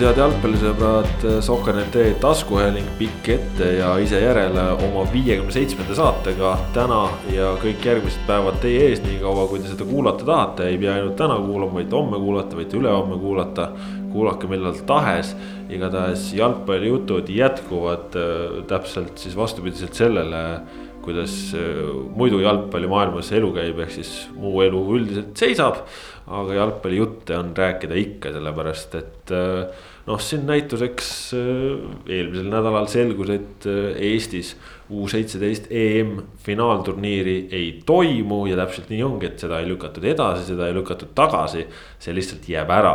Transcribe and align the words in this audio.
tervitus, 0.00 0.08
head 0.08 0.20
jalgpallisõbrad, 0.20 1.24
Sokker.ee 1.44 2.14
taskuhääling 2.22 2.86
pikk 2.98 3.28
ette 3.34 3.66
ja 3.80 3.90
ise 4.00 4.20
järele 4.22 4.62
oma 4.86 5.04
viiekümne 5.12 5.52
seitsmenda 5.52 5.94
saatega 5.94 6.54
täna 6.72 7.02
ja 7.34 7.50
kõik 7.60 7.84
järgmised 7.84 8.22
päevad 8.28 8.60
teie 8.62 8.86
ees, 8.88 9.02
niikaua 9.04 9.46
kui 9.50 9.60
te 9.60 9.68
seda 9.68 9.84
kuulata 9.84 10.24
tahate, 10.24 10.70
ei 10.70 10.78
pea 10.80 10.94
ainult 10.96 11.18
täna 11.20 11.36
kuulama, 11.36 11.80
võite 11.80 11.98
homme 11.98 12.20
kuulata, 12.22 12.56
võite 12.56 12.78
ülehomme 12.80 13.18
kuulata. 13.20 13.72
kuulake 14.10 14.48
millal 14.50 14.74
tahes, 14.86 15.36
igatahes 15.70 16.32
jalgpallijutud 16.34 17.28
jätkuvad 17.30 18.16
äh, 18.16 18.62
täpselt 18.66 19.18
siis 19.18 19.36
vastupidiselt 19.36 19.94
sellele 19.94 20.60
kuidas 21.04 21.52
äh, 21.54 21.84
muidu 22.16 22.40
jalgpallimaailmas 22.40 23.32
elu 23.32 23.52
käib, 23.52 23.78
ehk 23.84 23.92
siis 24.00 24.28
muu 24.34 24.62
elu 24.64 24.80
üldiselt 24.96 25.36
seisab 25.36 25.84
aga 26.30 26.54
jalgpallijutte 26.54 27.38
on 27.38 27.54
rääkida 27.56 27.96
ikka, 27.98 28.32
sellepärast 28.34 28.94
et 29.00 29.32
äh, 29.34 29.86
noh, 30.06 30.20
siin 30.22 30.46
näituseks 30.48 31.08
äh, 31.36 31.88
eelmisel 32.08 32.50
nädalal 32.50 32.88
selgus, 32.90 33.32
et 33.36 33.66
äh, 33.70 33.96
Eestis 34.10 34.56
U 34.90 35.04
seitseteist 35.06 35.68
EM 35.70 36.16
finaalturniiri 36.42 37.34
ei 37.54 37.66
toimu 37.86 38.40
ja 38.50 38.56
täpselt 38.58 38.88
nii 38.90 39.04
ongi, 39.06 39.28
et 39.28 39.38
seda 39.38 39.60
ei 39.62 39.68
lükatud 39.68 40.02
edasi, 40.10 40.48
seda 40.48 40.66
ei 40.66 40.74
lükatud 40.74 41.12
tagasi. 41.14 41.62
see 42.00 42.14
lihtsalt 42.16 42.48
jääb 42.48 42.72
ära, 42.74 42.94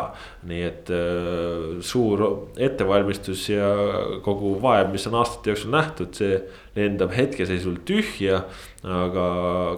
nii 0.49 0.63
et 0.65 0.91
äh, 0.91 1.79
suur 1.79 2.25
ettevalmistus 2.57 3.45
ja 3.53 3.69
kogu 4.25 4.57
vaev, 4.61 4.91
mis 4.91 5.07
on 5.07 5.15
aastate 5.21 5.53
jooksul 5.53 5.71
nähtud, 5.71 6.11
see 6.19 6.41
lendab 6.75 7.15
hetkeseisul 7.15 7.79
tühja. 7.87 8.43
aga 8.83 9.25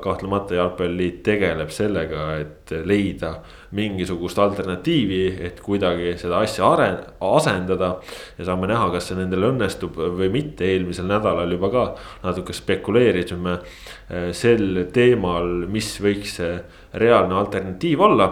kahtlemata 0.03 0.58
jalgpalliliit 0.58 1.22
tegeleb 1.23 1.69
sellega, 1.72 2.31
et 2.41 2.73
leida 2.84 3.38
mingisugust 3.75 4.39
alternatiivi, 4.39 5.21
et 5.43 5.59
kuidagi 5.63 6.13
seda 6.19 6.39
asja 6.45 6.67
aren-, 6.71 7.03
asendada. 7.19 7.97
ja 8.37 8.47
saame 8.47 8.69
näha, 8.71 8.89
kas 8.93 9.09
see 9.09 9.19
nendel 9.19 9.49
õnnestub 9.51 9.97
või 9.97 10.29
mitte, 10.31 10.65
eelmisel 10.71 11.09
nädalal 11.09 11.51
juba 11.51 11.69
ka 11.73 11.85
natuke 12.23 12.55
spekuleerisime 12.55 13.57
eh, 13.57 14.29
sel 14.31 14.85
teemal, 14.93 15.67
mis 15.67 15.95
võiks 16.03 16.38
see 16.39 16.57
reaalne 16.93 17.35
alternatiiv 17.35 18.01
olla. 18.07 18.31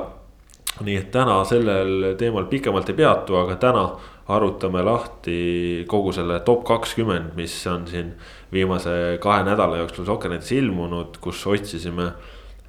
nii 0.84 0.96
et 1.00 1.12
täna 1.12 1.38
sellel 1.48 2.16
teemal 2.20 2.50
pikemalt 2.52 2.90
ei 2.92 2.96
peatu, 2.96 3.38
aga 3.40 3.56
täna 3.56 3.86
arutame 4.28 4.82
lahti 4.84 5.86
kogu 5.88 6.12
selle 6.16 6.40
top 6.46 6.64
kakskümmend, 6.66 7.36
mis 7.38 7.54
on 7.68 7.86
siin 7.88 8.14
viimase 8.52 9.18
kahe 9.22 9.44
nädala 9.46 9.78
jooksul 9.84 10.06
Sokkernetis 10.06 10.52
ilmunud, 10.58 11.20
kus 11.22 11.46
otsisime 11.48 12.10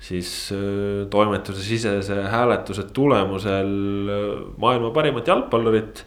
siis 0.00 0.52
äh, 0.52 1.06
toimetuse 1.10 1.62
sisese 1.64 2.18
hääletuse 2.30 2.82
tulemusel 2.92 3.70
äh, 4.12 4.24
maailma 4.60 4.90
parimat 4.90 5.28
jalgpallurit. 5.28 6.04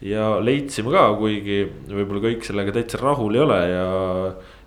ja 0.00 0.36
leidsime 0.40 0.92
ka, 0.92 1.06
kuigi 1.18 1.62
võib-olla 1.88 2.22
kõik 2.24 2.44
sellega 2.44 2.74
täitsa 2.76 3.00
rahul 3.00 3.36
ei 3.36 3.42
ole 3.44 3.58
ja, 3.68 3.86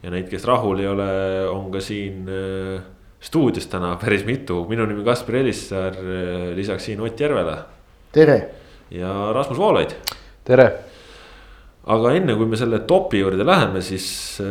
ja 0.03 0.13
neid, 0.13 0.27
kes 0.29 0.45
rahul 0.49 0.81
ei 0.81 0.89
ole, 0.89 1.07
on 1.49 1.69
ka 1.73 1.81
siin 1.81 2.27
äh, 2.29 2.81
stuudios 3.23 3.69
täna 3.71 3.95
päris 4.01 4.25
mitu, 4.27 4.63
minu 4.69 4.87
nimi 4.89 5.05
Kaspar 5.05 5.39
Elissaar, 5.39 5.95
lisaks 6.57 6.89
siin 6.89 7.01
Ott 7.01 7.19
Järvele. 7.19 7.57
tere. 8.11 8.39
ja 8.91 9.31
Rasmus 9.33 9.57
Voolaid. 9.57 9.95
tere. 10.43 10.67
aga 11.85 12.13
enne 12.17 12.35
kui 12.35 12.49
me 12.49 12.59
selle 12.59 12.83
topi 12.89 13.23
juurde 13.23 13.45
läheme, 13.45 13.81
siis 13.81 14.41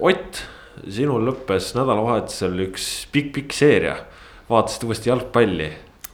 Ott 0.00 0.44
sinul 0.92 1.24
lõppes 1.28 1.72
nädalavahetusel 1.76 2.64
üks 2.68 2.88
pikk-pikk 3.12 3.54
seeria, 3.56 3.96
vaatasid 4.50 4.86
uuesti 4.86 5.10
jalgpalli. 5.10 5.70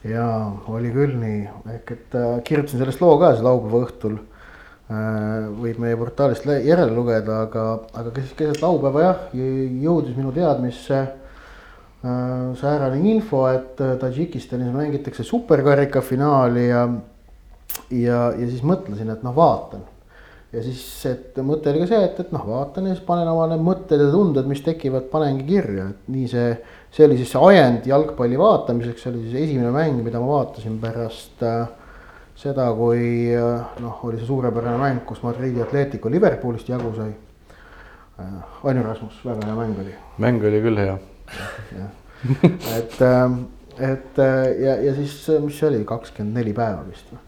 ja 0.08 0.26
oli 0.68 0.92
küll 0.92 1.16
nii, 1.20 1.42
ehk 1.76 1.92
et 1.96 2.16
äh, 2.18 2.38
kirjutasin 2.44 2.82
sellest 2.82 3.02
loo 3.02 3.16
ka 3.20 3.32
siis 3.34 3.44
laupäeva 3.44 3.84
õhtul 3.86 4.18
äh,. 4.18 5.48
võib 5.60 5.80
meie 5.84 5.96
portaalist 6.00 6.46
järele 6.46 6.92
lugeda, 6.92 7.42
aga, 7.46 7.64
aga 7.94 8.12
keset, 8.16 8.60
laupäeva 8.62 9.06
jah, 9.06 9.24
jõudis 9.34 10.16
minu 10.18 10.32
teadmisse 10.36 11.00
äh, 11.00 12.52
säärane 12.60 13.00
info, 13.14 13.46
et 13.52 13.80
äh, 13.80 13.96
Tadžikistanis 14.00 14.74
mängitakse 14.74 15.24
superkarika 15.24 16.04
finaali 16.04 16.68
ja, 16.68 16.86
ja, 17.90 18.20
ja 18.36 18.46
siis 18.50 18.62
mõtlesin, 18.66 19.12
et 19.14 19.24
noh, 19.24 19.36
vaatan 19.36 19.88
ja 20.54 20.62
siis, 20.62 20.80
et 21.10 21.38
mõte 21.46 21.70
oli 21.70 21.82
ka 21.82 21.88
see, 21.90 22.00
et, 22.06 22.18
et 22.22 22.32
noh, 22.34 22.44
vaatan 22.46 22.88
ja 22.88 22.94
siis 22.94 23.04
panen 23.06 23.28
oma 23.30 23.46
need 23.50 23.62
mõtted 23.64 24.00
ja 24.00 24.10
tunded, 24.12 24.46
mis 24.50 24.62
tekivad, 24.64 25.08
panengi 25.12 25.46
kirja, 25.48 25.88
et 25.94 26.10
nii 26.14 26.28
see. 26.30 26.50
see 26.94 27.06
oli 27.08 27.16
siis 27.18 27.32
see 27.34 27.42
ajend 27.48 27.88
jalgpalli 27.90 28.38
vaatamiseks, 28.38 29.02
see 29.02 29.10
oli 29.10 29.24
siis 29.24 29.48
esimene 29.48 29.72
mäng, 29.74 29.98
mida 30.06 30.20
ma 30.22 30.30
vaatasin 30.36 30.76
pärast 30.82 31.42
äh, 31.42 31.64
seda, 32.38 32.68
kui 32.78 33.32
äh, 33.34 33.74
noh, 33.82 34.04
oli 34.06 34.20
see 34.20 34.30
suurepärane 34.30 34.78
mäng, 34.78 35.02
kus 35.08 35.24
Madridi 35.26 35.62
Atletico 35.64 36.12
Liverpoolist 36.12 36.70
jagu 36.70 36.94
sai 36.96 37.10
äh,. 37.10 38.38
Ainu 38.70 38.86
Rasmus, 38.86 39.18
väga 39.26 39.50
hea 39.50 39.58
mäng 39.58 39.82
oli. 39.82 39.98
mäng 40.22 40.46
oli 40.46 40.62
küll 40.62 40.78
hea. 40.84 40.96
jah, 41.74 41.92
et 42.78 42.98
äh,, 43.02 43.38
et 43.90 44.18
äh, 44.22 44.48
ja, 44.62 44.78
ja 44.86 44.94
siis, 44.94 45.18
mis 45.42 45.58
see 45.58 45.72
oli, 45.72 45.84
kakskümmend 45.88 46.38
neli 46.38 46.54
päeva 46.54 46.86
vist 46.86 47.10
või 47.10 47.23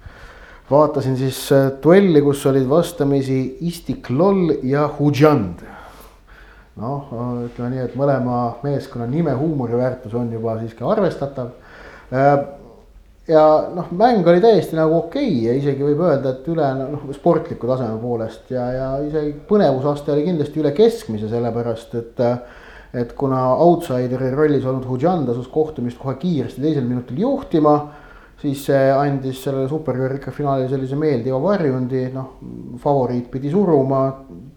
vaatasin 0.70 1.16
siis 1.16 1.38
äh, 1.52 1.70
duelli, 1.82 2.22
kus 2.22 2.44
olid 2.46 2.68
vastamisi 2.68 3.58
Istiklol 3.60 4.52
ja 4.66 4.88
Hujand. 4.98 5.64
noh, 6.76 7.08
ütleme 7.46 7.70
nii, 7.72 7.84
et 7.86 7.94
mõlema 7.96 8.58
meeskonna 8.60 9.06
nime 9.08 9.32
huumoriväärtus 9.32 10.12
on 10.14 10.28
juba 10.32 10.58
siiski 10.60 10.84
arvestatav. 10.84 11.54
Äh, 12.12 12.34
ja 13.28 13.44
noh, 13.74 13.88
mäng 13.96 14.26
oli 14.28 14.42
täiesti 14.44 14.76
nagu 14.76 14.98
okei 14.98 15.30
okay 15.30 15.46
ja 15.46 15.56
isegi 15.56 15.86
võib 15.86 16.02
öelda, 16.04 16.34
et 16.34 16.50
üle 16.52 16.68
noh, 16.82 17.08
sportliku 17.16 17.70
taseme 17.70 17.96
poolest 18.02 18.52
ja, 18.52 18.66
ja 18.74 18.90
isegi 19.06 19.32
põnevusaste 19.48 20.12
oli 20.14 20.26
kindlasti 20.28 20.62
üle 20.62 20.74
keskmise, 20.76 21.30
sellepärast 21.32 21.98
et 22.02 22.24
et 22.96 23.10
kuna 23.18 23.40
outsideri 23.60 24.30
rollis 24.32 24.64
olnud 24.64 24.86
Hujand 24.88 25.28
asus 25.28 25.48
kohtumist 25.52 25.98
kohe 26.00 26.14
kiiresti 26.20 26.62
teisel 26.62 26.86
minutil 26.86 27.18
juhtima 27.20 27.74
siis 28.40 28.66
see 28.68 28.88
andis 28.92 29.40
sellele 29.44 29.68
superkõrika 29.70 30.32
finaalile 30.34 30.68
sellise 30.68 30.96
meeldiva 31.00 31.38
varjundi, 31.40 32.02
noh, 32.12 32.34
favoriit 32.82 33.30
pidi 33.32 33.50
suruma, 33.52 34.02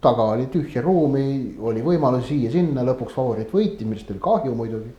taga 0.04 0.30
oli 0.34 0.48
tühja 0.52 0.82
ruumi, 0.84 1.56
oli 1.58 1.84
võimalusi 1.84 2.34
siia-sinna, 2.34 2.84
lõpuks 2.90 3.16
favoriit 3.16 3.54
võitis, 3.54 3.88
millest 3.88 4.10
oli 4.12 4.22
kahju 4.26 4.56
muidugi. 4.56 4.92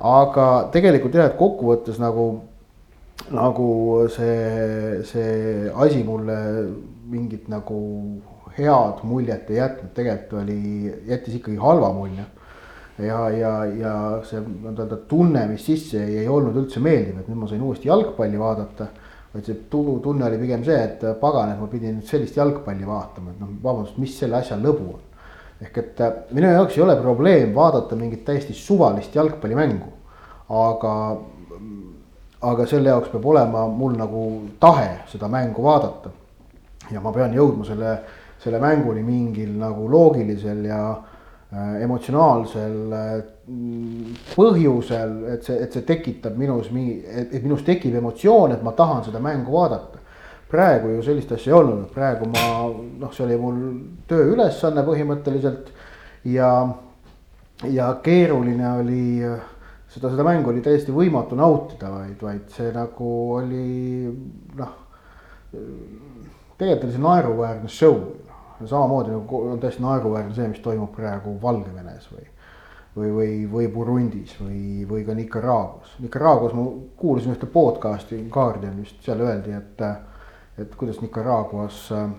aga 0.00 0.46
tegelikult 0.72 1.14
jah, 1.14 1.28
et 1.28 1.36
kokkuvõttes 1.38 2.00
nagu, 2.00 2.26
nagu 3.30 3.70
see, 4.08 5.02
see 5.04 5.70
asi 5.70 6.02
mulle 6.02 6.36
mingit 7.10 7.48
nagu 7.52 7.78
head 8.56 9.04
muljet 9.06 9.50
ei 9.50 9.60
jätnud, 9.60 9.92
tegelikult 9.94 10.42
oli, 10.42 10.60
jättis 11.06 11.36
ikkagi 11.38 11.60
halva 11.60 11.92
mulje 11.94 12.26
ja, 13.06 13.20
ja, 13.30 13.52
ja 13.64 13.92
see 14.26 14.40
nii-öelda 14.44 14.98
tunne, 15.08 15.44
mis 15.50 15.64
sisse 15.66 16.00
jäi, 16.00 16.22
ei 16.22 16.28
olnud 16.28 16.56
üldse 16.62 16.82
meeldiv, 16.82 17.20
et 17.20 17.28
nüüd 17.30 17.40
ma 17.42 17.48
sain 17.50 17.62
uuesti 17.64 17.88
jalgpalli 17.88 18.40
vaadata. 18.40 18.88
vaid 19.30 19.46
see 19.46 19.60
tunne 19.70 20.24
oli 20.26 20.38
pigem 20.40 20.64
see, 20.66 20.78
et 20.82 21.04
pagan, 21.20 21.52
et 21.52 21.60
ma 21.60 21.68
pidin 21.70 22.00
nüüd 22.00 22.08
sellist 22.08 22.36
jalgpalli 22.36 22.86
vaatama, 22.86 23.30
et 23.30 23.42
noh, 23.42 23.52
vabandust, 23.62 23.98
mis 24.02 24.16
selle 24.18 24.40
asja 24.40 24.58
lõbu 24.58 24.94
on. 24.96 25.04
ehk 25.60 25.78
et 25.78 26.00
äh, 26.00 26.14
minu 26.32 26.48
jaoks 26.50 26.78
ei 26.78 26.82
ole 26.82 26.96
probleem 26.96 27.52
vaadata 27.54 27.96
mingit 27.96 28.24
täiesti 28.24 28.54
suvalist 28.54 29.14
jalgpallimängu. 29.14 29.92
aga, 30.48 30.94
aga 32.52 32.66
selle 32.66 32.88
jaoks 32.88 33.12
peab 33.12 33.26
olema 33.26 33.66
mul 33.68 33.94
nagu 33.96 34.24
tahe 34.60 35.04
seda 35.12 35.28
mängu 35.28 35.62
vaadata. 35.62 36.10
ja 36.90 37.00
ma 37.00 37.12
pean 37.12 37.34
jõudma 37.34 37.64
selle, 37.64 37.98
selle 38.38 38.58
mänguni 38.58 39.02
mingil 39.02 39.54
nagu 39.58 39.88
loogilisel 39.90 40.64
ja 40.64 40.82
emotsionaalsel 41.50 42.92
äh, 42.94 43.14
põhjusel, 44.36 45.14
et 45.34 45.46
see, 45.46 45.56
et 45.64 45.74
see 45.74 45.86
tekitab 45.86 46.36
minus 46.38 46.68
mingi, 46.70 47.00
et, 47.02 47.32
minus 47.42 47.64
tekib 47.66 47.96
emotsioon, 47.98 48.54
et 48.54 48.62
ma 48.62 48.70
tahan 48.78 49.02
seda 49.08 49.22
mängu 49.22 49.56
vaadata. 49.56 49.98
praegu 50.50 50.88
ju 50.96 51.02
sellist 51.06 51.30
asja 51.32 51.52
ei 51.52 51.56
olnud, 51.60 51.90
praegu 51.94 52.26
ma 52.26 52.44
noh, 52.98 53.10
see 53.14 53.22
oli 53.22 53.36
mul 53.38 53.58
tööülesanne 54.10 54.82
põhimõtteliselt 54.82 55.68
ja, 56.26 56.48
ja 57.70 57.92
keeruline 58.02 58.72
oli 58.80 59.04
seda, 59.90 60.10
seda 60.10 60.26
mängu 60.26 60.50
oli 60.50 60.62
täiesti 60.62 60.94
võimatu 60.94 61.38
nautida, 61.38 61.90
vaid, 61.94 62.18
vaid 62.22 62.50
see 62.54 62.72
nagu 62.74 63.12
oli 63.38 64.10
noh. 64.58 64.74
tegelikult 66.58 66.88
oli 66.88 66.96
see 66.96 67.06
naeruväärne 67.06 67.70
show 67.70 68.02
samamoodi 68.66 69.14
nagu 69.14 69.40
on 69.52 69.60
täiesti 69.60 69.82
naeruväärne 69.82 70.34
see, 70.34 70.48
mis 70.48 70.60
toimub 70.64 70.92
praegu 70.96 71.36
Valgevenes 71.42 72.10
või. 72.12 72.26
või, 72.96 73.10
või, 73.14 73.34
või 73.52 73.68
Burundis 73.72 74.32
või, 74.40 74.86
või 74.88 75.04
ka 75.06 75.14
Nicaraguas. 75.14 75.92
Nicaraguas 76.02 76.56
ma 76.58 76.64
kuulasin 76.96 77.36
ühte 77.36 77.46
podcast'i 77.46 78.24
Guardianist, 78.30 78.98
seal 79.04 79.22
öeldi, 79.22 79.54
et, 79.54 79.84
et 80.58 80.74
kuidas 80.76 81.00
Nicaraguas 81.00 81.86
äh,. 81.92 82.10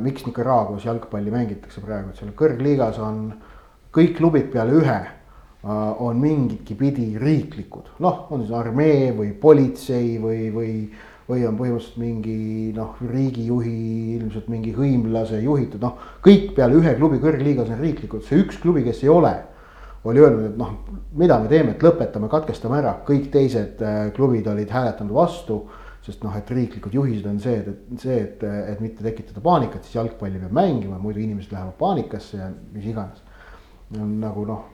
miks 0.00 0.26
Nicaraguas 0.26 0.84
jalgpalli 0.84 1.30
mängitakse 1.32 1.80
praegu, 1.80 2.10
et 2.10 2.20
seal 2.20 2.34
kõrgliigas 2.36 3.00
on 3.00 3.32
kõik 3.92 4.16
klubid 4.16 4.50
peale 4.52 4.76
ühe 4.76 4.98
äh, 4.98 5.12
on 5.64 6.20
mingitki 6.20 6.74
pidi 6.74 7.06
riiklikud, 7.20 7.94
noh, 8.04 8.26
on 8.30 8.44
siis 8.44 8.52
armee 8.56 9.12
või 9.16 9.32
politsei 9.32 10.18
või, 10.20 10.50
või 10.54 10.72
või 11.28 11.44
on 11.46 11.56
põhimõtteliselt 11.58 12.00
mingi 12.02 12.72
noh, 12.76 12.96
riigijuhi 13.06 13.76
ilmselt 14.16 14.48
mingi 14.52 14.72
hõimlase 14.76 15.40
juhitud, 15.42 15.82
noh. 15.82 15.98
kõik 16.24 16.52
peale 16.56 16.78
ühe 16.80 16.94
klubi 16.98 17.20
kõrgliigas 17.22 17.70
on 17.70 17.82
riiklikud, 17.82 18.24
see 18.26 18.42
üks 18.42 18.58
klubi, 18.62 18.82
kes 18.86 19.04
ei 19.04 19.12
ole, 19.12 19.32
oli 20.08 20.22
öelnud, 20.22 20.48
et 20.50 20.58
noh, 20.58 20.72
mida 21.18 21.38
me 21.38 21.50
teeme, 21.50 21.76
et 21.76 21.84
lõpetame, 21.84 22.30
katkestame 22.30 22.80
ära, 22.80 22.96
kõik 23.06 23.30
teised 23.34 23.82
äh, 23.86 24.02
klubid 24.16 24.50
olid 24.50 24.70
hääletanud 24.72 25.14
vastu. 25.14 25.62
sest 26.02 26.24
noh, 26.26 26.34
et 26.34 26.48
riiklikud 26.50 26.94
juhised 26.96 27.26
on 27.30 27.36
see, 27.38 27.60
et 27.62 28.00
see, 28.02 28.16
et, 28.24 28.40
et 28.42 28.80
mitte 28.82 29.04
tekitada 29.04 29.38
paanikat, 29.40 29.84
siis 29.84 30.00
jalgpalli 30.00 30.40
peab 30.42 30.56
mängima, 30.58 30.96
muidu 30.98 31.20
inimesed 31.22 31.52
lähevad 31.54 31.76
paanikasse 31.78 32.40
ja 32.40 32.48
mis 32.72 32.88
iganes. 32.90 33.22
nagu 33.94 34.42
noh, 34.48 34.64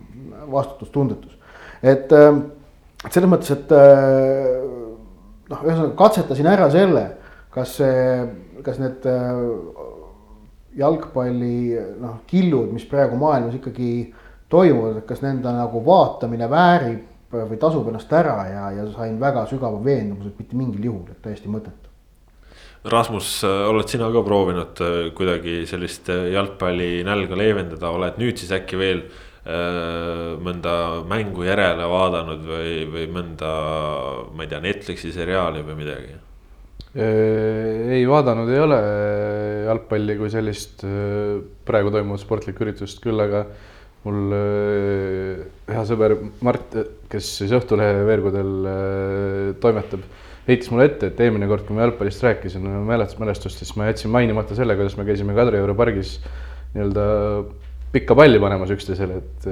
vastutustundetus, 0.49 1.37
et 1.83 2.13
äh, 2.17 2.31
selles 3.11 3.29
mõttes, 3.29 3.53
et 3.53 3.77
äh, 3.77 4.88
noh, 5.49 5.65
ühesõnaga 5.65 5.95
katsetasin 5.99 6.49
ära 6.51 6.69
selle, 6.73 7.05
kas 7.55 7.77
see, 7.81 7.99
kas 8.67 8.81
need 8.83 9.07
äh, 9.09 9.43
jalgpalli 10.79 11.59
noh, 12.01 12.21
killud, 12.29 12.73
mis 12.75 12.87
praegu 12.89 13.19
maailmas 13.21 13.59
ikkagi 13.59 13.93
toimuvad, 14.53 15.01
et 15.01 15.09
kas 15.09 15.23
nende 15.25 15.53
nagu 15.53 15.83
vaatamine 15.85 16.49
väärib 16.51 17.05
või 17.29 17.59
tasub 17.61 17.91
ennast 17.91 18.13
ära 18.17 18.39
ja, 18.49 18.65
ja 18.79 18.87
sain 18.95 19.19
väga 19.21 19.45
sügava 19.51 19.83
veendumuse, 19.85 20.33
et 20.33 20.41
mitte 20.41 20.57
mingil 20.57 20.89
juhul, 20.89 21.05
et 21.13 21.21
täiesti 21.25 21.51
mõttetu. 21.53 21.85
Rasmus, 22.89 23.43
oled 23.45 23.91
sina 23.91 24.07
ka 24.15 24.23
proovinud 24.25 24.81
äh, 24.85 24.99
kuidagi 25.17 25.65
sellist 25.69 26.09
äh, 26.15 26.31
jalgpalli 26.33 27.03
nälga 27.05 27.37
leevendada, 27.37 27.91
oled 27.93 28.21
nüüd 28.23 28.39
siis 28.41 28.55
äkki 28.55 28.79
veel 28.81 29.03
Äh, 29.03 29.28
mõnda 29.49 30.73
mängu 31.09 31.45
järele 31.47 31.87
vaadanud 31.89 32.43
või, 32.45 32.73
või 32.93 33.07
mõnda, 33.13 33.53
ma 34.37 34.45
ei 34.45 34.51
tea, 34.51 34.61
Netflixi 34.65 35.13
seriaali 35.15 35.63
või 35.65 35.79
midagi? 35.79 36.17
Äh, 36.99 37.97
ei 37.99 38.05
vaadanud 38.09 38.51
ei 38.53 38.61
ole 38.61 38.79
jalgpalli 39.69 40.19
kui 40.21 40.31
sellist 40.33 40.85
äh, 40.85 41.39
praegu 41.69 41.93
toimuvat 41.95 42.25
sportlikku 42.25 42.67
üritust, 42.67 43.01
küll 43.05 43.25
aga 43.25 43.47
mul 44.05 44.33
hea 45.69 45.83
sõber 45.85 46.15
Mart, 46.47 46.77
kes 47.11 47.29
siis 47.41 47.53
Õhtulehe 47.57 48.05
veergudel 48.07 48.53
toimetab, 49.61 50.05
heitis 50.49 50.71
mulle 50.73 50.87
ette, 50.89 51.11
et 51.11 51.23
eelmine 51.25 51.49
kord, 51.51 51.67
kui 51.67 51.77
ma 51.77 51.83
jalgpallist 51.85 52.23
rääkisin 52.25 52.69
mälestustest, 52.89 53.65
siis 53.65 53.75
ma 53.77 53.89
jätsin 53.91 54.13
mainimata 54.15 54.57
selle, 54.57 54.77
kuidas 54.79 54.97
me 54.97 55.05
käisime 55.09 55.37
Kadrioru 55.37 55.75
pargis 55.77 56.15
nii-öelda 56.77 57.09
pikka 57.93 58.17
palli 58.19 58.41
panemas 58.41 58.71
üksteisele, 58.75 59.19
et, 59.23 59.49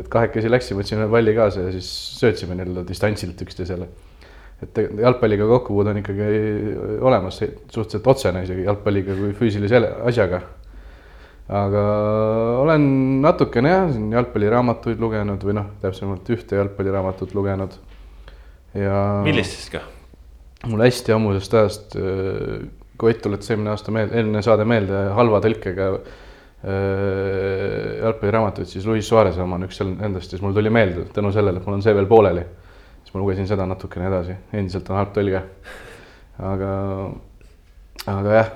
et 0.00 0.10
kahekesi 0.10 0.50
läksime, 0.50 0.82
võtsime 0.82 1.06
palli 1.10 1.34
kaasa 1.36 1.68
ja 1.68 1.72
siis 1.74 1.88
söötsime 2.18 2.56
nii-öelda 2.58 2.84
distantsilt 2.88 3.42
üksteisele. 3.46 3.88
et 4.64 4.78
jalgpalliga 4.80 5.46
kokkupuude 5.46 5.92
on 5.92 5.98
ikkagi 6.00 6.28
olemas, 7.04 7.42
suhteliselt 7.42 8.06
otsene 8.12 8.42
isegi 8.46 8.64
jalgpalliga 8.64 9.16
kui 9.18 9.34
füüsilise 9.36 9.82
asjaga. 10.08 10.40
aga 11.48 11.82
olen 12.62 12.86
natukene 13.22 13.70
jah, 13.70 13.90
siin 13.92 14.10
jalgpalliraamatuid 14.16 15.00
lugenud 15.00 15.44
või 15.46 15.60
noh, 15.60 15.68
täpsemalt 15.82 16.30
ühte 16.34 16.58
jalgpalliraamatut 16.58 17.34
lugenud 17.38 17.76
ja. 18.74 19.22
millist 19.24 19.54
siis 19.60 19.70
ka? 19.76 19.84
mul 20.66 20.82
hästi 20.82 21.14
ammusest 21.14 21.54
ajast, 21.54 21.98
kui 22.96 23.12
Ott 23.12 23.20
tuletas 23.22 23.50
eelmine 23.52 23.70
aasta 23.70 23.92
meelde, 23.92 24.16
eelmine 24.16 24.40
saade 24.42 24.64
meelde 24.64 25.02
halva 25.14 25.38
tõlkega 25.44 25.90
jalgpalliraamatuid, 26.66 28.66
siis 28.66 28.86
Luis 28.86 29.08
Suarez 29.08 29.38
oma 29.38 29.58
on 29.58 29.66
üks 29.68 29.78
nendest, 29.86 30.32
siis 30.32 30.42
mul 30.42 30.54
tuli 30.56 30.70
meelde 30.72 31.04
tänu 31.14 31.30
sellele, 31.34 31.60
et 31.60 31.68
mul 31.68 31.78
on 31.78 31.84
see 31.84 31.94
veel 31.94 32.08
pooleli. 32.10 32.42
siis 33.04 33.14
ma 33.14 33.22
lugesin 33.22 33.46
seda 33.46 33.66
natukene 33.70 34.08
edasi, 34.08 34.34
endiselt 34.52 34.90
on 34.90 34.98
halb 34.98 35.12
tõlge. 35.14 35.42
aga, 36.42 36.72
aga 38.16 38.34
jah, 38.40 38.52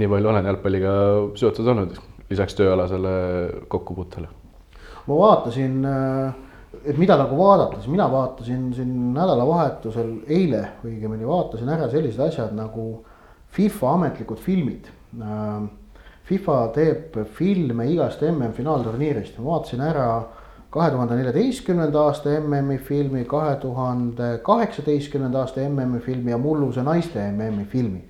nii 0.00 0.10
palju 0.14 0.32
olen 0.32 0.50
jalgpalliga 0.50 0.96
seotud 1.36 1.70
olnud, 1.74 2.00
lisaks 2.30 2.56
tööalasele 2.56 3.14
kokkupuutele. 3.68 4.28
ma 5.06 5.20
vaatasin, 5.20 5.78
äh, 5.84 6.34
et 6.84 6.98
mida 6.98 7.20
nagu 7.20 7.36
vaadata, 7.36 7.82
siis 7.82 7.92
mina 7.92 8.08
vaatasin 8.12 8.68
siin 8.74 9.14
nädalavahetusel, 9.14 10.20
eile 10.26 10.68
õigemini 10.84 11.28
vaatasin 11.28 11.68
ära 11.68 11.90
sellised 11.92 12.30
asjad 12.30 12.56
nagu 12.56 13.04
FIFA 13.56 13.98
ametlikud 13.98 14.40
filmid 14.40 14.88
äh, 15.20 15.68
FIFA 16.26 16.56
teeb 16.74 17.20
filme 17.36 17.84
igast 17.86 18.22
MM-finaalturniirist, 18.26 19.36
ma 19.38 19.52
vaatasin 19.52 19.82
ära 19.86 20.06
kahe 20.74 20.90
tuhande 20.90 21.14
neljateistkümnenda 21.20 22.00
aasta 22.08 22.32
MM-i 22.40 22.78
filmi, 22.82 23.22
kahe 23.30 23.54
tuhande 23.62 24.32
kaheksateistkümnenda 24.44 25.44
aasta 25.44 25.62
MM-i 25.68 26.00
filmi 26.02 26.34
ja 26.34 26.38
mulluse 26.38 26.82
naiste 26.82 27.22
MM-i 27.30 27.64
filmi. 27.70 28.02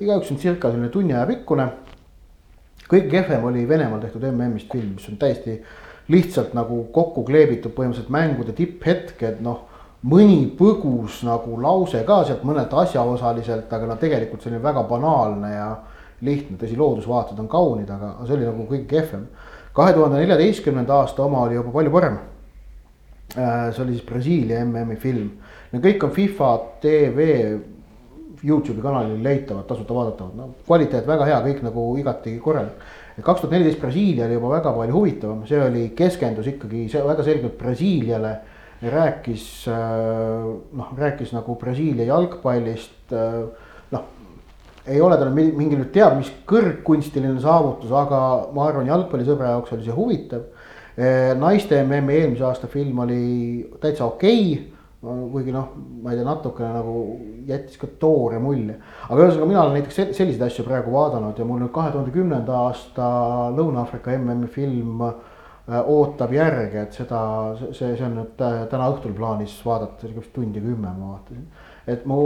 igaüks 0.00 0.30
on 0.30 0.38
circa 0.38 0.70
selline 0.70 0.88
tunni 0.88 1.14
aja 1.14 1.26
pikkune. 1.26 1.68
kõige 2.88 3.08
kehvem 3.10 3.44
oli 3.44 3.68
Venemaal 3.68 4.00
tehtud 4.00 4.28
MM-ist 4.28 4.72
film, 4.72 4.92
mis 4.94 5.08
on 5.08 5.16
täiesti 5.16 5.62
lihtsalt 6.08 6.52
nagu 6.54 6.84
kokku 6.92 7.24
kleebitud 7.24 7.72
põhimõtteliselt 7.72 8.12
mängude 8.12 8.52
tipphetked, 8.52 9.40
noh 9.40 9.64
mõni 10.04 10.50
põgus 10.58 11.22
nagu 11.24 11.56
lause 11.60 12.04
ka 12.04 12.20
sealt 12.28 12.44
mõnelt 12.44 12.72
asjaosaliselt, 12.76 13.72
aga 13.72 13.86
noh, 13.88 13.98
tegelikult 13.98 14.42
selline 14.42 14.62
väga 14.62 14.82
banaalne 14.88 15.54
ja 15.54 15.68
lihtne, 16.24 16.58
tõsi, 16.60 16.76
loodusvaated 16.78 17.40
on 17.42 17.48
kaunid, 17.50 17.90
aga 17.90 18.14
see 18.24 18.36
oli 18.38 18.48
nagu 18.48 18.66
kõige 18.70 18.86
kehvem. 18.90 19.26
kahe 19.74 19.92
tuhande 19.92 20.20
neljateistkümnenda 20.22 20.94
aasta 21.02 21.24
oma 21.24 21.40
oli 21.44 21.56
juba 21.56 21.72
palju 21.74 21.90
parem. 21.90 22.18
Äh, 23.34 23.70
see 23.74 23.82
oli 23.82 23.96
siis 23.96 24.06
Brasiilia 24.06 24.64
MM-i 24.64 24.96
film, 24.96 25.30
need 25.72 25.82
kõik 25.82 26.04
on 26.06 26.12
FIFA 26.14 26.50
tv 26.80 27.30
Youtube'i 28.44 28.82
kanalil 28.84 29.22
leitavad, 29.24 29.64
tasuta 29.66 29.94
vaadatavad, 29.96 30.36
no 30.36 30.50
kvaliteet 30.66 31.06
väga 31.08 31.26
hea, 31.30 31.38
kõik 31.46 31.62
nagu 31.64 31.86
igati 31.98 32.36
korralik. 32.44 32.82
et 33.16 33.24
kaks 33.24 33.40
tuhat 33.40 33.54
neliteist 33.54 33.80
Brasiilia 33.80 34.26
oli 34.26 34.34
juba 34.34 34.50
väga 34.56 34.72
palju 34.76 34.94
huvitavam, 34.94 35.46
see 35.48 35.60
oli, 35.62 35.84
keskendus 35.96 36.50
ikkagi 36.52 36.88
see 36.92 37.02
väga 37.02 37.24
selgelt 37.24 37.58
Brasiiliale. 37.58 38.36
rääkis 38.84 39.68
äh, 39.68 40.44
noh, 40.76 40.88
rääkis 40.98 41.32
nagu 41.32 41.54
Brasiilia 41.56 42.04
jalgpallist 42.04 43.12
äh, 43.12 43.46
ei 44.86 45.00
ole 45.00 45.16
tal 45.16 45.32
mingi 45.32 45.78
nüüd 45.78 45.92
teab 45.94 46.18
mis 46.18 46.30
kõrgkunstiline 46.48 47.40
saavutus, 47.40 47.92
aga 47.94 48.20
ma 48.54 48.68
arvan, 48.68 48.90
jalgpallisõbra 48.90 49.54
jaoks 49.54 49.72
oli 49.76 49.86
see 49.86 49.96
huvitav. 49.96 50.44
Eh, 50.94 51.32
naiste 51.38 51.80
MM-i 51.82 52.20
eelmise 52.20 52.44
aasta 52.46 52.68
film 52.70 53.00
oli 53.02 53.24
täitsa 53.82 54.06
okei 54.06 54.40
okay 54.52 54.74
kuigi 55.04 55.52
noh, 55.52 55.72
ma 56.02 56.12
ei 56.12 56.18
tea, 56.18 56.24
natukene 56.26 56.70
nagu 56.72 56.94
jättis 57.48 57.76
ka 57.80 57.88
toore 58.00 58.38
mulje. 58.42 58.76
aga 59.08 59.20
ühesõnaga, 59.20 59.48
mina 59.50 59.62
olen 59.62 59.76
näiteks 59.78 60.00
selliseid 60.16 60.42
asju 60.46 60.64
praegu 60.64 60.94
vaadanud 60.94 61.38
ja 61.38 61.44
mul 61.48 61.60
nüüd 61.60 61.72
kahe 61.74 61.92
tuhande 61.92 62.14
kümnenda 62.14 62.60
aasta 62.68 63.08
Lõuna-Aafrika 63.56 64.14
MM-i 64.16 64.48
film 64.54 65.04
äh, 65.04 65.80
ootab 65.82 66.32
järge, 66.32 66.86
et 66.86 66.96
seda, 66.96 67.20
see, 67.66 67.92
see 67.92 68.06
on 68.06 68.18
nüüd 68.20 68.44
äh, 68.44 68.64
täna 68.70 68.88
õhtul 68.94 69.16
plaanis 69.16 69.58
vaadata, 69.66 70.00
see 70.00 70.12
oli 70.12 70.22
vist 70.22 70.34
tund 70.36 70.56
ja 70.56 70.64
kümme 70.64 70.88
ma 70.88 71.14
vaatasin 71.16 71.46
et 71.90 72.06
mu 72.08 72.20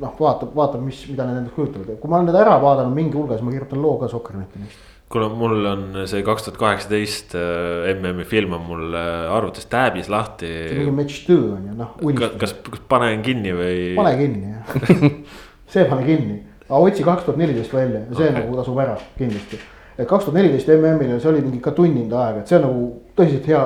noh, 0.00 0.14
vaatab, 0.18 0.54
vaatab, 0.56 0.80
mis, 0.84 1.02
mida 1.10 1.26
need 1.28 1.42
endast 1.42 1.56
kujutavad, 1.56 1.98
kui 2.00 2.10
ma 2.10 2.18
olen 2.18 2.30
need 2.30 2.40
ära 2.40 2.56
vaadanud 2.62 2.96
mingi 2.96 3.18
hulga, 3.18 3.36
siis 3.36 3.44
ma 3.44 3.52
kirjutan 3.54 3.82
loo 3.84 3.98
ka 4.00 4.08
Sokkerneti 4.12 4.62
neist 4.62 4.88
kuna 5.12 5.28
mul 5.28 5.66
on 5.68 5.82
see 6.08 6.22
kaks 6.24 6.46
tuhat 6.46 6.58
kaheksateist 6.60 7.34
äh, 7.36 7.90
MM-i 7.92 8.24
film 8.28 8.54
on 8.56 8.62
mul 8.64 8.96
äh, 8.96 9.34
arvutis 9.36 9.68
tääbis 9.68 10.08
lahti. 10.12 10.48
see 10.48 10.70
on 10.72 10.80
mingi 10.86 10.94
match 11.02 11.26
two 11.26 11.52
on 11.56 11.66
ju 11.68 11.76
noh. 11.76 11.92
kas, 12.40 12.54
kas, 12.64 12.80
panen 12.88 13.20
kinni 13.26 13.52
või? 13.56 13.76
pane 13.98 14.14
kinni 14.16 14.54
jah 14.54 15.12
see 15.74 15.84
pane 15.90 16.06
kinni, 16.08 16.38
aga 16.64 16.80
otsi 16.80 17.04
kaks 17.04 17.28
tuhat 17.28 17.40
neliteist 17.42 17.76
välja 17.76 18.06
ja 18.06 18.16
see 18.16 18.30
okay. 18.30 18.38
nagu 18.38 18.56
tasub 18.60 18.80
ära 18.84 18.96
kindlasti. 19.18 19.60
et 19.98 20.08
kaks 20.08 20.28
tuhat 20.28 20.40
neliteist 20.40 20.72
MM-il 20.78 21.18
see 21.18 21.32
oli 21.34 21.44
mingi 21.44 21.60
ka 21.64 21.74
tunninde 21.76 22.16
aega, 22.16 22.40
et 22.40 22.52
see 22.52 22.60
on 22.60 22.68
nagu 22.70 22.86
tõsiselt 23.18 23.52
hea, 23.52 23.64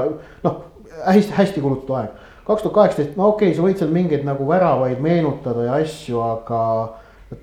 noh 0.49 0.63
hästi, 1.05 1.37
hästi 1.37 1.63
kulutatud 1.63 2.01
aeg 2.01 2.26
kaks 2.47 2.63
tuhat 2.63 2.75
kaheksateist, 2.75 3.17
no 3.19 3.33
okei 3.33 3.51
okay,, 3.51 3.57
sa 3.57 3.65
võid 3.65 3.81
seal 3.81 3.93
mingeid 3.95 4.27
nagu 4.27 4.47
väravaid 4.49 5.01
meenutada 5.03 5.67
ja 5.67 5.79
asju, 5.83 6.21
aga 6.23 6.61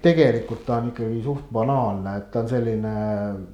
tegelikult 0.04 0.64
ta 0.68 0.78
on 0.80 0.92
ikkagi 0.94 1.20
suht 1.26 1.50
banaalne, 1.52 2.16
et 2.22 2.30
ta 2.32 2.44
on 2.44 2.48
selline 2.52 2.94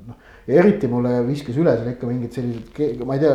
noh. 0.10 0.20
eriti 0.50 0.90
mulle 0.90 1.24
viskas 1.26 1.58
üle 1.58 1.74
seal 1.78 1.90
ikka 1.96 2.10
mingid 2.10 2.38
sellised, 2.38 3.02
ma 3.06 3.18
ei 3.18 3.24
tea, 3.24 3.34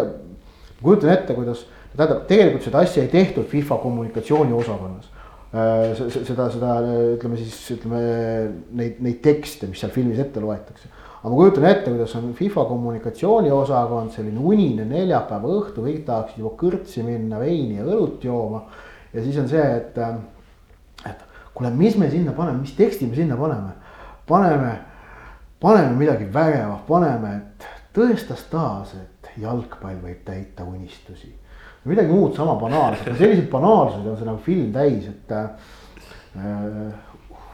kujutan 0.82 1.10
ette, 1.16 1.34
kuidas, 1.34 1.64
tähendab, 1.96 2.22
tegelikult 2.30 2.68
seda 2.68 2.84
asja 2.86 3.02
ei 3.02 3.10
tehtud 3.10 3.50
FIFA 3.50 3.80
kommunikatsiooniosakonnas 3.82 5.10
äh, 5.10 6.04
seda, 6.14 6.48
seda 6.54 6.76
ütleme 7.16 7.40
siis 7.40 7.58
ütleme 7.74 8.04
neid, 8.78 9.02
neid 9.02 9.18
tekste, 9.26 9.70
mis 9.70 9.82
seal 9.82 9.94
filmis 9.94 10.22
ette 10.22 10.42
loetakse 10.42 10.90
aga 11.24 11.32
ma 11.32 11.36
kujutan 11.38 11.64
ette, 11.64 11.90
kuidas 11.90 12.14
on 12.18 12.32
FIFA 12.36 12.64
kommunikatsiooniosakond, 12.68 14.10
selline 14.12 14.40
unine 14.44 14.84
neljapäeva 14.84 15.52
õhtu, 15.56 15.80
kõik 15.86 16.02
tahaksid 16.04 16.42
juba 16.42 16.50
kõrtsi 16.60 17.04
minna, 17.06 17.38
veini 17.40 17.78
ja 17.78 17.86
õlut 17.86 18.24
jooma. 18.24 18.66
ja 19.14 19.22
siis 19.24 19.38
on 19.40 19.48
see, 19.48 19.62
et, 19.78 19.96
et 21.08 21.22
kuule, 21.54 21.70
mis 21.72 21.96
me 21.96 22.10
sinna 22.12 22.34
paneme, 22.36 22.60
mis 22.60 22.74
teksti 22.76 23.08
me 23.08 23.16
sinna 23.16 23.38
paneme. 23.40 23.72
paneme, 24.28 24.74
paneme 25.64 25.96
midagi 25.96 26.28
vägevat, 26.34 26.84
paneme, 26.90 27.32
et 27.38 27.66
tõestas 27.96 28.44
taas, 28.52 28.92
et 28.92 29.32
jalgpall 29.40 29.96
võib 30.04 30.20
täita 30.28 30.68
unistusi. 30.68 31.32
midagi 31.88 32.12
muud 32.12 32.36
sama 32.36 32.58
banaalset, 32.60 33.16
selliseid 33.16 33.48
banaalsusi 33.48 34.12
on 34.12 34.20
see 34.20 34.28
nagu 34.28 34.44
film 34.44 34.76
täis, 34.76 35.08
et 35.08 35.32
äh, 35.32 35.48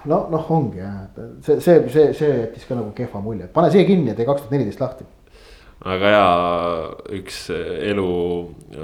no 0.09 0.21
noh, 0.33 0.51
ongi 0.57 0.81
jah, 0.81 1.01
et 1.07 1.47
see, 1.47 1.61
see, 1.61 1.81
see, 1.93 2.11
see 2.17 2.31
jättis 2.45 2.67
ka 2.69 2.77
nagu 2.79 2.93
kehva 2.97 3.23
mulje, 3.25 3.49
pane 3.53 3.73
see 3.73 3.87
kinni 3.89 4.13
ja 4.13 4.19
tee 4.19 4.29
kaks 4.29 4.45
tuhat 4.45 4.55
neliteist 4.57 4.81
lahti. 4.81 5.07
aga 5.91 6.13
jaa, 6.15 6.39
üks 7.17 7.43
elu 7.91 8.09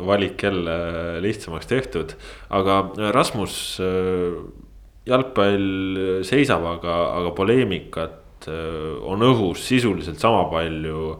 valik 0.08 0.44
jälle 0.46 0.76
lihtsamaks 1.24 1.70
tehtud, 1.70 2.16
aga 2.56 2.80
Rasmus, 3.16 3.56
jalgpall 5.06 6.02
seisab, 6.26 6.66
aga, 6.76 6.98
aga 7.20 7.32
poleemikat 7.36 8.48
on 8.48 9.24
õhus 9.26 9.64
sisuliselt 9.68 10.20
sama 10.22 10.44
palju 10.52 11.14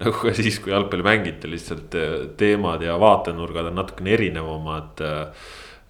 nagu 0.00 0.16
ka 0.16 0.32
siis, 0.36 0.58
kui 0.62 0.72
jalgpalli 0.72 1.04
mängiti, 1.04 1.50
lihtsalt 1.50 1.96
teemad 2.40 2.82
ja 2.84 2.94
vaatenurgad 3.00 3.68
on 3.68 3.76
natukene 3.82 4.14
erinevamad 4.16 5.02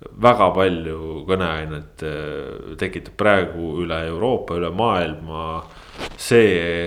väga 0.00 0.48
palju 0.56 1.24
kõneainet 1.28 2.04
äh, 2.08 2.74
tekitab 2.80 3.16
praegu 3.20 3.74
üle 3.82 4.00
Euroopa, 4.08 4.56
üle 4.56 4.70
maailma 4.72 5.62
see, 6.16 6.86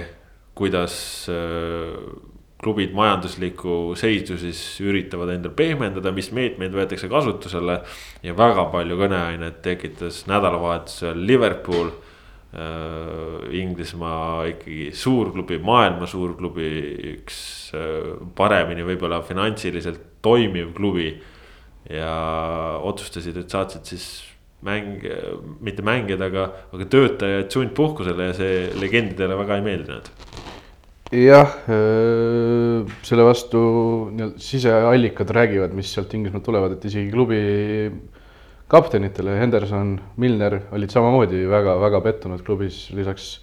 kuidas 0.58 0.96
äh, 1.30 1.94
klubid 2.64 2.94
majanduslikku 2.96 3.94
seisu 4.00 4.38
siis 4.40 4.62
üritavad 4.82 5.34
endal 5.34 5.54
pehmendada, 5.58 6.14
mis 6.16 6.32
meetmeid 6.34 6.74
võetakse 6.74 7.10
kasutusele. 7.12 7.82
ja 8.24 8.34
väga 8.38 8.66
palju 8.72 8.98
kõneainet 8.98 9.62
tekitas 9.66 10.26
nädalavahetusel 10.32 11.28
Liverpool 11.28 11.92
äh,. 11.94 12.02
Inglismaa 13.54 14.46
ikkagi 14.46 14.92
suurklubi, 14.94 15.58
maailma 15.62 16.06
suurklubi, 16.10 16.68
üks 17.16 17.38
äh, 17.78 18.14
paremini 18.38 18.86
võib-olla 18.86 19.22
finantsiliselt 19.26 20.22
toimiv 20.22 20.74
klubi 20.78 21.12
ja 21.90 22.14
otsustasid, 22.84 23.38
et 23.42 23.52
saatsid 23.52 23.90
siis 23.94 24.06
mäng, 24.64 25.04
mitte 25.64 25.84
mängijad, 25.86 26.24
aga, 26.24 26.48
aga 26.76 26.88
töötajaid 26.92 27.52
sundpuhkusele 27.52 28.30
ja 28.32 28.38
see 28.38 28.56
legendidele 28.80 29.38
väga 29.40 29.60
ei 29.60 29.66
meeldinud. 29.66 30.10
jah, 31.14 31.52
selle 33.06 33.26
vastu 33.28 33.60
nii-öelda 34.16 34.42
siseallikad 34.42 35.30
räägivad, 35.36 35.76
mis 35.78 35.92
sealt 35.94 36.14
Inglismaalt 36.18 36.46
tulevad, 36.48 36.78
et 36.78 36.88
isegi 36.90 37.12
klubi 37.14 37.42
kaptenitele, 38.72 39.36
Henderson, 39.38 39.98
Milner 40.18 40.58
olid 40.74 40.94
samamoodi 40.94 41.44
väga-väga 41.52 42.02
pettunud 42.08 42.42
klubis, 42.46 42.88
lisaks 42.98 43.36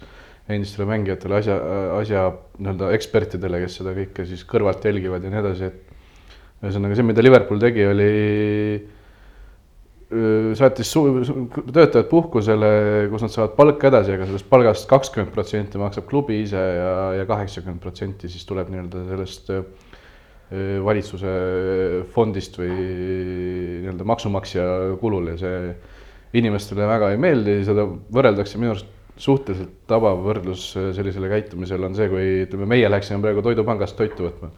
endistele 0.51 0.89
mängijatele, 0.89 1.37
asja, 1.37 1.55
asja 1.95 2.25
nii-öelda 2.57 2.91
ekspertidele, 2.97 3.61
kes 3.63 3.79
seda 3.79 3.93
kõike 3.95 4.25
siis 4.27 4.43
kõrvalt 4.49 4.83
jälgivad 4.89 5.23
ja 5.23 5.31
nii 5.31 5.41
edasi, 5.45 5.69
et 5.69 5.90
ühesõnaga 6.61 6.97
see, 6.97 7.05
mida 7.07 7.23
Liverpool 7.25 7.61
tegi, 7.61 7.85
oli 7.89 8.09
saatis 10.59 10.89
töötajad 10.91 12.09
puhkusele, 12.11 12.71
kus 13.11 13.23
nad 13.23 13.31
saavad 13.31 13.53
palka 13.55 13.87
edasi, 13.87 14.17
aga 14.17 14.27
sellest 14.27 14.49
palgast 14.51 14.89
kakskümmend 14.91 15.31
protsenti 15.31 15.79
maksab 15.79 16.09
klubi 16.09 16.41
ise 16.43 16.59
ja, 16.59 16.91
ja 17.21 17.27
kaheksakümmend 17.29 17.79
protsenti 17.83 18.29
siis 18.31 18.43
tuleb 18.49 18.73
nii-öelda 18.73 19.05
sellest 19.07 19.53
valitsuse 20.83 21.35
fondist 22.11 22.59
või 22.59 22.73
nii-öelda 22.75 24.07
maksumaksja 24.11 24.65
kulul 24.99 25.31
ja 25.31 25.37
see 25.39 25.61
inimestele 26.41 26.87
väga 26.87 27.13
ei 27.13 27.21
meeldi, 27.21 27.61
seda 27.67 27.85
võrreldakse 27.87 28.59
minu 28.59 28.75
arust 28.75 28.91
suhteliselt 29.21 29.85
tabav 29.87 30.19
võrdlus 30.25 30.73
sellisele 30.75 31.29
käitumisele 31.31 31.87
on 31.87 31.95
see, 31.95 32.09
kui 32.11 32.27
ütleme, 32.43 32.67
meie 32.73 32.91
läheksime 32.91 33.23
praegu 33.23 33.43
Toidupangast 33.45 33.95
toitu 33.99 34.27
võtma 34.27 34.51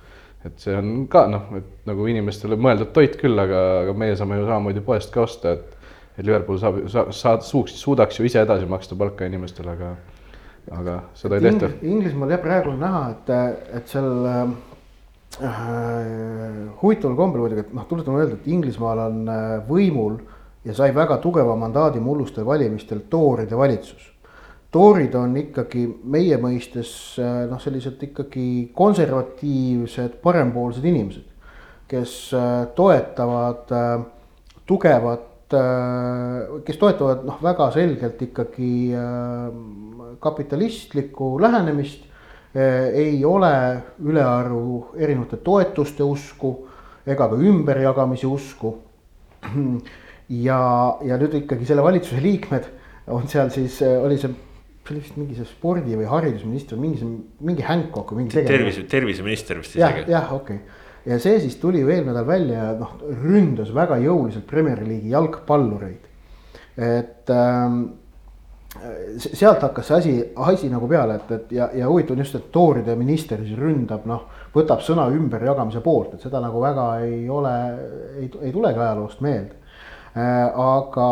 et 0.46 0.58
see 0.60 0.76
on 0.76 1.06
ka 1.12 1.26
noh, 1.32 1.52
et 1.58 1.88
nagu 1.88 2.08
inimestele 2.12 2.58
mõeldud 2.60 2.92
toit 2.96 3.16
küll, 3.20 3.40
aga, 3.40 3.62
aga 3.84 3.94
meie 3.98 4.18
saame 4.20 4.42
ju 4.42 4.48
samamoodi 4.48 4.84
poest 4.86 5.14
ka 5.14 5.24
osta, 5.28 5.56
et 5.58 5.80
et 6.14 6.26
Liverpool 6.26 6.60
saab, 6.62 6.76
saab, 6.94 7.08
saad, 7.16 7.42
suuks, 7.42 7.74
suudaks 7.80 8.20
ju 8.20 8.28
ise 8.28 8.44
edasi 8.44 8.68
maksta 8.70 8.96
palka 9.00 9.26
inimestele, 9.26 9.74
aga 9.74 9.96
aga 10.72 11.00
seda 11.18 11.40
ei 11.40 11.48
tehta 11.48 11.72
Ingl. 11.72 11.90
Inglismaal 11.96 12.36
jah, 12.36 12.42
praegu 12.44 12.72
on 12.72 12.80
näha, 12.80 13.02
et, 13.16 13.32
et 13.80 13.90
seal 13.92 14.28
äh, 14.30 14.46
huvitaval 16.80 17.18
kombel 17.18 17.44
muidugi, 17.44 17.66
et 17.66 17.74
noh, 17.76 17.88
tuletame 17.90 18.22
meelde, 18.22 18.38
et 18.38 18.48
Inglismaal 18.54 19.02
on 19.08 19.20
äh, 19.34 19.58
võimul 19.68 20.22
ja 20.64 20.76
sai 20.78 20.94
väga 20.96 21.18
tugeva 21.24 21.58
mandaadi 21.60 22.00
mullustel 22.04 22.46
valimistel 22.48 23.04
tooride 23.12 23.58
valitsus 23.60 24.13
toorid 24.74 25.14
on 25.18 25.36
ikkagi 25.38 25.86
meie 26.10 26.38
mõistes 26.42 26.94
äh, 27.22 27.44
noh, 27.50 27.62
sellised 27.62 28.02
ikkagi 28.10 28.48
konservatiivsed, 28.76 30.18
parempoolsed 30.24 30.86
inimesed, 30.90 31.28
kes 31.90 32.16
äh, 32.38 32.50
toetavad 32.78 33.74
äh, 33.74 33.94
tugevat, 34.66 35.30
kes 36.66 36.80
toetavad 36.82 37.26
noh, 37.28 37.36
väga 37.44 37.68
selgelt 37.76 38.22
ikkagi 38.26 38.96
kapitalistlikku 40.24 41.28
lähenemist. 41.44 42.08
ei 42.56 43.26
ole 43.26 43.52
ülearu 44.02 44.96
erinevate 44.96 45.38
toetuste 45.46 46.04
usku 46.04 46.54
ega 47.06 47.28
ka 47.30 47.38
ümberjagamise 47.38 48.26
usku. 48.26 48.74
ja, 50.48 50.62
ja 51.06 51.20
nüüd 51.22 51.38
ikkagi 51.44 51.70
selle 51.70 51.86
valitsuse 51.86 52.24
liikmed 52.24 52.72
on 53.14 53.28
seal 53.30 53.54
siis, 53.54 53.78
oli 53.84 54.18
see 54.18 54.34
see 54.84 54.94
oli 54.94 55.02
vist 55.02 55.18
mingi 55.18 55.38
see 55.38 55.48
spordi 55.48 55.96
või 55.96 56.08
haridusminister, 56.12 56.80
mingi 56.80 57.00
see, 57.00 57.18
mingi 57.48 57.64
Hancock 57.64 58.12
või 58.12 58.24
mingi. 58.24 58.44
tervise, 58.44 58.84
terviseminister 58.92 59.62
vist 59.62 59.78
isegi. 59.78 60.06
jah, 60.12 60.32
okei 60.36 60.60
okay. 60.60 60.82
ja 61.08 61.20
see 61.24 61.40
siis 61.40 61.56
tuli 61.62 61.80
ju 61.80 61.90
eelmine 61.90 62.12
nädal 62.12 62.28
välja 62.28 62.68
ja 62.68 62.78
noh, 62.80 62.98
ründas 63.24 63.72
väga 63.76 64.00
jõuliselt 64.04 64.48
Premier 64.50 64.84
League'i 64.84 65.14
jalgpallureid. 65.16 66.10
et 66.76 67.32
ähm, 67.32 67.84
sealt 69.18 69.62
hakkas 69.62 69.88
see 69.88 69.98
asi, 69.98 70.14
asi 70.36 70.70
nagu 70.72 70.88
peale, 70.90 71.16
et, 71.22 71.32
et 71.32 71.52
ja, 71.60 71.70
ja 71.78 71.88
huvitav 71.88 72.18
on 72.18 72.24
just, 72.26 72.36
et 72.36 72.52
tooride 72.52 72.96
minister 73.00 73.40
siis 73.46 73.60
ründab, 73.60 74.08
noh, 74.10 74.28
võtab 74.56 74.82
sõna 74.84 75.08
ümberjagamise 75.14 75.84
poolt, 75.86 76.16
et 76.16 76.26
seda 76.26 76.42
nagu 76.44 76.62
väga 76.62 76.88
ei 77.06 77.28
ole, 77.30 77.54
ei, 78.18 78.32
ei 78.42 78.52
tulegi 78.52 78.82
ajaloost 78.82 79.22
meelde 79.24 79.62
äh,. 80.18 80.50
aga 80.52 81.10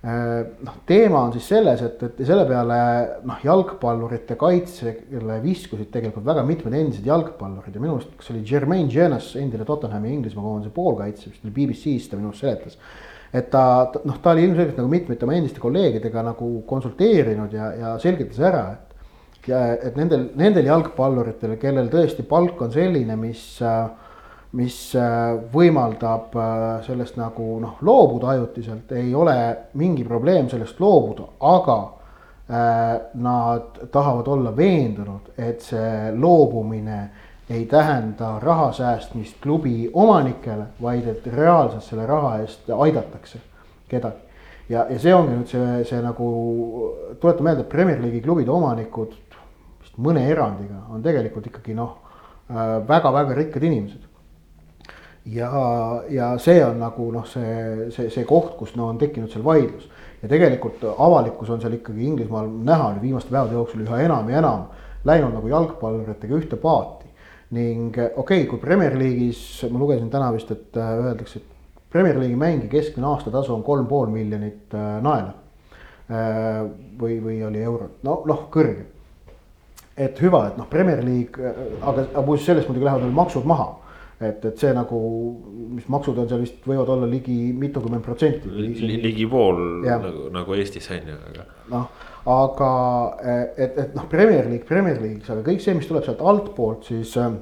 noh, 0.00 0.76
teema 0.88 1.20
on 1.26 1.32
siis 1.34 1.44
selles, 1.50 1.82
et, 1.84 2.02
et 2.06 2.22
selle 2.24 2.46
peale 2.48 2.76
noh, 3.28 3.42
jalgpallurite 3.44 4.36
kaitsele 4.40 5.36
viskusid 5.44 5.90
tegelikult 5.92 6.24
väga 6.24 6.44
mitmed 6.48 6.76
endised 6.78 7.04
jalgpallurid 7.04 7.76
ja 7.76 7.82
minu 7.82 7.98
arust, 7.98 8.14
kas 8.16 8.32
oli 8.32 8.40
Jermaine 8.48 8.88
Jenas, 8.92 9.34
endine 9.36 9.66
Tottenhami 9.68 10.14
Inglismaa 10.14 10.46
koondise 10.46 10.72
poolkaitse, 10.72 11.28
vist 11.28 11.44
oli 11.44 11.52
BBC-s 11.58 12.08
ta 12.08 12.16
minu 12.16 12.32
arust 12.32 12.46
seletas. 12.46 12.78
et 13.32 13.50
ta 13.52 13.64
noh, 14.08 14.16
ta 14.22 14.32
oli 14.32 14.48
ilmselgelt 14.48 14.80
nagu 14.80 14.88
mitmete 14.90 15.26
oma 15.26 15.36
endiste 15.36 15.60
kolleegidega 15.62 16.24
nagu 16.32 16.48
konsulteerinud 16.66 17.52
ja, 17.52 17.72
ja 17.76 17.96
selgitas 18.02 18.40
ära, 18.40 18.64
et. 18.72 18.86
et 19.50 19.96
nendel, 19.96 20.30
nendel 20.36 20.66
jalgpalluritel, 20.68 21.58
kellel 21.60 21.92
tõesti 21.92 22.24
palk 22.28 22.60
on 22.64 22.72
selline, 22.72 23.14
mis 23.20 23.44
äh, 23.64 23.84
mis 24.52 24.76
äh, 24.98 25.36
võimaldab 25.52 26.34
äh, 26.34 26.82
sellest 26.86 27.18
nagu 27.20 27.52
noh, 27.62 27.78
loobuda 27.86 28.32
ajutiselt, 28.34 28.90
ei 28.98 29.14
ole 29.14 29.36
mingi 29.78 30.04
probleem 30.04 30.48
sellest 30.50 30.80
loobuda, 30.82 31.28
aga 31.46 31.76
äh, 32.50 32.94
nad 33.22 33.78
tahavad 33.94 34.28
olla 34.28 34.54
veendunud, 34.56 35.30
et 35.38 35.62
see 35.62 36.10
loobumine 36.16 37.02
ei 37.50 37.64
tähenda 37.70 38.38
raha 38.42 38.70
säästmist 38.74 39.38
klubi 39.42 39.90
omanikele, 39.94 40.66
vaid 40.82 41.06
et 41.10 41.30
reaalselt 41.30 41.86
selle 41.86 42.06
raha 42.06 42.36
eest 42.42 42.70
aidatakse 42.70 43.40
kedagi. 43.90 44.26
ja, 44.68 44.86
ja 44.90 44.98
see 44.98 45.14
ongi 45.14 45.34
nüüd 45.34 45.50
see, 45.50 45.80
see 45.86 46.02
nagu, 46.02 46.26
tuletan 47.22 47.46
meelde, 47.46 47.66
et 47.66 47.70
Premier 47.70 48.02
League'i 48.02 48.22
klubide 48.22 48.50
omanikud, 48.54 49.14
vist 49.82 49.98
mõne 49.98 50.26
erandiga, 50.30 50.86
on 50.90 51.02
tegelikult 51.02 51.46
ikkagi 51.50 51.74
noh 51.78 51.98
väga,, 52.50 52.86
väga-väga 52.86 53.42
rikkad 53.44 53.66
inimesed 53.66 54.09
ja, 55.24 56.02
ja 56.08 56.38
see 56.38 56.64
on 56.64 56.78
nagu 56.80 57.10
noh, 57.12 57.26
see, 57.28 57.90
see, 57.94 58.10
see 58.12 58.24
koht, 58.28 58.54
kus 58.58 58.74
no 58.78 58.88
on 58.90 58.98
tekkinud 59.00 59.32
seal 59.32 59.44
vaidlus. 59.44 59.88
ja 60.22 60.28
tegelikult 60.28 60.84
avalikkus 60.96 61.50
on 61.50 61.60
seal 61.60 61.76
ikkagi 61.76 62.06
Inglismaal 62.06 62.48
näha 62.48 62.94
nüüd 62.94 63.04
viimaste 63.08 63.32
päevade 63.32 63.56
jooksul 63.56 63.84
üha 63.84 64.00
enam 64.06 64.28
ja 64.30 64.40
enam 64.40 64.66
läinud 65.04 65.34
nagu 65.36 65.48
jalgpalluritega 65.48 66.40
ühte 66.40 66.56
paati. 66.60 67.08
ning 67.50 67.96
okei 67.96 68.12
okay,, 68.16 68.46
kui 68.46 68.58
Premier 68.62 68.94
League'is, 68.98 69.64
ma 69.70 69.78
lugesin 69.78 70.10
täna 70.10 70.30
vist, 70.32 70.50
et 70.54 70.76
äh, 70.76 70.92
öeldakse, 71.04 71.40
et 71.40 71.90
Premier 71.90 72.18
League'i 72.18 72.38
mängi 72.38 72.68
keskmine 72.70 73.08
aastatasu 73.10 73.54
on 73.54 73.64
kolm 73.66 73.88
pool 73.90 74.06
miljonit 74.12 74.74
äh, 74.74 75.00
naela. 75.02 75.34
Äh, 76.10 76.62
või, 76.98 77.18
või 77.22 77.40
oli 77.46 77.62
eurot, 77.62 78.00
no 78.06 78.20
noh, 78.26 78.46
kõrge. 78.50 78.86
et 79.96 80.18
hüva, 80.22 80.46
et 80.48 80.56
noh, 80.56 80.66
Premier 80.70 81.02
League, 81.04 81.52
aga, 81.82 82.06
aga 82.14 82.22
muuseas 82.24 82.46
sellest 82.46 82.70
muidugi 82.70 82.86
lähevad 82.86 83.04
veel 83.04 83.18
maksud 83.18 83.44
maha 83.46 83.68
et, 84.20 84.44
et 84.44 84.60
see 84.60 84.70
nagu, 84.76 85.00
mis 85.76 85.86
maksud 85.90 86.18
on 86.20 86.28
seal 86.28 86.42
vist 86.44 86.66
võivad 86.68 86.92
olla 86.92 87.08
ligi 87.08 87.36
mitukümmend 87.56 88.04
protsenti. 88.04 88.50
ligi 88.50 89.28
pool 89.30 89.60
nagu, 89.86 90.28
nagu 90.34 90.56
Eestis 90.58 90.90
on 90.92 91.12
ju, 91.12 91.18
aga. 91.30 91.46
noh, 91.72 91.86
aga 92.34 92.72
et, 93.56 93.78
et 93.86 93.94
noh, 93.96 94.08
Premier 94.12 94.48
League, 94.50 94.66
Premier 94.68 95.00
League's, 95.00 95.30
aga 95.32 95.44
kõik 95.46 95.64
see, 95.64 95.76
mis 95.78 95.88
tuleb 95.88 96.04
sealt 96.04 96.20
altpoolt, 96.20 96.90
siis 96.92 97.16
ähm, 97.20 97.40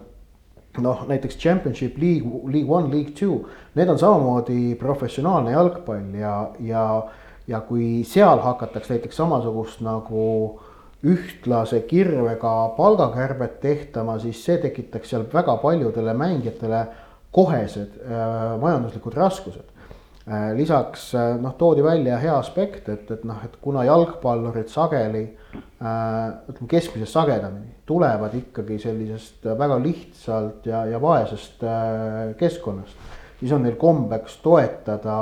noh, 0.85 1.03
näiteks 1.11 1.41
Championship 1.41 1.99
League, 1.99 2.27
League 2.47 2.71
One, 2.71 2.93
League 2.95 3.17
Two, 3.19 3.43
need 3.75 3.91
on 3.91 3.99
samamoodi 3.99 4.77
professionaalne 4.79 5.57
jalgpall 5.57 6.15
ja, 6.21 6.37
ja 6.63 6.85
ja 7.49 7.61
kui 7.65 8.05
seal 8.05 8.43
hakatakse 8.45 8.93
näiteks 8.95 9.17
samasugust 9.17 9.81
nagu 9.81 10.61
ühtlase 11.07 11.81
kirvega 11.87 12.75
palgakärbet 12.77 13.61
tehtama, 13.61 14.19
siis 14.19 14.41
see 14.45 14.59
tekitaks 14.59 15.13
seal 15.13 15.27
väga 15.33 15.57
paljudele 15.63 16.15
mängijatele 16.19 16.87
kohesed 17.35 18.01
äh, 18.03 18.57
majanduslikud 18.61 19.15
raskused 19.15 19.69
äh,. 20.27 20.51
lisaks 20.57 21.13
äh, 21.15 21.37
noh, 21.41 21.55
toodi 21.59 21.85
välja 21.87 22.19
hea 22.19 22.35
aspekt, 22.39 22.89
et, 22.89 23.11
et 23.11 23.25
noh, 23.25 23.39
et 23.45 23.55
kuna 23.63 23.85
jalgpallurid 23.87 24.69
sageli 24.73 25.29
ütleme 25.79 26.67
keskmisest 26.69 27.15
sagedamini 27.15 27.77
tulevad 27.87 28.35
ikkagi 28.35 28.81
sellisest 28.83 29.47
väga 29.59 29.79
lihtsalt 29.81 30.67
ja, 30.67 30.83
ja 30.91 30.99
vaesest 31.01 31.63
keskkonnast, 32.37 33.07
siis 33.41 33.55
on 33.55 33.63
neil 33.63 33.79
kombeks 33.81 34.41
toetada 34.43 35.21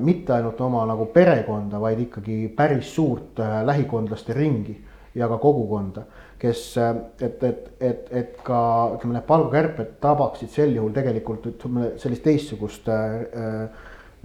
mitte 0.00 0.34
ainult 0.34 0.60
oma 0.60 0.84
nagu 0.88 1.06
perekonda, 1.14 1.80
vaid 1.82 2.00
ikkagi 2.06 2.48
päris 2.56 2.94
suurt 2.94 3.38
äh, 3.40 3.60
lähikondlaste 3.66 4.34
ringi 4.34 4.74
ja 5.14 5.28
ka 5.28 5.38
kogukonda, 5.42 6.04
kes, 6.38 6.64
äh, 6.78 6.96
et, 7.20 7.44
et, 7.44 7.68
et, 7.80 8.10
et 8.22 8.40
ka 8.46 8.62
ütleme, 8.96 9.18
need 9.18 9.28
palgakärped 9.28 9.94
tabaksid 10.02 10.50
sel 10.54 10.74
juhul 10.74 10.94
tegelikult 10.96 11.46
ütleme 11.52 11.92
sellist 12.02 12.26
teistsugust 12.26 12.90
äh,, 12.90 13.22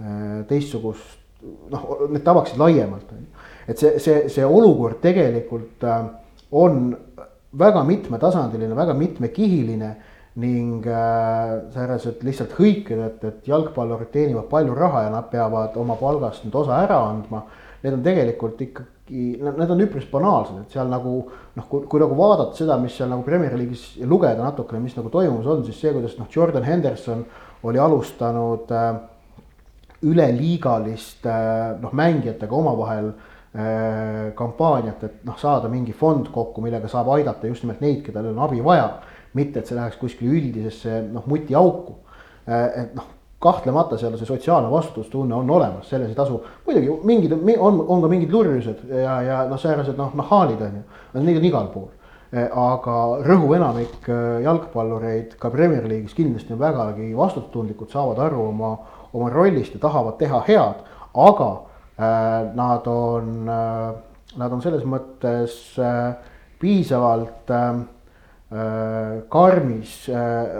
äh 0.00 0.42
teistsugust 0.48 1.22
noh, 1.72 1.86
need 2.10 2.24
tabaksid 2.24 2.58
laiemalt, 2.60 3.12
on 3.12 3.22
ju. 3.22 3.46
et 3.68 3.78
see, 3.78 3.98
see, 4.02 4.26
see 4.32 4.44
olukord 4.44 5.00
tegelikult 5.04 5.84
äh, 5.86 6.02
on 6.52 6.90
väga 7.56 7.84
mitmetasandiline, 7.84 8.76
väga 8.76 8.94
mitmekihiline 8.94 9.94
ning 10.36 10.84
äh, 10.84 11.52
säärased 11.72 12.24
lihtsalt 12.26 12.52
hõiked, 12.58 12.98
et, 13.06 13.22
et 13.24 13.48
jalgpallurid 13.48 14.10
teenivad 14.12 14.50
palju 14.50 14.74
raha 14.76 15.06
ja 15.06 15.14
nad 15.14 15.30
peavad 15.32 15.76
oma 15.80 15.96
palgast 15.96 16.44
nüüd 16.44 16.58
osa 16.60 16.82
ära 16.84 16.98
andma. 17.08 17.46
Need 17.80 17.96
on 17.96 18.04
tegelikult 18.04 18.60
ikkagi, 18.60 19.22
need 19.40 19.72
on 19.72 19.82
üpris 19.84 20.04
banaalsed, 20.10 20.58
et 20.64 20.76
seal 20.76 20.90
nagu 20.92 21.14
noh, 21.30 21.66
kui, 21.70 21.86
kui 21.88 22.02
nagu 22.02 22.16
vaadata 22.18 22.58
seda, 22.58 22.76
mis 22.82 22.96
seal 22.98 23.08
nagu 23.12 23.24
Premier 23.24 23.56
League'is 23.56 23.94
ja 24.00 24.08
lugeda 24.08 24.44
natukene, 24.44 24.82
mis 24.84 24.96
nagu 24.98 25.12
toimumas 25.12 25.48
on, 25.52 25.64
siis 25.64 25.80
see, 25.80 25.94
kuidas 25.94 26.18
noh, 26.20 26.28
Jordan 26.32 26.66
Henderson 26.66 27.24
oli 27.64 27.80
alustanud 27.80 28.72
äh, 28.74 28.90
üleliigalist 30.04 31.24
äh, 31.26 31.80
noh, 31.80 31.96
mängijatega 31.96 32.56
omavahel 32.56 33.08
äh, 33.08 34.32
kampaaniat, 34.36 35.04
et 35.08 35.24
noh, 35.24 35.38
saada 35.40 35.72
mingi 35.72 35.96
fond 35.96 36.28
kokku, 36.34 36.64
millega 36.64 36.90
saab 36.92 37.14
aidata 37.16 37.48
just 37.48 37.64
nimelt 37.64 37.80
neid, 37.84 38.02
kellel 38.04 38.34
on 38.34 38.42
abi 38.44 38.60
vaja. 38.64 38.90
Mitte, 39.36 39.60
et 39.60 39.68
see 39.68 39.76
läheks 39.78 40.00
kuskile 40.00 40.32
üldisesse 40.38 41.02
noh, 41.12 41.26
mutiauku. 41.30 41.98
Äh, 42.48 42.64
et 42.82 42.96
noh, 42.96 43.12
kahtlemata 43.42 43.98
seal 44.00 44.16
see 44.16 44.28
sotsiaalne 44.28 44.70
vastutustunne 44.72 45.36
on 45.36 45.50
olemas, 45.52 45.90
selles 45.90 46.08
ei 46.08 46.16
tasu, 46.16 46.40
muidugi 46.64 46.94
mingid 47.06 47.34
on, 47.60 47.82
on 47.84 48.00
ka 48.02 48.08
mingid 48.08 48.32
lurjused 48.32 48.86
ja, 48.88 49.20
ja 49.22 49.42
noh, 49.50 49.60
säärased 49.60 49.98
noh, 50.00 50.14
nahaalid 50.16 50.62
on 50.64 50.80
ju, 50.80 50.84
neid 51.20 51.40
on 51.42 51.48
igal 51.50 51.70
pool. 51.74 51.92
Aga 52.36 52.94
rõhuv 53.22 53.52
enamik 53.54 54.08
jalgpallureid 54.42 55.36
ka 55.40 55.50
Premier 55.52 55.84
League'is 55.86 56.16
kindlasti 56.16 56.56
on 56.56 56.58
vägagi 56.58 57.12
vastutustundlikud, 57.16 57.92
saavad 57.92 58.18
aru 58.24 58.40
oma 58.48 58.72
oma 59.16 59.30
rollist 59.30 59.74
ja 59.74 59.80
tahavad 59.80 60.18
teha 60.20 60.42
head, 60.48 60.84
aga 61.14 61.50
äh, 61.96 62.54
nad 62.54 62.86
on 62.86 63.48
äh,, 63.48 63.94
nad 64.36 64.52
on 64.52 64.62
selles 64.62 64.84
mõttes 64.84 65.76
äh, 65.80 66.16
piisavalt 66.60 67.50
äh, 67.50 67.68
äh 67.68 67.84
karmis 69.28 70.08
äh,, 70.08 70.52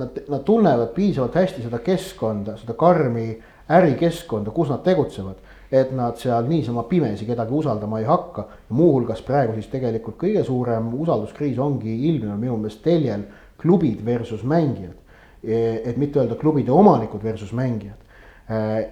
nad, 0.00 0.20
nad 0.28 0.44
tunnevad 0.44 0.94
piisavalt 0.96 1.34
hästi 1.36 1.66
seda 1.66 1.82
keskkonda, 1.84 2.56
seda 2.56 2.72
karmi 2.80 3.26
ärikeskkonda, 3.68 4.54
kus 4.56 4.70
nad 4.72 4.80
tegutsevad 4.86 5.44
et 5.68 5.90
nad 5.92 6.16
seal 6.16 6.46
niisama 6.48 6.86
pimesi 6.88 7.26
kedagi 7.28 7.52
usaldama 7.52 7.98
ei 8.00 8.06
hakka. 8.08 8.46
muuhulgas 8.68 9.20
praegu 9.22 9.52
siis 9.52 9.68
tegelikult 9.68 10.16
kõige 10.16 10.44
suurem 10.44 10.88
usalduskriis 10.96 11.58
ongi 11.60 11.92
ilmnenud 12.08 12.40
minu 12.40 12.56
meelest 12.56 12.80
teljel 12.82 13.26
klubid 13.60 14.00
versus 14.04 14.44
mängijad 14.44 14.96
et 15.42 15.96
mitte 15.96 16.18
öelda 16.18 16.34
klubide 16.34 16.72
omanikud 16.72 17.22
versus 17.22 17.52
mängijad. 17.52 17.96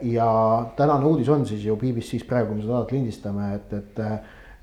ja 0.02 0.66
tänane 0.76 1.04
uudis 1.06 1.28
on 1.28 1.46
siis 1.46 1.64
ju 1.64 1.76
BBC-s 1.76 2.26
praegu, 2.28 2.48
kui 2.48 2.56
me 2.56 2.62
seda 2.62 2.74
saadet 2.74 2.92
lindistame, 2.92 3.54
et, 3.54 3.72
et, 3.72 4.00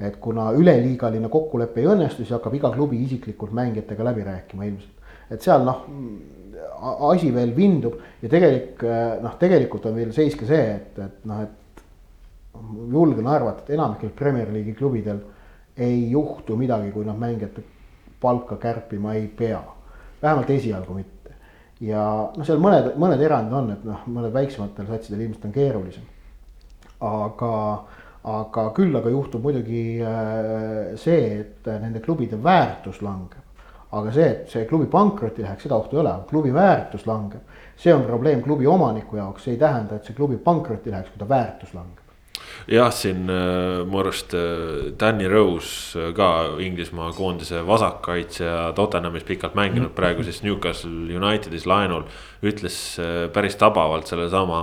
et 0.03 0.19
kuna 0.21 0.49
üleliigaline 0.57 1.29
kokkulepe 1.31 1.81
ei 1.81 1.89
õnnestu, 1.93 2.23
siis 2.23 2.33
hakkab 2.35 2.55
iga 2.57 2.71
klubi 2.73 3.01
isiklikult 3.05 3.53
mängijatega 3.55 4.07
läbi 4.09 4.25
rääkima 4.27 4.67
ilmselt. 4.69 5.11
et 5.31 5.41
seal 5.41 5.65
noh, 5.65 5.85
asi 7.09 7.31
veel 7.33 7.55
vindub 7.55 7.95
ja 8.21 8.29
tegelik 8.29 8.83
noh, 9.23 9.37
tegelikult 9.39 9.85
on 9.89 9.95
veel 9.95 10.11
seis 10.13 10.35
ka 10.39 10.47
see, 10.49 10.65
et, 10.75 10.99
et 10.99 11.29
noh, 11.29 11.43
et 11.43 11.83
julgen 12.91 13.27
arvata, 13.27 13.63
et 13.63 13.75
enamikel 13.77 14.11
Premier 14.15 14.51
League'i 14.53 14.75
klubidel 14.77 15.23
ei 15.77 16.11
juhtu 16.11 16.57
midagi, 16.57 16.91
kui 16.93 17.05
nad 17.05 17.17
mängijate 17.17 17.63
palka 18.21 18.59
kärpima 18.61 19.15
ei 19.17 19.27
pea. 19.27 19.63
vähemalt 20.21 20.49
esialgu 20.49 20.93
mitte 20.93 21.13
ja 21.83 22.03
noh, 22.35 22.45
seal 22.45 22.61
mõned, 22.61 22.93
mõned 22.99 23.21
erandid 23.23 23.57
on, 23.57 23.71
et 23.75 23.85
noh, 23.87 24.03
mõned 24.11 24.33
väiksematel 24.35 24.87
satsidel 24.89 25.25
ilmselt 25.25 25.47
on 25.49 25.55
keerulisem. 25.55 26.09
aga, 27.03 27.53
aga 28.23 28.69
küll 28.75 28.95
aga 28.95 29.11
juhtub 29.11 29.43
muidugi 29.43 29.99
äh, 29.99 30.93
see, 30.99 31.39
et 31.41 31.67
nende 31.67 31.99
klubide 32.03 32.39
väärtus 32.43 33.01
langeb. 33.03 33.41
aga 33.93 34.11
see, 34.11 34.29
et 34.29 34.49
see 34.49 34.65
klubi 34.65 34.87
pankrotti 34.89 35.43
läheks, 35.43 35.67
seda 35.67 35.77
ohtu 35.77 35.99
ei 35.99 36.01
ole, 36.01 36.13
klubi 36.29 36.53
väärtus 36.53 37.05
langeb. 37.05 37.41
see 37.77 37.93
on 37.93 38.05
probleem 38.07 38.41
klubi 38.41 38.67
omaniku 38.67 39.17
jaoks, 39.17 39.43
see 39.43 39.57
ei 39.57 39.59
tähenda, 39.59 39.95
et 39.95 40.05
see 40.05 40.15
klubi 40.15 40.37
pankrotti 40.37 40.91
läheks, 40.91 41.11
kui 41.11 41.19
ta 41.19 41.29
väärtus 41.29 41.73
langeb 41.73 42.03
jah, 42.67 42.91
siin 42.93 43.27
äh, 43.29 43.83
mu 43.87 43.99
arust 43.99 44.33
äh, 44.37 44.93
Danny 44.99 45.27
Rose 45.27 46.11
ka 46.15 46.29
Inglismaa 46.59 47.11
koondise 47.15 47.63
vasakkaitsja 47.67 48.73
Tottenhamis 48.75 49.23
pikalt 49.27 49.55
mänginud, 49.55 49.89
mhm. 49.89 49.95
praegu 49.97 50.23
siis 50.23 50.43
Newcastle 50.43 51.17
Unitedis 51.17 51.67
laenul. 51.67 52.07
ütles 52.43 52.75
päris 53.33 53.55
tabavalt 53.55 54.09
sellesama 54.09 54.57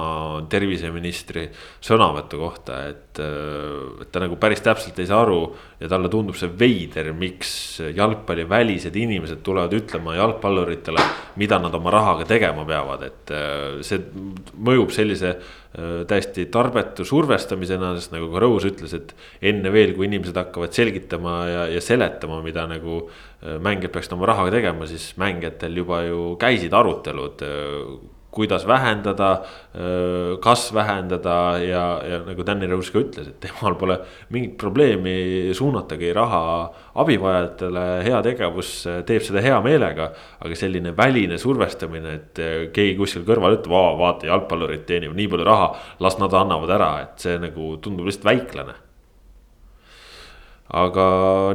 terviseministri 0.52 1.46
sõnavõtu 1.80 2.36
kohta, 2.36 2.82
et, 2.90 3.09
et 3.18 4.10
ta 4.12 4.22
nagu 4.22 4.36
päris 4.38 4.62
täpselt 4.62 4.98
ei 5.02 5.08
saa 5.10 5.24
aru. 5.24 5.40
ja 5.80 5.88
talle 5.88 6.08
tundub 6.12 6.36
see 6.36 6.50
veider, 6.60 7.12
miks 7.16 7.80
jalgpallivälised 7.96 8.96
inimesed 8.96 9.42
tulevad 9.42 9.72
ütlema 9.72 10.14
jalgpalluritele, 10.14 11.00
mida 11.40 11.58
nad 11.58 11.74
oma 11.74 11.90
rahaga 11.90 12.28
tegema 12.28 12.66
peavad, 12.68 13.02
et 13.08 13.34
see 13.86 13.98
mõjub 14.60 14.92
sellise 14.94 15.38
Äh, 15.70 16.00
täiesti 16.02 16.48
tarbetu 16.50 17.04
survestamisena, 17.06 17.92
sest 17.94 18.10
nagu 18.10 18.26
ka 18.32 18.40
Rose 18.42 18.72
ütles, 18.72 18.90
et 18.96 19.12
enne 19.52 19.70
veel, 19.70 19.92
kui 19.94 20.08
inimesed 20.08 20.34
hakkavad 20.34 20.74
selgitama 20.74 21.34
ja, 21.46 21.60
ja 21.70 21.82
seletama, 21.84 22.40
mida 22.42 22.64
nagu 22.66 23.04
äh, 23.04 23.54
mängijad 23.62 23.94
peaksid 23.94 24.16
oma 24.16 24.26
rahaga 24.32 24.50
tegema, 24.56 24.88
siis 24.90 25.12
mängijatel 25.22 25.78
juba 25.78 26.00
ju 26.08 26.24
käisid 26.42 26.74
arutelud 26.74 27.44
äh, 27.46 27.92
kuidas 28.30 28.66
vähendada, 28.66 29.30
kas 30.42 30.68
vähendada 30.74 31.36
ja, 31.62 31.84
ja 32.06 32.20
nagu 32.26 32.44
Danny 32.46 32.68
Rose 32.70 32.92
ka 32.94 33.02
ütles, 33.02 33.30
et 33.30 33.40
temal 33.42 33.76
pole 33.80 33.98
mingit 34.30 34.56
probleemi 34.60 35.54
suunatagi 35.56 36.12
raha 36.16 36.42
abivajajatele, 37.02 37.86
heategevus 38.06 38.74
teeb 39.08 39.26
seda 39.26 39.42
hea 39.44 39.60
meelega. 39.64 40.10
aga 40.40 40.56
selline 40.56 40.94
väline 40.96 41.38
survestamine, 41.38 42.14
et 42.14 42.42
keegi 42.74 42.96
kuskil 42.98 43.26
kõrval 43.28 43.58
ütleb, 43.58 43.74
vaata 44.00 44.30
jalgpallurid 44.30 44.86
teenivad 44.88 45.18
nii 45.18 45.32
palju 45.32 45.48
raha, 45.48 45.72
las 46.00 46.18
nad 46.18 46.34
annavad 46.34 46.76
ära, 46.76 46.92
et 47.04 47.26
see 47.26 47.38
nagu 47.38 47.74
tundub 47.82 48.08
lihtsalt 48.08 48.30
väiklane 48.30 48.78
aga 50.70 51.04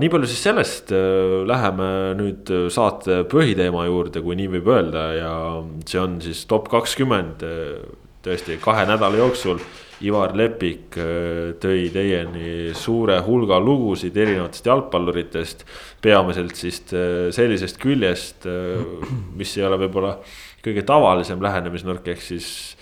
nii 0.02 0.12
palju 0.12 0.28
siis 0.28 0.44
sellest, 0.44 0.92
äh, 0.96 1.46
läheme 1.48 1.88
nüüd 2.20 2.52
äh, 2.52 2.68
saate 2.74 3.24
põhiteema 3.32 3.86
juurde, 3.88 4.22
kui 4.24 4.36
nii 4.40 4.52
võib 4.58 4.70
öelda 4.74 5.06
ja 5.16 5.34
see 5.88 6.02
on 6.02 6.20
siis 6.24 6.44
top 6.50 6.68
kakskümmend. 6.74 7.46
Äh, 7.46 7.96
tõesti 8.26 8.58
kahe 8.58 8.88
nädala 8.90 9.20
jooksul 9.22 9.60
Ivar 10.02 10.34
Lepik 10.36 10.98
tõi 11.62 11.84
teieni 11.94 12.72
suure 12.76 13.20
hulga 13.24 13.60
lugusid 13.62 14.18
erinevatest 14.18 14.66
jalgpalluritest. 14.66 15.62
peamiselt 16.02 16.58
siis 16.58 16.82
sellisest 17.38 17.78
küljest, 17.78 18.50
mis 19.38 19.54
ei 19.58 19.64
ole 19.70 19.78
võib-olla 19.86 20.18
kõige 20.66 20.82
tavalisem 20.90 21.42
lähenemisnurk, 21.42 22.10
ehk 22.12 22.26
siis 22.26 22.75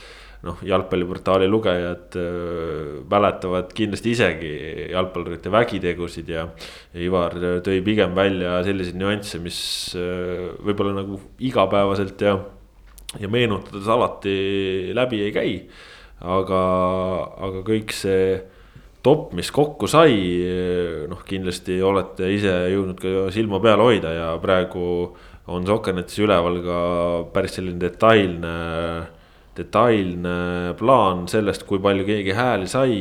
noh, 0.43 0.60
jalgpalliportaali 0.67 1.47
lugejad 1.47 2.17
äh, 2.19 2.99
mäletavad 3.10 3.71
kindlasti 3.75 4.13
isegi 4.15 4.51
jalgpallurite 4.91 5.51
vägitegusid 5.53 6.32
ja. 6.34 6.47
Ivar 6.99 7.38
tõi 7.65 7.79
pigem 7.86 8.15
välja 8.17 8.58
selliseid 8.67 8.99
nüansse, 8.99 9.39
mis 9.43 9.58
äh, 9.97 10.51
võib-olla 10.63 10.97
nagu 10.99 11.19
igapäevaselt 11.43 12.21
ja, 12.27 12.38
ja 13.21 13.32
meenutades 13.32 13.88
alati 13.88 14.38
läbi 14.95 15.23
ei 15.27 15.36
käi. 15.36 15.53
aga, 16.23 16.60
aga 17.43 17.63
kõik 17.67 17.91
see 17.91 18.38
top, 19.03 19.34
mis 19.36 19.49
kokku 19.51 19.89
sai, 19.91 20.13
noh, 21.12 21.19
kindlasti 21.27 21.82
olete 21.84 22.29
ise 22.32 22.53
jõudnud 22.71 23.01
ka 23.01 23.25
silma 23.36 23.60
peal 23.60 23.84
hoida 23.84 24.13
ja 24.15 24.29
praegu 24.39 24.86
on 25.51 25.67
Soccernetis 25.67 26.21
üleval 26.23 26.62
ka 26.63 26.77
päris 27.36 27.58
selline 27.58 27.82
detailne 27.82 28.53
detailne 29.58 30.74
plaan 30.80 31.28
sellest, 31.30 31.66
kui 31.70 31.82
palju 31.82 32.06
keegi 32.08 32.34
hääli 32.38 32.70
sai. 32.70 32.96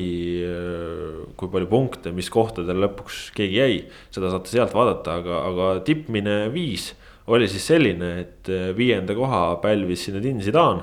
kui 1.37 1.49
palju 1.51 1.69
punkte, 1.71 2.13
mis 2.15 2.29
kohtadel 2.31 2.83
lõpuks 2.85 3.31
keegi 3.37 3.57
jäi, 3.57 3.79
seda 4.15 4.31
saate 4.31 4.53
sealt 4.53 4.75
vaadata, 4.77 5.17
aga, 5.23 5.39
aga 5.49 5.69
tippmine 5.87 6.37
viis 6.53 6.93
oli 7.33 7.49
siis 7.49 7.65
selline, 7.71 8.11
et 8.21 8.51
viienda 8.77 9.15
koha 9.15 9.57
pälvis 9.63 10.07
Zinedine 10.07 10.43
Zidane. 10.43 10.83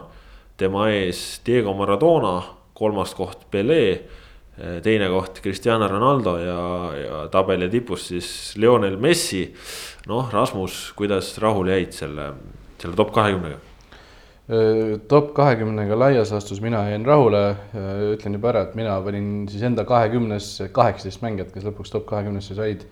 tema 0.58 0.90
ees 0.92 1.42
Diego 1.46 1.74
Maradona, 1.74 2.42
kolmas 2.74 3.14
koht 3.16 3.46
Pele, 3.52 4.02
teine 4.84 5.08
koht 5.08 5.40
Cristiano 5.44 5.88
Ronaldo 5.88 6.36
ja, 6.38 6.60
ja 6.96 7.22
tabeli 7.32 7.70
tipus 7.70 8.10
siis 8.12 8.58
Lionel 8.58 8.98
Messi. 8.98 9.54
noh, 10.08 10.32
Rasmus, 10.34 10.92
kuidas 10.96 11.38
rahule 11.40 11.78
jäid 11.78 11.96
selle, 11.96 12.34
selle 12.82 12.96
top 12.96 13.14
kahekümnega? 13.16 13.69
Top 15.10 15.34
kahekümnega 15.38 15.94
laias 15.94 16.32
laastus 16.34 16.58
mina 16.64 16.82
jäin 16.90 17.04
rahule, 17.06 17.42
ütlen 18.16 18.38
juba 18.40 18.50
ära, 18.50 18.64
et 18.66 18.78
mina 18.80 18.96
panin 19.06 19.44
siis 19.52 19.62
enda 19.68 19.86
kahekümnesse 19.86 20.72
kaheksateist 20.74 21.22
mängijat, 21.22 21.52
kes 21.54 21.68
lõpuks 21.68 21.94
top 21.94 22.08
kahekümnesse 22.10 22.58
said. 22.58 22.88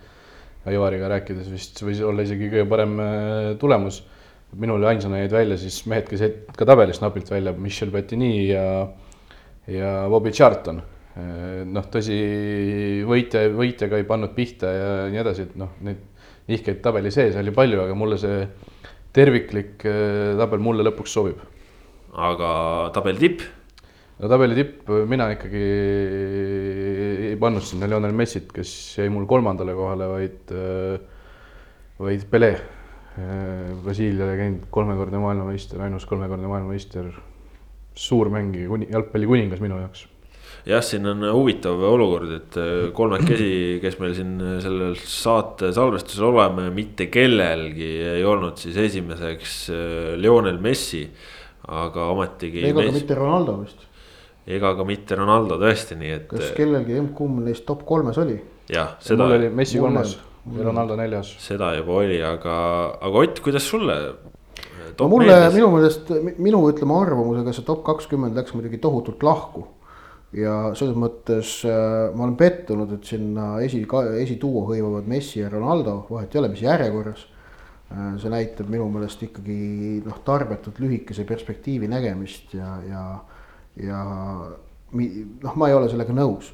Ivariga 0.67 1.07
rääkides 1.07 1.47
vist 1.47 1.79
võis 1.79 2.01
olla 2.03 2.25
isegi 2.27 2.49
kõige 2.51 2.67
parem 2.67 2.97
tulemus. 3.59 4.03
minul 4.55 4.83
ainsana 4.85 5.17
jäid 5.19 5.31
välja 5.31 5.57
siis 5.57 5.85
mehed, 5.87 6.05
kes 6.07 6.21
jäid 6.21 6.35
ka 6.57 6.65
tabelist 6.65 7.01
napilt 7.01 7.31
välja, 7.31 7.53
Michel 7.53 7.89
Bettini 7.91 8.49
ja, 8.49 8.87
ja 9.67 10.07
Bobby 10.09 10.31
Charlton. 10.31 10.81
noh, 11.65 11.85
tõsi, 11.89 12.19
võitja, 13.07 13.47
võitjaga 13.49 13.97
ei 13.97 14.03
pannud 14.03 14.35
pihta 14.35 14.69
ja 14.69 14.89
nii 15.09 15.23
edasi, 15.23 15.47
et 15.47 15.55
noh, 15.57 15.71
neid 15.81 16.03
nihkeid 16.47 16.81
tabeli 16.83 17.11
sees 17.11 17.35
oli 17.35 17.51
palju, 17.51 17.81
aga 17.83 17.95
mulle 17.97 18.19
see 18.21 18.45
terviklik 19.17 19.85
äh, 19.89 20.35
tabel 20.37 20.61
mulle 20.63 20.85
lõpuks 20.85 21.13
sobib. 21.17 21.41
aga 22.17 22.49
tabeli 22.95 23.21
tipp? 23.21 23.45
no 24.17 24.29
tabeli 24.31 24.57
tipp, 24.57 24.89
mina 25.09 25.29
ikkagi 25.33 25.63
ei 27.31 27.37
pannud 27.41 27.65
sinna 27.65 27.89
Lionel 27.89 28.15
Messit, 28.17 28.49
kes 28.53 28.71
jäi 28.97 29.09
mul 29.13 29.27
kolmandale 29.29 29.75
kohale, 29.77 30.09
vaid, 30.13 30.53
äh, 30.53 30.97
vaid 32.01 32.27
Pele. 32.31 32.51
Äh, 33.17 33.73
Brasiilia 33.81 34.27
legend, 34.29 34.67
kolmekordne 34.73 35.21
maailmameister, 35.21 35.81
ainus 35.85 36.05
kolmekordne 36.05 36.49
maailmameister. 36.51 37.09
suur 37.97 38.29
mängija, 38.29 38.69
jalgpallikuningas 38.93 39.57
minu 39.57 39.79
jaoks 39.81 40.03
jah, 40.67 40.83
siin 40.83 41.07
on 41.07 41.23
huvitav 41.31 41.81
olukord, 41.89 42.31
et 42.37 42.59
äh, 42.59 42.75
kolmekesi, 42.95 43.49
kes 43.83 43.97
meil 44.01 44.13
siin 44.17 44.35
sellel 44.63 44.95
saate 44.99 45.71
salvestusel 45.75 46.29
oleme, 46.31 46.69
mitte 46.75 47.09
kellelgi 47.13 47.89
ei 48.17 48.25
olnud 48.27 48.59
siis 48.61 48.77
esimeseks 48.87 49.57
äh, 49.71 50.13
Lionel 50.19 50.61
Messi. 50.63 51.07
aga 51.67 52.05
ometigi. 52.13 52.61
ega 52.63 52.85
ka 52.85 52.91
mitte 52.95 53.15
Ronaldo 53.17 53.57
vist. 53.59 53.81
ega 54.47 54.69
ka 54.75 54.85
mitte 54.87 55.17
Ronaldo 55.19 55.57
tõesti, 55.59 55.97
nii 55.99 56.13
et. 56.15 56.29
kas 56.31 56.53
kellelgi, 56.55 57.01
kumb 57.15 57.41
neist 57.43 57.65
top 57.67 57.83
kolmes 57.87 58.19
oli? 58.23 58.37
jah, 58.71 58.95
seda. 59.03 59.23
mul 59.23 59.39
oli 59.39 59.49
Messi 59.55 59.81
kolmas 59.83 60.15
ja 60.55 60.63
Ronaldo 60.63 60.95
neljas. 60.99 61.33
seda 61.43 61.73
juba 61.77 62.01
oli, 62.03 62.21
aga, 62.23 62.57
aga 63.01 63.23
Ott, 63.23 63.41
kuidas 63.43 63.67
sulle? 63.67 63.97
no 64.99 65.09
mulle 65.11 65.33
meeldis? 65.33 65.57
minu 65.57 65.71
meelest, 65.75 66.13
minu 66.39 66.61
ütleme 66.71 66.95
arvamusega 67.01 67.55
see 67.55 67.67
top 67.67 67.83
kakskümmend 67.87 68.37
läks 68.37 68.55
muidugi 68.55 68.79
tohutult 68.83 69.23
lahku 69.27 69.67
ja 70.35 70.53
selles 70.75 70.97
mõttes 70.99 71.61
äh, 71.67 72.11
ma 72.15 72.25
olen 72.25 72.35
pettunud, 72.39 72.91
et 72.97 73.07
sinna 73.07 73.57
esi, 73.63 73.83
esituua 74.21 74.65
hõivavad 74.71 75.07
Messi 75.07 75.39
ja 75.39 75.51
Ronaldo, 75.51 76.01
vahet 76.09 76.35
ei 76.35 76.41
ole, 76.41 76.51
mis 76.51 76.63
järjekorras 76.65 77.23
äh,. 77.93 78.17
see 78.19 78.31
näitab 78.33 78.71
minu 78.71 78.89
meelest 78.91 79.23
ikkagi 79.23 80.01
noh, 80.05 80.19
tarbetut 80.27 80.81
lühikese 80.83 81.23
perspektiivi 81.27 81.87
nägemist 81.91 82.57
ja, 82.57 82.73
ja, 82.89 83.05
ja 83.79 84.03
noh, 84.91 85.55
ma 85.55 85.71
ei 85.71 85.77
ole 85.77 85.87
sellega 85.91 86.15
nõus. 86.15 86.51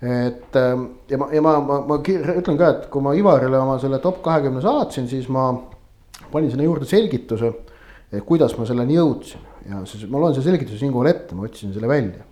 et 0.00 0.56
äh, 0.56 0.72
ja 1.12 1.20
ma, 1.20 1.28
ja 1.36 1.44
ma, 1.44 1.58
ma, 1.60 1.82
ma 1.92 2.00
ütlen 2.00 2.56
ka, 2.56 2.72
et 2.72 2.90
kui 2.92 3.04
ma 3.04 3.12
Ivarile 3.18 3.60
oma 3.60 3.76
selle 3.82 4.00
top 4.00 4.24
kahekümne 4.24 4.64
saatsin, 4.64 5.10
siis 5.10 5.28
ma 5.28 5.50
panin 6.32 6.48
sinna 6.50 6.64
juurde 6.64 6.88
selgituse, 6.88 7.52
kuidas 8.24 8.56
ma 8.56 8.64
selleni 8.68 8.96
jõudsin 8.96 9.50
ja 9.68 9.84
siis 9.88 10.08
ma 10.08 10.20
loen 10.20 10.32
selle 10.32 10.48
selgituse 10.48 10.80
siinkohal 10.80 11.12
ette, 11.12 11.36
ma 11.36 11.44
otsisin 11.44 11.76
selle 11.76 11.88
välja 11.90 12.31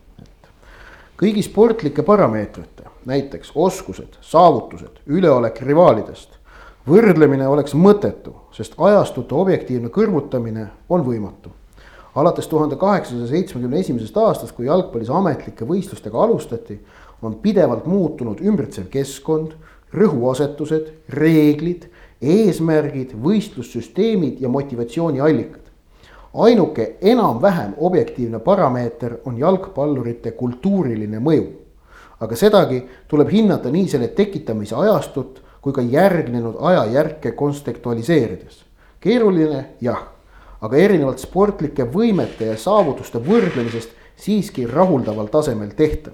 kõigi 1.20 1.42
sportlike 1.44 2.02
parameetrite, 2.02 2.86
näiteks 3.04 3.52
oskused, 3.54 4.16
saavutused, 4.24 5.02
üleolek 5.06 5.58
rivaalidest, 5.68 6.38
võrdlemine 6.88 7.48
oleks 7.48 7.74
mõttetu, 7.76 8.32
sest 8.56 8.78
ajastute 8.80 9.36
objektiivne 9.36 9.92
kõrvutamine 9.92 10.70
on 10.88 11.04
võimatu. 11.04 11.52
alates 12.14 12.48
tuhande 12.48 12.76
kaheksasaja 12.76 13.26
seitsmekümne 13.26 13.78
esimesest 13.80 14.16
aastast, 14.16 14.52
kui 14.56 14.66
jalgpallis 14.66 15.10
ametlike 15.10 15.64
võistlustega 15.64 16.18
alustati, 16.18 16.80
on 17.22 17.34
pidevalt 17.34 17.86
muutunud 17.86 18.40
ümbritsev 18.40 18.88
keskkond, 18.90 19.52
rõhuasetused, 19.92 20.88
reeglid, 21.08 21.86
eesmärgid, 22.20 23.12
võistlussüsteemid 23.12 24.40
ja 24.40 24.48
motivatsiooniallikad 24.48 25.59
ainuke 26.34 26.96
enam-vähem 27.00 27.74
objektiivne 27.78 28.38
parameeter 28.38 29.16
on 29.24 29.38
jalgpallurite 29.38 30.30
kultuuriline 30.30 31.18
mõju. 31.18 31.46
aga 32.20 32.36
sedagi 32.36 32.82
tuleb 33.08 33.30
hinnata 33.32 33.70
nii 33.70 33.88
selle 33.88 34.08
tekitamise 34.08 34.74
ajastut 34.76 35.42
kui 35.60 35.72
ka 35.72 35.82
järgnenud 35.82 36.56
ajajärke 36.60 37.32
kontekstualiseerides. 37.32 38.64
keeruline, 39.00 39.64
jah, 39.80 40.02
aga 40.60 40.76
erinevalt 40.76 41.18
sportlike 41.18 41.84
võimete 41.84 42.52
ja 42.52 42.56
saavutuste 42.56 43.18
võrdlemisest 43.18 43.90
siiski 44.16 44.66
rahuldaval 44.66 45.28
tasemel 45.32 45.72
tehtav. 45.76 46.12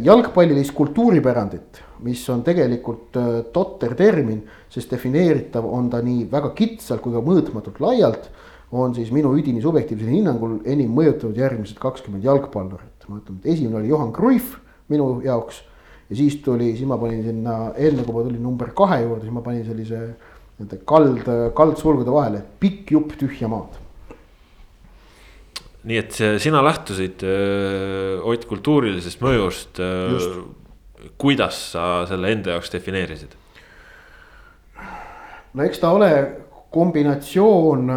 jalgpallilist 0.00 0.70
kultuuripärandit, 0.74 1.80
mis 2.06 2.20
on 2.30 2.44
tegelikult 2.46 3.16
äh, 3.16 3.24
totter 3.52 3.96
termin, 3.98 4.44
sest 4.70 4.90
defineeritav 4.90 5.64
on 5.66 5.88
ta 5.90 5.98
nii 5.98 6.28
väga 6.30 6.52
kitsalt 6.54 7.00
kui 7.02 7.12
ka 7.12 7.18
mõõtmatult 7.18 7.80
laialt 7.82 8.28
on 8.72 8.94
siis 8.94 9.12
minu 9.14 9.30
üdini 9.38 9.62
subjektiivsel 9.62 10.10
hinnangul 10.10 10.58
enim 10.66 10.94
mõjutanud 10.96 11.38
järgmised 11.38 11.78
kakskümmend 11.78 12.24
jalgpallurit. 12.26 13.06
ma 13.08 13.20
ütlen, 13.20 13.38
et 13.38 13.52
esimene 13.54 13.76
oli 13.78 13.88
Johan 13.88 14.12
Cruyff 14.12 14.56
minu 14.90 15.20
jaoks 15.22 15.62
ja 16.10 16.16
siis 16.18 16.40
tuli, 16.42 16.72
siis 16.76 16.88
ma 16.88 16.98
panin 16.98 17.22
sinna, 17.22 17.56
enne 17.78 18.04
kui 18.04 18.14
ma 18.14 18.24
tulin 18.26 18.42
number 18.42 18.72
kahe 18.74 19.02
juurde, 19.04 19.22
siis 19.24 19.34
ma 19.34 19.42
panin 19.46 19.64
sellise 19.66 20.02
nende 20.58 20.78
kald, 20.88 21.26
kaldsulgude 21.56 22.12
vahele, 22.12 22.42
pikk 22.60 22.94
jupp 22.96 23.16
tühja 23.20 23.50
maad. 23.52 23.82
nii 25.86 25.98
et 26.02 26.16
sina 26.42 26.64
lähtusid 26.66 27.22
öö, 27.22 28.18
Ott 28.26 28.44
kultuurilisest 28.50 29.20
mõjust. 29.22 29.78
kuidas 31.18 31.58
sa 31.72 32.06
selle 32.10 32.32
enda 32.32 32.56
jaoks 32.56 32.72
defineerisid? 32.72 33.36
no 35.54 35.62
eks 35.62 35.78
ta 35.78 35.92
ole 35.94 36.10
kombinatsioon 36.74 37.92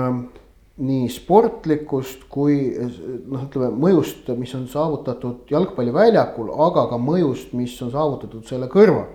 nii 0.80 1.08
sportlikust 1.12 2.26
kui 2.32 2.72
noh, 2.80 3.46
ütleme 3.46 3.70
mõjust, 3.76 4.30
mis 4.40 4.54
on 4.56 4.66
saavutatud 4.72 5.52
jalgpalliväljakul, 5.52 6.54
aga 6.68 6.86
ka 6.94 7.00
mõjust, 7.02 7.52
mis 7.58 7.74
on 7.84 7.92
saavutatud 7.92 8.48
selle 8.48 8.70
kõrval. 8.72 9.10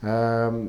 Ehm, 0.00 0.62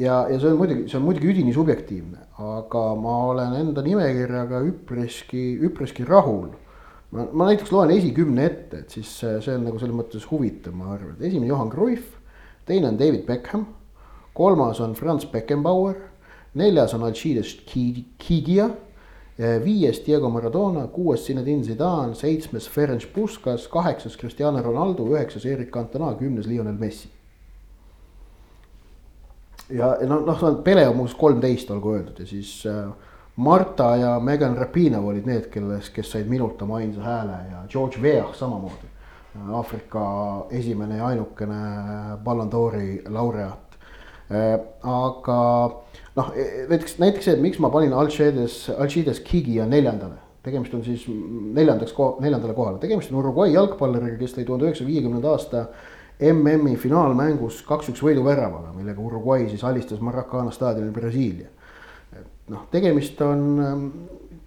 ja, 0.00 0.22
ja 0.30 0.38
see 0.38 0.48
on 0.52 0.56
muidugi, 0.60 0.86
see 0.88 1.00
on 1.00 1.04
muidugi 1.04 1.32
üdini 1.34 1.52
subjektiivne, 1.56 2.30
aga 2.48 2.86
ma 2.96 3.18
olen 3.34 3.58
enda 3.60 3.84
nimekirjaga 3.84 4.62
üpriski, 4.70 5.44
üpriski 5.68 6.08
rahul. 6.08 6.48
ma, 7.12 7.28
ma 7.32 7.50
näiteks 7.50 7.72
loen 7.72 7.92
esikümne 7.92 8.44
ette, 8.44 8.84
et 8.84 8.96
siis 8.96 9.12
see, 9.20 9.36
see 9.44 9.56
on 9.56 9.68
nagu 9.68 9.80
selles 9.80 9.96
mõttes 9.96 10.24
huvitav, 10.28 10.74
ma 10.76 10.94
arvan, 10.96 11.16
et 11.16 11.28
esimene 11.28 11.52
Johan 11.52 11.72
Cruyff, 11.72 12.16
teine 12.68 12.88
on 12.88 12.98
David 13.00 13.24
Beckham, 13.28 13.68
kolmas 14.36 14.80
on 14.84 14.96
Franz 14.96 15.28
Beckenbauer, 15.28 16.06
neljas 16.56 16.94
on 16.96 17.04
Alcides 17.04 17.56
Kigia 17.68 18.68
viies 19.38 20.00
Diego 20.06 20.30
Maradona, 20.30 20.86
kuues 20.90 21.26
Zinedine 21.26 21.64
Zidane, 21.64 22.14
seitsmes 22.14 22.68
Ferenc 22.68 23.06
Puskas, 23.14 23.68
kaheksas 23.70 24.16
Cristiano 24.18 24.62
Ronaldo, 24.62 25.06
üheksas 25.12 25.46
Erik 25.46 25.70
Cantona, 25.70 26.14
kümnes 26.18 26.46
Lionel 26.46 26.74
Messi. 26.78 27.10
ja 29.70 29.92
noh, 30.08 30.24
noh, 30.24 30.62
Pele 30.64 30.88
on 30.88 30.96
muuseas 30.96 31.18
kolmteist, 31.20 31.70
olgu 31.70 31.92
öeldud 31.92 32.18
ja 32.18 32.26
siis 32.26 32.62
äh, 32.66 32.88
Marta 33.36 33.96
ja 33.96 34.14
Megan 34.20 34.56
Rapinov 34.56 35.06
olid 35.06 35.26
need, 35.28 35.50
kelles, 35.52 35.90
kes 35.92 36.10
said 36.10 36.26
minult 36.26 36.62
oma 36.62 36.80
ainsa 36.80 37.04
hääle 37.04 37.36
ja 37.50 37.64
George 37.68 38.00
Weah 38.02 38.32
samamoodi. 38.34 38.94
Aafrika 39.54 40.02
esimene 40.50 40.96
ja 40.96 41.06
ainukene 41.06 41.58
Ballon 42.24 42.50
d'Ori 42.50 43.02
laureaat 43.06 43.68
aga 44.82 45.40
noh, 46.18 46.32
e, 46.34 46.46
e, 46.46 46.64
näiteks, 46.70 46.96
näiteks 47.02 47.28
see, 47.30 47.36
miks 47.42 47.60
ma 47.62 47.70
panin 47.74 47.94
Alcides, 47.96 48.64
Alcides 48.76 49.22
Kigia 49.26 49.66
neljandale. 49.68 50.24
tegemist 50.42 50.72
on 50.72 50.80
siis 50.84 51.02
neljandaks, 51.08 51.92
neljandale 52.22 52.54
kohale, 52.56 52.78
tegemist 52.80 53.10
on 53.12 53.18
Uruguay 53.20 53.52
jalgpalluriga, 53.52 54.16
kes 54.16 54.36
lõi 54.38 54.46
tuhande 54.48 54.64
üheksasaja 54.64 54.88
viiekümnenda 54.88 55.32
aasta 55.34 55.64
MM-i 56.24 56.76
finaalmängus 56.80 57.60
kaks-üks 57.66 58.00
võiduväravaga, 58.02 58.72
millega 58.74 59.02
Uruguay 59.02 59.44
siis 59.50 59.62
alistas 59.66 60.00
Maracana 60.02 60.50
staadionil 60.54 60.94
Brasiilia. 60.94 61.50
et 62.16 62.50
noh, 62.50 62.64
tegemist 62.72 63.20
on 63.22 63.44
ähm, 63.62 63.84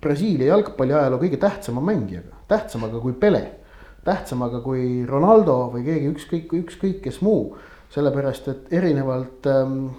Brasiilia 0.02 0.50
jalgpalli 0.56 0.96
ajaloo 0.98 1.22
kõige 1.22 1.38
tähtsama 1.38 1.84
mängijaga, 1.86 2.44
tähtsamaga 2.48 3.00
kui 3.00 3.14
Pele. 3.14 3.44
tähtsamaga 4.04 4.64
kui 4.66 5.06
Ronaldo 5.06 5.70
või 5.76 5.84
keegi 5.86 6.08
ükskõik, 6.10 6.54
ükskõik 6.64 7.02
kes 7.04 7.22
muu, 7.22 7.52
sellepärast 7.94 8.48
et 8.48 8.74
erinevalt 8.74 9.46
ähm,, 9.46 9.92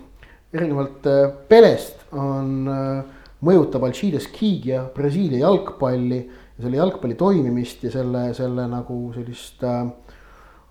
erinevalt 0.53 1.07
äh, 1.07 1.27
Pelest 1.49 2.07
on 2.13 2.69
äh, 2.69 3.03
mõjutab 3.45 3.87
Alcides 3.89 4.29
Kigia 4.33 4.85
Brasiilia 4.95 5.47
jalgpalli 5.47 6.21
ja 6.21 6.65
selle 6.65 6.79
jalgpalli 6.79 7.17
toimimist 7.19 7.85
ja 7.87 7.93
selle, 7.95 8.29
selle 8.37 8.67
nagu 8.71 8.99
sellist 9.15 9.63
äh,, 9.67 9.87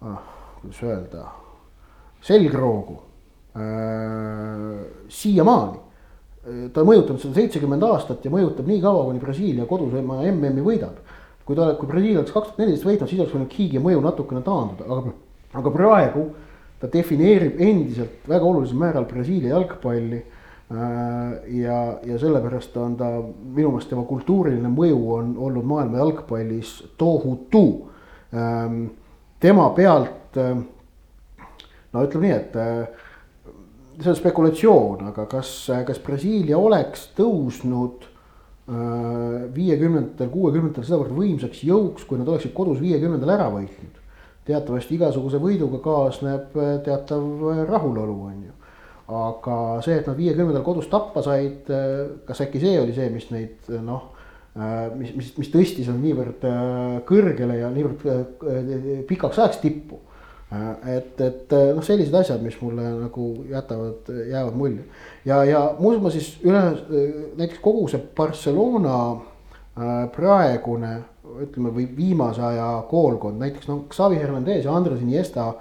ah, 0.05 0.19
kuidas 0.61 0.83
öelda, 0.85 1.25
selgroogu 2.25 2.99
äh, 3.57 4.83
siiamaani. 5.09 5.87
ta 6.73 6.81
on 6.81 6.87
mõjutanud 6.89 7.21
seda 7.21 7.37
seitsekümmend 7.37 7.83
aastat 7.85 8.23
ja 8.25 8.31
mõjutab 8.33 8.65
nii 8.65 8.79
kaua, 8.81 9.03
kuni 9.05 9.19
Brasiilia 9.21 9.67
kodus 9.69 9.93
oma 9.99 10.23
MM-i 10.25 10.63
võidab. 10.65 10.95
kui 11.45 11.57
ta, 11.57 11.73
kui 11.77 11.89
Brasiilia 11.89 12.21
oleks 12.21 12.33
kaks 12.33 12.47
tuhat 12.47 12.61
neliteist 12.61 12.87
võitnud, 12.87 13.09
siis 13.09 13.21
oleks 13.21 13.35
võinud 13.35 13.51
Kiigi 13.51 13.81
mõju 13.81 14.01
natukene 14.01 14.41
taanduda, 14.45 14.87
aga, 14.87 15.13
aga 15.61 15.73
praegu 15.75 16.25
ta 16.81 16.89
defineerib 16.91 17.59
endiselt 17.61 18.27
väga 18.29 18.45
olulisel 18.45 18.79
määral 18.81 19.05
Brasiilia 19.05 19.53
jalgpalli 19.55 20.23
Äh, 20.71 21.57
ja, 21.59 21.99
ja 22.05 22.19
sellepärast 22.19 22.77
on 22.79 22.93
ta 22.95 23.07
minu 23.43 23.73
meelest 23.73 23.89
tema 23.91 24.05
kultuuriline 24.07 24.69
mõju 24.71 24.99
on 25.17 25.33
olnud 25.35 25.65
maailma 25.67 25.99
jalgpallis 25.99 26.77
tohutu. 27.01 27.89
Ähm, 28.31 28.85
tema 29.43 29.65
pealt, 29.75 30.37
äh, 30.39 30.61
no 31.91 32.05
ütleme 32.05 32.29
nii, 32.29 32.37
et 32.37 32.55
äh, 32.55 32.85
see 33.97 34.13
on 34.13 34.19
spekulatsioon, 34.21 35.03
aga 35.11 35.25
kas, 35.33 35.51
kas 35.87 35.99
Brasiilia 35.99 36.59
oleks 36.59 37.09
tõusnud 37.19 38.07
viiekümnendatel, 39.51 40.29
kuuekümnendatel 40.31 40.85
sedavõrd 40.87 41.11
võimsaks 41.17 41.63
jõuks, 41.67 42.05
kui 42.07 42.15
nad 42.21 42.29
oleksid 42.29 42.53
kodus 42.55 42.79
viiekümnendal 42.79 43.33
ära 43.33 43.49
võitnud. 43.51 43.97
Teatavasti 44.47 44.97
igasuguse 44.97 45.37
võiduga 45.41 45.81
kaasneb 45.83 46.57
teatav 46.85 47.67
rahulolu, 47.69 48.17
on 48.31 48.41
ju 48.47 48.57
aga 49.11 49.55
see, 49.83 49.97
et 49.99 50.07
nad 50.07 50.17
viiekümnendal 50.17 50.63
kodus 50.65 50.87
tappa 50.91 51.23
said, 51.25 51.67
kas 52.27 52.43
äkki 52.45 52.61
see 52.61 52.77
oli 52.79 52.95
see, 52.95 53.09
mis 53.13 53.27
neid 53.33 53.71
noh, 53.83 54.07
mis, 54.99 55.11
mis, 55.17 55.33
mis 55.37 55.51
tõstis 55.51 55.89
nad 55.91 55.99
niivõrd 56.03 56.45
kõrgele 57.09 57.59
ja 57.59 57.71
niivõrd 57.73 59.05
pikaks 59.09 59.39
ajaks 59.39 59.61
tippu. 59.63 59.99
et, 60.91 61.19
et 61.23 61.53
noh, 61.75 61.83
sellised 61.83 62.15
asjad, 62.15 62.41
mis 62.43 62.57
mulle 62.61 62.87
nagu 62.99 63.27
jätavad, 63.49 64.09
jäävad 64.31 64.57
mulje. 64.59 64.83
ja, 65.25 65.43
ja 65.47 65.61
muuseas 65.79 66.03
ma 66.03 66.11
siis 66.11 66.33
üle, 66.43 66.63
näiteks 67.39 67.61
kogu 67.63 67.87
see 67.91 68.03
Barcelona 68.15 68.97
praegune 70.15 70.97
ütleme, 71.45 71.71
või 71.75 71.87
viimase 71.95 72.41
aja 72.43 72.69
koolkond, 72.89 73.39
näiteks 73.41 73.69
noh, 73.69 73.85
Xavi 73.91 74.19
Hernandez 74.19 74.65
ja 74.65 74.75
Andres 74.75 75.01
Iniesta, 75.01 75.53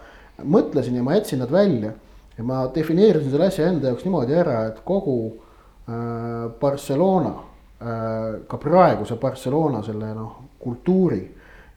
mõtlesin 0.42 0.96
ja 0.96 1.04
ma 1.04 1.18
jätsin 1.18 1.42
nad 1.42 1.52
välja 1.52 1.92
ja 2.38 2.44
ma 2.46 2.64
defineerisin 2.74 3.30
selle 3.30 3.50
asja 3.50 3.68
enda 3.68 3.90
jaoks 3.90 4.06
niimoodi 4.06 4.36
ära, 4.40 4.62
et 4.70 4.80
kogu 4.84 5.16
äh, 5.30 6.48
Barcelona 6.60 7.34
äh,, 7.36 8.40
ka 8.48 8.60
praeguse 8.60 9.18
Barcelona 9.20 9.82
selle 9.84 10.14
noh, 10.16 10.38
kultuuri 10.60 11.22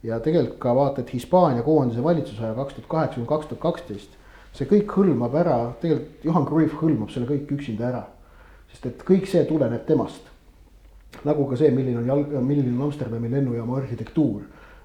ja 0.04 0.20
tegelikult 0.24 0.60
ka 0.64 0.76
vaata, 0.76 1.04
et 1.04 1.14
Hispaania 1.14 1.64
koondise 1.64 2.04
valitsuse 2.04 2.44
aja 2.44 2.58
kaks 2.58 2.78
tuhat 2.78 2.90
kaheksa 2.92 3.20
kuni 3.20 3.28
kaks 3.28 3.50
tuhat 3.52 3.64
kaksteist. 3.64 4.20
see 4.54 4.68
kõik 4.70 4.92
hõlmab 4.94 5.34
ära, 5.34 5.56
tegelikult 5.82 6.26
Johan 6.28 6.44
Cruyff 6.46 6.76
hõlmab 6.78 7.10
selle 7.10 7.26
kõik 7.26 7.52
üksinda 7.56 7.88
ära. 7.90 8.04
sest 8.72 8.86
et 8.86 9.04
kõik 9.08 9.26
see 9.30 9.46
tuleneb 9.50 9.86
temast. 9.86 10.33
Nagu 11.24 11.46
ka 11.50 11.60
see, 11.60 11.72
milline 11.72 12.02
on 12.02 12.10
jalg, 12.10 12.34
milline 12.42 12.74
on 12.74 12.88
Amsterdami 12.90 13.32
lennujaama 13.32 13.78
arhitektuur. 13.82 14.42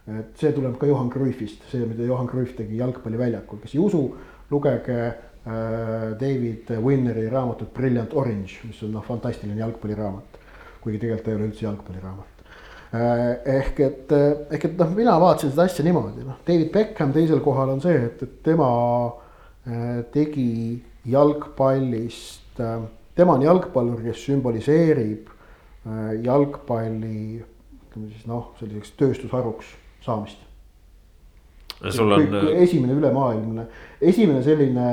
et 0.08 0.38
see 0.40 0.52
tuleb 0.56 0.78
ka 0.80 0.86
Johan 0.86 1.10
Cruyffist, 1.12 1.66
see, 1.70 1.84
mida 1.84 2.02
Johan 2.02 2.26
Cruyff 2.26 2.54
tegi 2.56 2.78
jalgpalliväljakul, 2.78 3.58
kes 3.60 3.74
ei 3.74 3.80
usu, 3.84 4.06
lugege 4.50 5.14
Äh, 5.48 6.20
David 6.20 6.82
Winneri 6.82 7.28
raamatut 7.30 7.72
Brilliant 7.74 8.12
Orange, 8.14 8.58
mis 8.68 8.82
on 8.82 8.90
noh, 8.92 9.04
fantastiline 9.04 9.60
jalgpalliraamat. 9.62 10.36
kuigi 10.82 10.98
tegelikult 11.00 11.24
ta 11.24 11.30
ei 11.30 11.36
ole 11.36 11.46
üldse 11.48 11.64
jalgpalliraamat. 11.64 12.42
Äh, 12.98 13.22
ehk 13.54 13.80
et, 13.80 14.12
äh, 14.12 14.26
ehk 14.54 14.66
et 14.68 14.76
noh, 14.78 14.90
mina 14.96 15.14
vaatasin 15.20 15.54
seda 15.54 15.64
asja 15.64 15.86
niimoodi, 15.86 16.26
noh, 16.26 16.36
David 16.46 16.68
Beckham 16.74 17.14
teisel 17.16 17.40
kohal 17.44 17.72
on 17.72 17.80
see, 17.84 17.96
et, 18.10 18.22
et 18.26 18.36
tema 18.50 18.68
tegi 20.14 20.78
jalgpallist, 21.12 22.60
tema 23.16 23.34
on 23.34 23.42
jalgpallur, 23.44 24.00
kes 24.00 24.22
sümboliseerib 24.24 25.28
jalgpalli 26.24 27.42
ütleme 27.88 28.10
siis 28.12 28.26
noh, 28.28 28.52
selliseks 28.60 28.92
tööstusharuks 29.00 29.70
saamist. 30.04 30.38
sul 31.94 32.12
on. 32.12 32.34
esimene 32.58 32.96
ülemaailmne, 32.98 33.68
esimene 34.00 34.42
selline 34.42 34.88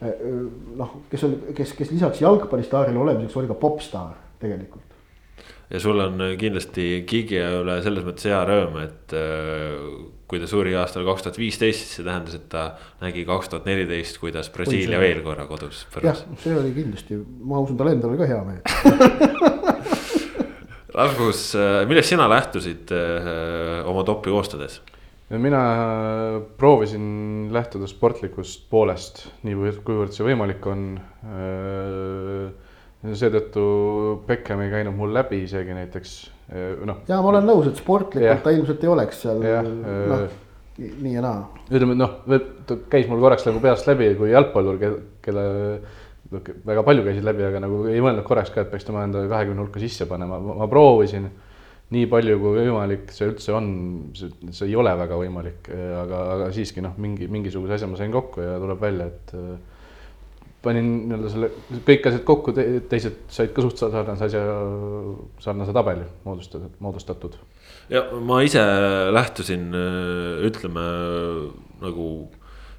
noh, 0.00 0.94
kes 1.10 1.26
oli, 1.28 1.40
kes, 1.56 1.74
kes 1.76 1.90
lisaks 1.92 2.22
jalgpallistaarile 2.24 2.98
olemiseks 2.98 3.36
oli 3.36 3.50
ka 3.50 3.56
popstaar 3.60 4.14
tegelikult. 4.40 4.96
ja 5.70 5.80
sul 5.80 6.00
on 6.00 6.22
kindlasti 6.40 7.04
Gigi 7.08 7.38
üle 7.38 7.76
selles 7.84 8.06
mõttes 8.06 8.26
hea 8.30 8.40
rõõm, 8.48 8.80
et 8.86 9.14
äh, 9.16 9.76
kui 10.30 10.40
ta 10.40 10.48
suri 10.48 10.72
aastal 10.78 11.04
kaks 11.08 11.26
tuhat 11.26 11.38
viisteist, 11.38 11.84
siis 11.84 12.00
see 12.00 12.06
tähendas, 12.06 12.38
et 12.38 12.48
ta 12.52 12.70
nägi 13.02 13.26
kaks 13.28 13.52
tuhat 13.52 13.68
neliteist, 13.68 14.18
kuidas 14.22 14.50
Brasiilia 14.54 15.00
veel 15.02 15.22
korra 15.26 15.46
kodus. 15.50 15.84
jah, 16.02 16.24
see 16.40 16.56
oli 16.56 16.72
kindlasti, 16.76 17.20
ma 17.44 17.60
usun, 17.60 17.78
tal 17.80 17.92
endal 17.92 18.14
oli 18.14 18.22
ka 18.22 18.30
hea 18.30 18.44
meel 18.48 19.58
Rasmus, 21.00 21.54
äh, 21.56 21.86
millest 21.88 22.10
sina 22.12 22.26
lähtusid 22.28 22.90
äh, 22.92 23.86
oma 23.88 24.04
topi 24.04 24.32
koostades? 24.34 24.80
mina 25.30 25.60
äh, 25.72 26.40
proovisin 26.58 27.48
lähtuda 27.54 27.86
sportlikust 27.88 28.64
poolest, 28.70 29.22
nii 29.46 29.76
kuivõrd 29.86 30.12
see 30.12 30.26
võimalik 30.26 30.66
on. 30.66 30.82
Seetõttu 33.00 33.62
Beckham 34.26 34.60
ei 34.60 34.72
käinud 34.74 34.92
mul 34.98 35.14
läbi 35.16 35.38
isegi 35.46 35.72
näiteks 35.72 36.10
noh. 36.84 36.98
ja 37.08 37.20
ma 37.22 37.30
olen 37.30 37.46
nõus, 37.48 37.70
et 37.70 37.78
sportlikult 37.80 38.42
ta 38.44 38.52
ilmselt 38.52 38.84
ei 38.84 38.90
oleks 38.92 39.22
seal 39.22 39.40
noh, 39.40 40.26
nii 40.76 41.14
ja 41.14 41.22
naa. 41.24 41.38
ütleme 41.70 41.96
noh, 41.96 42.18
ta 42.68 42.76
käis 42.92 43.08
mul 43.08 43.22
korraks 43.22 43.46
nagu 43.48 43.62
peast 43.64 43.88
läbi 43.88 44.10
kui 44.18 44.34
jalgpallur, 44.34 44.82
kelle 45.24 45.46
väga 46.30 46.82
palju 46.86 47.04
käisid 47.06 47.26
läbi, 47.26 47.44
aga 47.46 47.62
nagu 47.64 47.84
ei 47.90 48.02
mõelnud 48.02 48.26
korraks 48.26 48.52
ka, 48.54 48.64
et 48.64 48.70
peaks 48.72 48.86
tema 48.86 49.04
enda 49.06 49.24
kahekümne 49.30 49.64
hulka 49.64 49.82
sisse 49.82 50.06
panema, 50.10 50.38
ma 50.38 50.68
proovisin 50.70 51.28
nii 51.90 52.06
palju 52.10 52.38
kui 52.38 52.60
võimalik 52.60 53.10
see 53.14 53.26
üldse 53.26 53.54
on, 53.56 53.66
see 54.14 54.68
ei 54.68 54.76
ole 54.78 54.92
väga 54.98 55.18
võimalik, 55.18 55.70
aga, 56.04 56.22
aga 56.36 56.48
siiski 56.54 56.84
noh, 56.84 56.94
mingi 57.02 57.26
mingisuguse 57.30 57.74
asja 57.76 57.90
ma 57.90 57.98
sain 57.98 58.14
kokku 58.14 58.44
ja 58.44 58.58
tuleb 58.62 58.82
välja, 58.84 59.08
et 59.10 59.34
äh, 59.34 59.80
panin 60.62 60.90
nii-öelda 61.08 61.32
selle 61.32 61.50
kõik 61.88 62.06
asjad 62.10 62.24
kokku 62.28 62.54
te,, 62.54 62.66
teised 62.90 63.24
said 63.32 63.50
ka 63.56 63.64
suht 63.64 63.82
sarnase 63.82 64.28
asja, 64.28 64.44
sarnase 65.42 65.74
tabeli 65.74 66.06
moodustatud, 66.26 66.76
moodustatud. 66.84 67.38
ja 67.90 68.04
ma 68.22 68.38
ise 68.46 68.62
lähtusin, 69.10 69.70
äh, 69.74 70.44
ütleme 70.46 70.86
nagu 71.82 72.06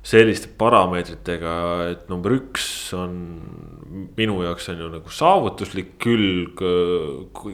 selliste 0.02 0.50
parameetritega, 0.58 1.56
et 1.92 2.08
number 2.10 2.34
üks 2.34 2.66
on 2.98 3.20
minu 4.18 4.40
jaoks 4.42 4.72
on 4.72 4.80
ju 4.82 4.88
nagu 4.96 5.12
saavutuslik 5.14 5.94
külg 6.02 6.64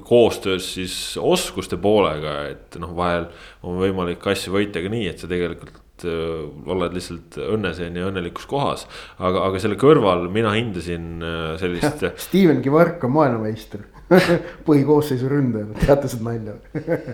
koostöös 0.07 0.69
siis 0.77 0.95
oskuste 1.19 1.79
poolega, 1.81 2.37
et 2.53 2.77
noh, 2.79 2.93
vahel 2.95 3.27
on 3.67 3.81
võimalik 3.81 4.23
asju 4.31 4.55
võita 4.55 4.83
ka 4.83 4.91
nii, 4.93 5.09
et 5.11 5.19
sa 5.19 5.29
tegelikult 5.29 6.07
äh, 6.07 6.45
oled 6.71 6.95
lihtsalt 6.95 7.39
õnneseen 7.49 7.99
ja 7.99 8.07
õnnelikus 8.07 8.47
kohas. 8.49 8.87
aga, 9.17 9.43
aga 9.49 9.61
selle 9.63 9.79
kõrval 9.81 10.29
mina 10.31 10.55
hindasin 10.55 11.17
äh, 11.19 11.51
sellist 11.59 12.07
Steven 12.29 12.63
Kivark 12.63 13.03
on 13.09 13.15
maailmameister 13.17 13.83
põhikoosseisu 14.67 15.27
ründaja, 15.31 15.67
teate 15.83 16.15
seda 16.15 16.29
nalja 16.29 16.55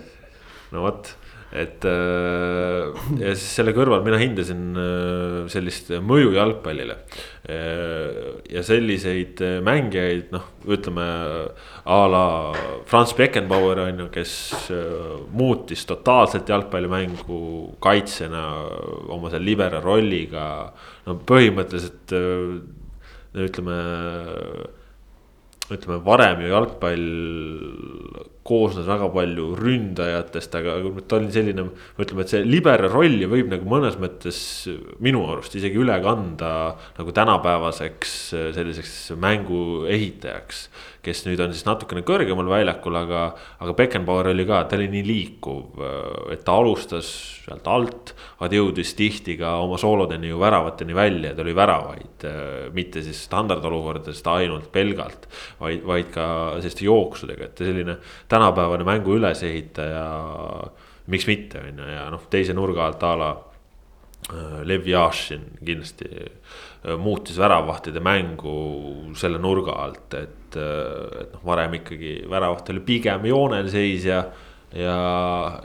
no 0.74 0.86
vot 0.86 1.14
et 1.54 1.84
äh, 1.86 2.88
ja 3.20 3.32
siis 3.36 3.52
selle 3.60 3.70
kõrval 3.76 4.02
mina 4.02 4.18
hindasin 4.18 4.74
äh, 4.74 5.36
sellist 5.52 5.92
mõju 6.02 6.32
jalgpallile. 6.34 6.96
Äh, 7.46 8.40
ja 8.50 8.64
selliseid 8.66 9.38
mängijaid, 9.62 10.32
noh, 10.34 10.48
ütleme 10.66 11.06
a 11.84 12.00
la 12.10 12.24
Franz 12.90 13.14
Beckenbauer 13.14 13.84
on 13.84 14.02
ju, 14.04 14.08
kes 14.14 14.34
muutis 15.30 15.84
totaalselt 15.86 16.50
jalgpallimängu 16.50 17.40
kaitsjana 17.84 18.44
oma 19.14 19.30
seal 19.30 19.46
libera 19.46 19.82
rolliga. 19.84 20.46
no 21.06 21.18
põhimõtteliselt 21.28 22.14
ütleme 23.34 23.78
ütleme 25.74 25.98
varem 26.04 26.42
ju 26.44 26.50
jalgpall 26.50 27.04
koosnes 28.44 28.86
väga 28.88 29.08
palju 29.14 29.50
ründajatest, 29.56 30.56
aga 30.60 30.76
ta 31.08 31.18
oli 31.18 31.32
selline, 31.32 31.66
ütleme, 32.00 32.24
et 32.24 32.34
see 32.34 32.42
libero 32.44 32.90
rolli 32.92 33.28
võib 33.30 33.48
nagu 33.52 33.68
mõnes 33.68 33.96
mõttes 34.00 34.38
minu 35.04 35.24
arust 35.32 35.56
isegi 35.56 35.80
üle 35.80 35.96
kanda 36.04 36.50
nagu 36.98 37.14
tänapäevaseks 37.16 38.18
selliseks 38.56 38.98
mängu 39.20 39.86
ehitajaks 39.88 40.68
kes 41.04 41.24
nüüd 41.26 41.40
on 41.44 41.52
siis 41.54 41.66
natukene 41.66 42.02
kõrgemal 42.06 42.48
väljakul, 42.48 42.96
aga, 42.98 43.24
aga 43.62 43.74
Beckenbauer 43.76 44.30
oli 44.32 44.46
ka, 44.48 44.62
ta 44.68 44.78
oli 44.78 44.88
nii 44.92 45.04
liikuv, 45.06 45.82
et 46.32 46.44
ta 46.46 46.56
alustas 46.60 47.10
sealt 47.44 47.68
alt, 47.68 48.14
aga 48.40 48.56
jõudis 48.56 48.94
tihti 48.96 49.36
ka 49.40 49.56
oma 49.64 49.76
soolodeni 49.80 50.30
ju 50.30 50.40
väravateni 50.40 50.96
välja, 50.96 51.34
ta 51.36 51.44
oli 51.44 51.56
väravaid. 51.56 52.26
mitte 52.72 53.02
siis 53.04 53.20
standardolukordadest 53.26 54.26
ainult 54.32 54.70
pelgalt, 54.72 55.28
vaid, 55.60 55.82
vaid 55.84 56.10
ka 56.14 56.26
selliste 56.62 56.86
jooksudega, 56.86 57.50
et 57.50 57.64
selline 57.66 57.98
tänapäevane 58.34 58.86
mängu 58.86 59.18
ülesehitaja. 59.18 60.06
miks 61.06 61.26
mitte, 61.28 61.60
on 61.60 61.78
ju, 61.78 61.90
ja 61.92 62.06
noh, 62.08 62.22
teise 62.32 62.54
nurga 62.56 62.86
alt 62.86 63.02
a 63.04 63.10
la 63.20 63.26
äh, 64.32 64.62
Lev 64.64 64.86
Jašin 64.88 65.42
kindlasti 65.60 66.08
äh, 66.16 66.96
muutis 66.96 67.36
väravahtide 67.36 68.00
mängu 68.00 69.12
selle 69.16 69.38
nurga 69.38 69.76
alt, 69.84 70.14
et 70.16 70.56
äh, 70.56 71.20
et 71.20 71.34
noh, 71.34 71.44
varem 71.44 71.76
ikkagi 71.80 72.14
väravaht 72.30 72.72
oli 72.72 72.80
pigem 72.80 73.28
joonel 73.28 73.68
seisja. 73.68 74.24
ja, 74.74 74.96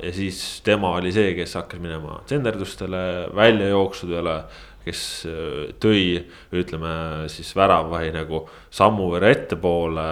ja 0.03 0.11
siis 0.13 0.61
tema 0.61 0.91
oli 0.99 1.11
see, 1.15 1.31
kes 1.37 1.55
hakkas 1.55 1.79
minema 1.81 2.19
tsenderdustele, 2.25 3.29
väljajooksudele 3.35 4.35
kes 4.85 5.01
äh, 5.29 5.71
tõi, 5.81 6.03
ütleme 6.55 6.91
siis 7.31 7.51
väravahi 7.57 8.11
nagu 8.15 8.43
sammu 8.73 9.09
võrra 9.13 9.31
ettepoole. 9.33 10.05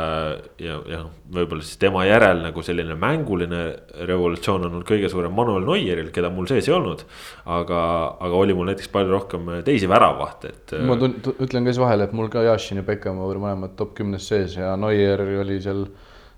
ja, 0.62 0.80
ja 0.90 1.02
noh, 1.04 1.14
võib-olla 1.34 1.66
siis 1.66 1.80
tema 1.82 2.06
järel 2.08 2.42
nagu 2.46 2.64
selline 2.66 2.98
mänguline 3.00 3.62
revolutsioon 4.10 4.66
on 4.66 4.72
olnud 4.72 4.88
kõige 4.88 5.12
suurem 5.12 5.34
Manuel 5.36 5.66
Neueril, 5.68 6.12
keda 6.16 6.32
mul 6.34 6.50
sees 6.50 6.68
ei 6.70 6.76
olnud. 6.76 7.06
aga, 7.46 7.82
aga 8.28 8.44
oli 8.44 8.58
mul 8.58 8.72
näiteks 8.72 8.92
palju 8.94 9.14
rohkem 9.14 9.50
teisi 9.68 9.90
väravahte, 9.90 10.54
et. 10.54 10.76
ma 10.88 10.98
ütlen 10.98 11.64
ka 11.64 11.72
siis 11.72 11.82
vahele, 11.84 12.08
et 12.08 12.18
mul 12.18 12.32
ka 12.34 12.46
Jašin 12.48 12.82
ja 12.82 12.88
Beckenbauer 12.88 13.42
mõlemad 13.42 13.78
top 13.80 13.96
kümnes 13.98 14.28
sees 14.28 14.58
ja 14.60 14.76
Neuer 14.80 15.24
oli 15.42 15.62
seal 15.64 15.88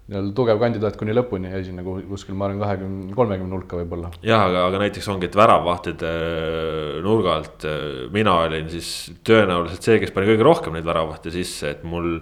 nii-öelda 0.10 0.34
tugev 0.34 0.58
kandidaat 0.62 0.96
kuni 0.98 1.14
lõpuni 1.14 1.52
jäi 1.52 1.62
sinna 1.68 1.84
kuskil, 1.86 2.34
ma 2.38 2.48
arvan, 2.48 2.62
kahekümne, 2.64 3.14
kolmekümne 3.18 3.56
hulka 3.56 3.78
võib-olla. 3.78 4.10
jah, 4.26 4.48
aga, 4.48 4.64
aga 4.72 4.82
näiteks 4.82 5.08
ongi, 5.14 5.28
et 5.30 5.36
väravvahtide 5.38 6.14
äh, 6.14 6.96
nurga 7.06 7.36
alt 7.38 7.66
äh, 7.70 7.84
mina 8.14 8.34
olin 8.48 8.72
siis 8.74 9.12
tõenäoliselt 9.28 9.86
see, 9.86 10.00
kes 10.02 10.14
pani 10.16 10.32
kõige 10.32 10.48
rohkem 10.48 10.74
neid 10.78 10.88
väravahte 10.88 11.34
sisse, 11.34 11.76
et 11.76 11.84
mul 11.86 12.16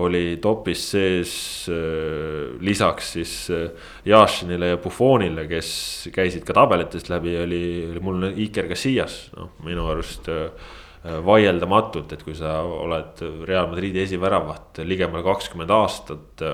oli 0.00 0.22
topis 0.42 0.86
sees 0.94 1.34
äh, 1.72 2.54
lisaks 2.64 3.12
siis 3.18 3.34
Jašinile 4.08 4.72
ja 4.72 4.80
Buffonile, 4.80 5.44
kes 5.50 5.74
käisid 6.14 6.48
ka 6.48 6.56
tabelitest 6.56 7.12
läbi, 7.12 7.36
oli, 7.42 7.66
oli 7.90 8.04
mul 8.04 8.30
Iker 8.46 8.72
Casillas, 8.72 9.26
noh 9.36 9.52
minu 9.66 9.84
arust 9.92 10.32
vaieldamatult, 11.04 12.14
et 12.16 12.22
kui 12.24 12.32
sa 12.32 12.62
oled 12.64 13.20
Real 13.44 13.66
Madridi 13.68 14.00
esiväravaht 14.00 14.80
ligemale 14.88 15.20
kakskümmend 15.26 15.76
aastat 15.76 16.44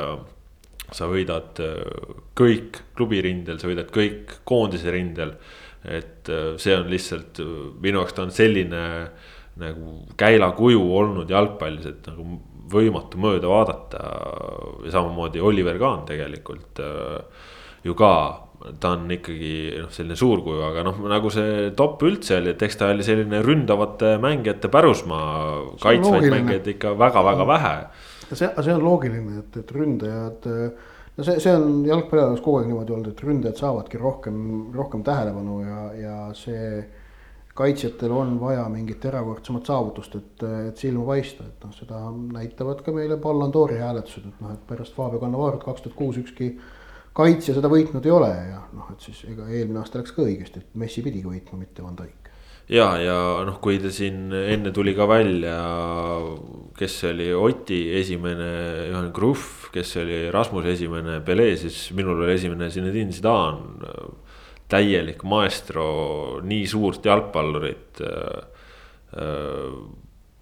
sa 0.94 1.08
võidad 1.10 1.60
äh, 1.62 2.12
kõik 2.38 2.82
klubirindel, 2.98 3.60
sa 3.60 3.70
võidad 3.70 3.90
kõik 3.94 4.40
koondise 4.48 4.92
rindel. 4.94 5.36
et 5.84 6.28
äh, 6.28 6.56
see 6.60 6.76
on 6.76 6.90
lihtsalt, 6.90 7.40
äh, 7.40 7.56
minu 7.80 8.02
jaoks 8.02 8.16
ta 8.16 8.26
on 8.26 8.34
selline 8.34 8.84
nagu 9.60 9.94
käilakuju 10.20 10.82
olnud 10.96 11.30
jalgpallis, 11.30 11.86
et 11.86 12.06
nagu 12.10 12.26
võimatu 12.70 13.18
mööda 13.18 13.48
vaadata. 13.50 13.98
ja 14.84 14.92
samamoodi 14.94 15.40
Oliver 15.40 15.78
Kahn 15.78 16.06
tegelikult 16.06 16.78
ju 17.84 17.94
ka 17.98 18.12
ta 18.80 18.92
on 18.92 19.08
ikkagi 19.10 19.80
noh, 19.80 19.88
selline 19.92 20.16
suurkuju, 20.20 20.60
aga 20.68 20.84
noh, 20.84 20.98
nagu 21.08 21.30
see 21.32 21.70
top 21.76 22.02
üldse 22.04 22.36
oli, 22.36 22.52
et 22.52 22.62
eks 22.62 22.76
ta 22.76 22.90
oli 22.92 23.04
selline 23.04 23.40
ründavate 23.44 24.18
mängijate 24.20 24.68
pärusmaa. 24.72 25.76
kaitsvaid 25.80 26.28
mängijaid 26.30 26.68
ikka 26.76 26.94
väga-väga 27.00 27.46
vähe 27.48 27.74
see, 28.38 28.48
see 28.62 28.74
on 28.74 28.84
loogiline, 28.84 29.42
et, 29.42 29.60
et 29.62 29.74
ründajad, 29.74 30.48
no 31.16 31.26
see, 31.26 31.36
see 31.42 31.52
on 31.56 31.84
jalgpalliajaloos 31.88 32.42
kogu 32.44 32.60
aeg 32.60 32.70
niimoodi 32.70 32.96
olnud, 32.96 33.12
et 33.12 33.22
ründajad 33.26 33.62
saavadki 33.64 34.00
rohkem, 34.00 34.40
rohkem 34.76 35.04
tähelepanu 35.06 35.60
ja, 35.64 35.84
ja 35.98 36.16
see 36.38 36.82
kaitsjatel 37.60 38.12
on 38.14 38.36
vaja 38.40 38.62
mingit 38.72 39.04
erakordsemat 39.10 39.66
saavutust, 39.68 40.14
et, 40.16 40.44
et 40.70 40.80
silma 40.80 41.04
paista, 41.10 41.44
et 41.44 41.66
noh, 41.66 41.74
seda 41.76 42.02
näitavad 42.38 42.84
ka 42.86 42.94
meile 42.96 43.18
Ballon 43.20 43.52
d'Ori 43.52 43.80
hääletused, 43.82 44.30
et 44.30 44.44
noh, 44.44 44.54
et 44.54 44.62
pärast 44.68 44.96
Fabio 44.96 45.20
Cannavaro't 45.22 45.64
kaks 45.66 45.84
tuhat 45.84 45.98
kuus 45.98 46.20
ükski 46.22 46.54
kaitsja 47.16 47.56
seda 47.56 47.68
võitnud 47.72 48.06
ei 48.06 48.14
ole 48.14 48.30
ja 48.30 48.62
noh, 48.76 48.88
et 48.94 49.04
siis 49.04 49.24
ega 49.28 49.48
eelmine 49.50 49.82
aasta 49.82 50.00
läks 50.00 50.14
ka 50.16 50.24
õigesti, 50.24 50.62
et 50.62 50.80
Messi 50.80 51.04
pidigi 51.04 51.26
võitma, 51.26 51.58
mitte 51.60 51.84
Van 51.84 51.98
Dijk 51.98 52.19
ja, 52.70 52.86
ja 53.02 53.18
noh, 53.46 53.58
kui 53.62 53.80
ta 53.82 53.90
siin 53.92 54.30
enne 54.32 54.72
tuli 54.74 54.94
ka 54.96 55.06
välja, 55.10 55.58
kes 56.78 56.96
oli 57.10 57.30
Oti 57.34 57.82
esimene, 58.00 58.50
Johan 58.90 59.10
Kruhv, 59.14 59.70
kes 59.74 59.96
oli 60.00 60.22
Rasmuse 60.32 60.74
esimene, 60.76 61.20
Pele, 61.26 61.52
siis 61.60 61.90
minul 61.96 62.22
oli 62.24 62.36
esimene 62.38 62.70
Zinedine 62.72 63.14
Zidane. 63.14 63.88
täielik 64.70 65.24
maestro, 65.26 66.38
nii 66.46 66.66
suurt 66.70 67.02
jalgpallurit 67.02 67.98
äh, 68.06 68.36
äh, 69.18 69.72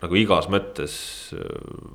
nagu 0.03 0.19
igas 0.21 0.51
mõttes 0.53 0.99
äh, 1.33 1.95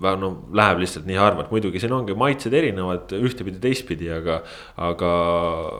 no 0.00 0.30
läheb 0.56 0.80
lihtsalt 0.82 1.04
nii 1.08 1.18
harva, 1.20 1.44
et 1.44 1.50
muidugi 1.52 1.80
siin 1.82 1.92
ongi 1.92 2.14
maitsed 2.18 2.54
erinevad 2.56 3.12
ühtepidi, 3.18 3.60
teistpidi, 3.62 4.08
aga. 4.14 4.40
aga 4.80 5.10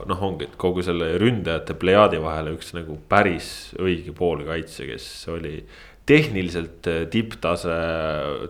noh, 0.09 0.27
ongi, 0.29 0.49
et 0.49 0.59
kogu 0.59 0.83
selle 0.85 1.15
ründajate 1.21 1.75
plejaadi 1.79 2.21
vahele 2.23 2.53
üks 2.57 2.75
nagu 2.77 2.99
päris 3.09 3.47
õige 3.81 4.13
poolkaitse, 4.17 4.85
kes 4.91 5.09
oli 5.33 5.57
tehniliselt 6.05 6.87
äh, 6.87 7.05
tipptase, 7.11 7.75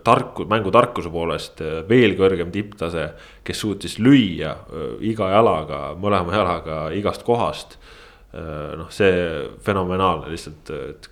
tarku, 0.03 0.47
mängutarkuse 0.49 1.11
poolest 1.13 1.61
äh, 1.61 1.81
veel 1.89 2.17
kõrgem 2.17 2.51
tipptase. 2.53 3.11
kes 3.43 3.59
suutis 3.59 3.99
lüüa 3.99 4.53
äh, 4.53 4.95
iga 5.11 5.29
jalaga, 5.35 5.81
mõlema 5.99 6.33
jalaga 6.33 6.79
igast 6.97 7.23
kohast. 7.23 7.77
noh, 8.33 8.87
see 8.89 9.17
fenomenaalne 9.61 10.31
lihtsalt, 10.31 10.71
et 10.73 11.03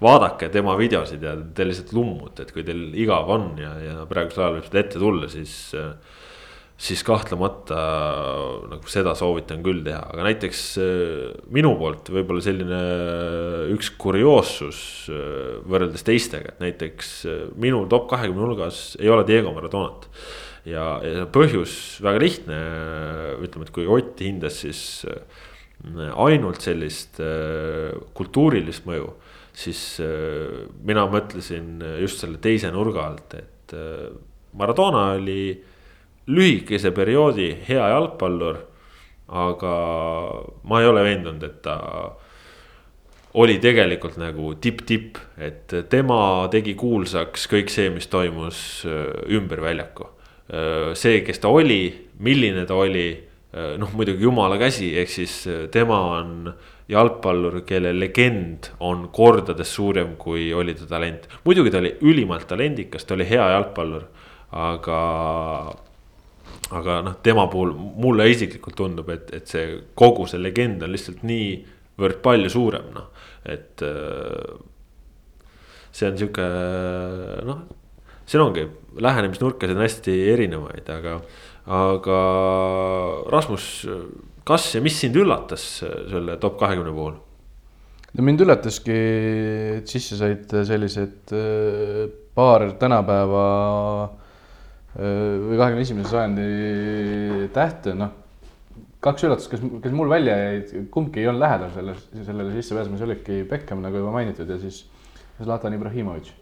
vaadake 0.00 0.48
tema 0.52 0.76
videosid 0.80 1.22
ja 1.24 1.34
te 1.54 1.66
lihtsalt 1.68 1.92
lummute, 1.96 2.46
et 2.46 2.54
kui 2.54 2.64
teil 2.66 2.88
igav 2.98 3.28
on 3.32 3.52
ja, 3.60 3.74
ja 3.84 4.08
praegusel 4.10 4.46
ajal 4.46 4.58
võib 4.58 4.68
seda 4.70 4.82
ette 4.84 5.02
tulla, 5.02 5.30
siis. 5.32 5.54
siis 6.80 7.02
kahtlemata 7.04 7.78
nagu 8.70 8.88
seda 8.88 9.12
soovitan 9.12 9.60
küll 9.60 9.82
teha, 9.84 10.00
aga 10.14 10.24
näiteks 10.24 10.62
minu 11.52 11.74
poolt 11.76 12.08
võib-olla 12.08 12.40
selline 12.40 12.78
üks 13.74 13.90
kurioossus 14.00 14.80
võrreldes 15.68 16.06
teistega, 16.08 16.54
et 16.54 16.64
näiteks 16.64 17.10
minu 17.60 17.82
top 17.92 18.08
kahekümne 18.14 18.46
hulgas 18.46 18.94
ei 18.96 19.12
ole 19.12 19.28
Diego 19.28 19.52
Maradonat 19.52 20.08
ja, 20.64 20.86
ja 21.04 21.28
põhjus 21.28 22.00
väga 22.00 22.24
lihtne, 22.24 22.60
ütleme, 23.44 23.68
et 23.68 23.74
kui 23.76 23.84
Ott 23.84 24.24
hindas, 24.24 24.62
siis 24.64 25.04
ainult 26.16 26.64
sellist 26.64 27.20
kultuurilist 28.16 28.88
mõju 28.88 29.12
siis 29.60 29.82
äh, 30.02 30.64
mina 30.86 31.04
mõtlesin 31.10 31.80
just 32.00 32.22
selle 32.22 32.40
teise 32.42 32.70
nurga 32.74 33.04
alt, 33.10 33.36
et 33.38 33.76
äh, 33.76 34.08
Maradona 34.56 35.12
oli 35.18 35.52
lühikese 36.30 36.90
perioodi 36.94 37.52
hea 37.68 37.92
jalgpallur. 37.94 38.66
aga 39.30 39.72
ma 40.66 40.80
ei 40.82 40.86
ole 40.90 41.04
veendunud, 41.06 41.44
et 41.46 41.60
ta 41.62 41.76
oli 43.38 43.60
tegelikult 43.62 44.16
nagu 44.18 44.56
tipp-tipp, 44.58 45.20
et 45.38 45.70
tema 45.86 46.48
tegi 46.50 46.74
kuulsaks 46.74 47.46
kõik 47.52 47.70
see, 47.70 47.92
mis 47.94 48.10
toimus 48.10 48.82
äh, 48.90 49.12
ümber 49.36 49.62
väljaku. 49.62 50.16
see, 50.98 51.20
kes 51.22 51.38
ta 51.38 51.46
oli, 51.46 52.08
milline 52.18 52.64
ta 52.66 52.74
oli, 52.74 53.04
noh 53.78 53.92
muidugi 53.94 54.24
jumala 54.26 54.56
käsi, 54.58 54.88
ehk 54.98 55.12
siis 55.14 55.34
tema 55.70 56.00
on 56.16 56.50
jalgpallur, 56.90 57.60
kelle 57.66 57.92
legend 57.94 58.70
on 58.86 59.06
kordades 59.14 59.74
suurem, 59.74 60.16
kui 60.18 60.50
oli 60.54 60.74
ta 60.74 60.88
talent. 60.90 61.28
muidugi 61.44 61.70
ta 61.70 61.78
oli 61.78 61.94
ülimalt 62.00 62.48
talendikas, 62.50 63.04
ta 63.04 63.14
oli 63.14 63.28
hea 63.28 63.46
jalgpallur, 63.56 64.08
aga. 64.52 65.00
aga 66.70 67.00
noh, 67.02 67.16
tema 67.22 67.48
puhul 67.50 67.72
mulle 67.74 68.28
isiklikult 68.30 68.76
tundub, 68.78 69.08
et, 69.10 69.30
et 69.34 69.46
see 69.50 69.80
kogu 69.98 70.26
see 70.30 70.38
legend 70.38 70.82
on 70.86 70.92
lihtsalt 70.94 71.24
niivõrd 71.26 72.20
palju 72.22 72.50
suurem, 72.50 72.90
noh, 72.94 73.10
et. 73.44 73.82
see 75.90 76.06
on 76.06 76.18
sihuke 76.18 76.44
noh, 77.46 77.64
siin 78.30 78.44
ongi 78.44 78.66
lähenemisnurkasid 79.02 79.74
on 79.74 79.82
hästi 79.82 80.16
erinevaid, 80.32 80.86
aga, 80.94 81.16
aga 81.66 82.18
Rasmus 83.34 83.66
kas 84.48 84.70
ja 84.74 84.82
mis 84.84 84.96
sind 85.00 85.16
üllatas 85.20 85.82
äh, 85.86 86.06
selle 86.10 86.38
top 86.42 86.58
kahekümne 86.60 86.94
puhul? 86.94 87.18
no 88.10 88.24
mind 88.26 88.42
üllataski, 88.42 88.96
et 89.80 89.90
sisse 89.90 90.18
said 90.18 90.50
sellised 90.66 91.34
äh, 91.36 92.08
paar 92.34 92.70
tänapäeva 92.80 93.44
või 94.90 95.54
kahekümne 95.54 95.84
esimese 95.84 96.10
sajandi 96.10 97.48
tähte, 97.54 97.94
noh. 97.94 98.10
kaks 99.04 99.22
üllatust, 99.28 99.50
kes, 99.52 99.62
kes 99.84 99.94
mul 99.94 100.10
välja 100.10 100.34
jäid, 100.36 100.72
kumbki 100.90 101.22
ei 101.22 101.28
olnud 101.30 101.44
lähedal 101.44 101.70
selle, 101.76 101.94
sellele 102.26 102.54
sissepääsemisele, 102.56 103.14
olidki 103.14 103.44
Beckham 103.50 103.84
nagu 103.84 104.02
juba 104.02 104.14
mainitud 104.16 104.50
ja 104.50 104.58
siis 104.58 104.82
Zlatan 105.38 105.78
Ibrahimovic. 105.78 106.32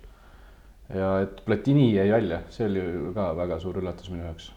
ja 0.95 1.19
et 1.27 1.43
Platini 1.45 1.91
jäi 1.95 2.09
välja, 2.11 2.41
see 2.51 2.67
oli 2.67 2.85
ka 3.15 3.35
väga 3.37 3.61
suur 3.61 3.77
üllatus 3.83 4.09
minu 4.09 4.25
jaoks. 4.25 4.49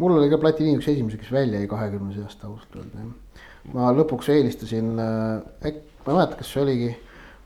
Mul 0.00 0.16
oli 0.16 0.30
ka 0.32 0.40
Platini 0.40 0.78
üks 0.78 0.88
esimesi, 0.88 1.20
kes 1.20 1.32
välja 1.34 1.60
jäi 1.60 1.68
kahekümne 1.70 2.14
seast 2.16 2.44
ausalt 2.48 2.80
öelda 2.80 3.04
jah. 3.04 3.46
ma 3.74 3.92
lõpuks 3.92 4.30
eelistasin 4.32 4.92
äh,, 4.96 5.40
ma 5.44 5.70
ei 5.70 5.80
mäleta, 6.06 6.40
kas 6.40 6.52
see 6.54 6.62
oligi 6.64 6.90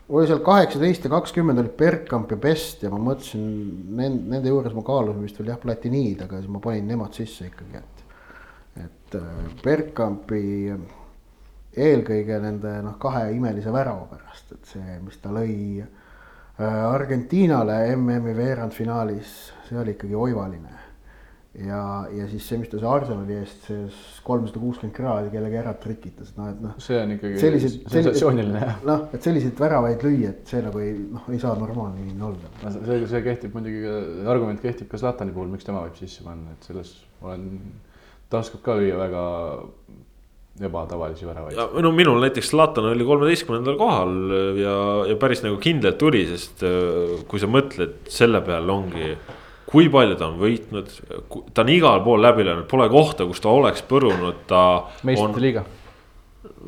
oli 0.09 0.27
seal 0.29 0.41
kaheksateist 0.45 1.07
ja 1.07 1.11
kakskümmend 1.11 1.59
olid 1.59 1.73
Bergkamp 1.77 2.31
ja 2.31 2.37
Best 2.37 2.83
ja 2.85 2.91
ma 2.93 2.99
mõtlesin 3.01 3.47
nende, 3.97 4.29
nende 4.35 4.53
juures 4.53 4.75
ma 4.77 4.85
kaalusin 4.85 5.25
vist 5.25 5.39
veel 5.41 5.51
jah, 5.53 5.59
Platiniid, 5.61 6.21
aga 6.27 6.39
siis 6.39 6.51
ma 6.53 6.61
panin 6.63 6.87
nemad 6.89 7.17
sisse 7.17 7.49
ikkagi, 7.49 7.81
et. 7.81 8.05
et 8.85 9.17
äh, 9.19 9.33
Bergkampi 9.63 10.45
eelkõige 11.75 12.39
nende 12.39 12.77
noh, 12.85 12.95
kahe 13.01 13.27
imelise 13.35 13.73
värava 13.73 14.05
pärast, 14.13 14.53
et 14.55 14.75
see, 14.75 14.99
mis 15.03 15.17
ta 15.23 15.33
lõi 15.33 15.81
äh, 15.81 16.81
Argentiinale 16.85 17.81
MM-i 17.97 18.37
veerandfinaalis, 18.37 19.35
see 19.67 19.81
oli 19.81 19.97
ikkagi 19.97 20.15
oivaline 20.15 20.74
ja, 21.63 21.81
ja 22.11 22.27
siis 22.29 22.45
see, 22.47 22.59
mis 22.59 22.69
ta 22.71 22.79
see 22.81 22.89
Arsenali 22.89 23.37
eest, 23.39 23.67
see 23.67 24.21
kolmsada 24.25 24.61
kuuskümmend 24.61 24.95
kraadi 24.95 25.31
kellegi 25.33 25.59
ära 25.61 25.73
trikitas, 25.81 26.33
noh 26.39 26.49
et 26.51 26.61
noh. 26.63 26.75
see 26.83 26.97
on 26.99 27.13
ikkagi 27.15 27.59
sensatsiooniline 27.91 28.63
jah. 28.63 28.79
noh, 28.87 29.05
et 29.15 29.27
selliseid 29.27 29.59
väravaid 29.61 30.03
lüüa, 30.05 30.33
et 30.33 30.51
see 30.51 30.63
nagu 30.65 30.81
ei 30.83 30.95
noh, 30.99 31.27
ei 31.31 31.39
saa 31.41 31.55
normaalne 31.59 32.03
inimene 32.03 32.27
olla. 32.31 32.73
see, 32.75 33.01
see 33.11 33.23
kehtib 33.29 33.55
muidugi, 33.55 33.85
argument 34.31 34.63
kehtib 34.63 34.89
ka 34.91 34.99
Zlatani 35.01 35.35
puhul, 35.35 35.53
miks 35.53 35.67
tema 35.67 35.85
võib 35.85 35.99
sisse 35.99 36.25
panna, 36.25 36.55
et 36.57 36.67
selles 36.67 36.91
olen, 37.23 37.47
ta 38.31 38.43
oskab 38.43 38.65
ka 38.65 38.75
lüüa 38.81 38.99
väga 38.99 39.23
ebatavalisi 40.65 41.27
väravaid. 41.27 41.63
no 41.83 41.91
minul 41.95 42.19
näiteks 42.23 42.51
Zlatan 42.51 42.91
oli 42.91 43.07
kolmeteistkümnendal 43.07 43.79
kohal 43.79 44.13
ja, 44.59 44.75
ja 45.11 45.17
päris 45.19 45.43
nagu 45.43 45.57
kindlalt 45.63 45.99
tuli, 45.99 46.25
sest 46.29 46.63
äh, 46.67 47.17
kui 47.31 47.39
sa 47.39 47.49
mõtled 47.51 48.07
selle 48.11 48.43
peale 48.43 48.71
ongi 48.75 49.15
kui 49.69 49.87
palju 49.91 50.17
ta 50.19 50.29
on 50.29 50.37
võitnud, 50.41 50.91
ta 51.53 51.63
on 51.63 51.71
igal 51.73 52.03
pool 52.05 52.21
läbi 52.23 52.45
löönud, 52.45 52.67
pole 52.69 52.87
kohta, 52.91 53.25
kus 53.29 53.41
ta 53.43 53.53
oleks 53.53 53.83
põrunud, 53.89 54.45
ta. 54.49 54.61
meistrite 55.07 55.43
liiga. 55.43 55.65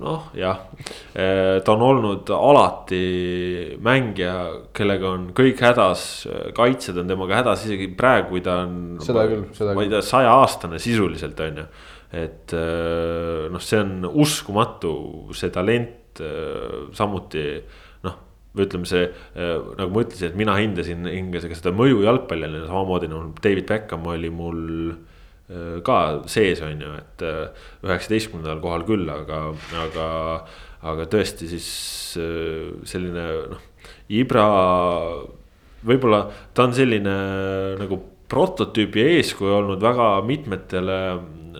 noh, 0.01 0.29
jah, 0.37 0.63
eh, 1.17 1.57
ta 1.65 1.73
on 1.73 1.83
olnud 1.87 2.29
alati 2.33 3.01
mängija, 3.85 4.35
kellega 4.77 5.11
on 5.13 5.29
kõik 5.37 5.61
hädas, 5.61 6.03
kaitsjad 6.57 7.01
on 7.01 7.13
temaga 7.13 7.41
hädas, 7.41 7.65
isegi 7.65 7.89
praegu, 7.97 8.35
kui 8.35 8.45
ta 8.45 8.61
on. 8.65 8.97
seda 9.03 9.25
küll, 9.29 9.47
seda 9.53 9.71
küll. 9.71 9.79
ma 9.79 9.85
ei 9.85 9.93
tea, 9.93 10.03
sajaaastane 10.05 10.81
sisuliselt 10.81 11.41
on 11.45 11.63
ju, 11.63 11.67
et 12.25 12.57
eh, 12.57 13.47
noh, 13.53 13.63
see 13.63 13.81
on 13.81 14.09
uskumatu, 14.25 14.93
see 15.37 15.53
talent 15.53 16.21
eh, 16.25 16.87
samuti 16.97 17.49
või 18.57 18.67
ütleme, 18.67 18.87
see 18.89 19.05
nagu 19.77 19.93
ma 19.93 20.03
ütlesin, 20.03 20.31
et 20.31 20.39
mina 20.39 20.55
hindasin, 20.57 21.05
hingasin 21.09 21.51
ka 21.51 21.59
seda 21.59 21.73
mõju 21.75 22.01
jalgpallile, 22.05 22.65
samamoodi 22.65 23.09
nagu 23.11 23.31
David 23.43 23.67
Beckham 23.69 24.07
oli 24.09 24.31
mul 24.33 24.61
äh, 24.91 25.77
ka 25.85 25.97
sees, 26.29 26.61
on 26.65 26.83
ju, 26.83 26.93
et 26.97 27.25
äh, 27.25 27.65
üheksateistkümnendal 27.85 28.61
kohal 28.63 28.85
küll, 28.87 29.07
aga, 29.11 29.41
aga, 29.85 30.07
aga 30.91 31.07
tõesti 31.11 31.49
siis 31.51 31.69
äh, 32.21 32.75
selline 32.87 33.25
noh, 33.53 33.65
Ibra. 34.17 34.45
võib-olla 35.87 36.21
ta 36.55 36.65
on 36.67 36.73
selline 36.75 37.15
nagu 37.79 37.99
prototüübi 38.27 39.03
eeskuju 39.17 39.53
olnud 39.61 39.83
väga 39.83 40.17
mitmetele 40.27 40.97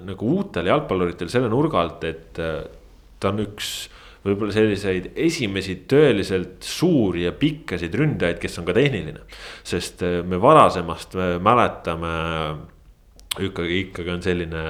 nagu 0.08 0.32
uutele 0.36 0.72
jalgpalluritele 0.72 1.32
selle 1.32 1.52
nurga 1.52 1.80
alt, 1.84 2.04
et 2.08 2.36
ta 2.38 3.32
on 3.32 3.44
üks 3.44 3.88
võib-olla 4.28 4.56
selliseid 4.56 5.12
esimesi 5.28 5.82
tõeliselt 5.90 6.66
suuri 6.66 7.26
ja 7.26 7.34
pikkasid 7.38 7.96
ründajaid, 7.96 8.42
kes 8.42 8.60
on 8.62 8.68
ka 8.68 8.76
tehniline. 8.78 9.24
sest 9.64 10.04
äh, 10.04 10.20
me 10.24 10.42
varasemast 10.42 11.16
me 11.16 11.30
mäletame 11.44 12.12
ikkagi, 13.38 13.80
ikkagi 13.88 14.14
on 14.14 14.26
selline 14.26 14.64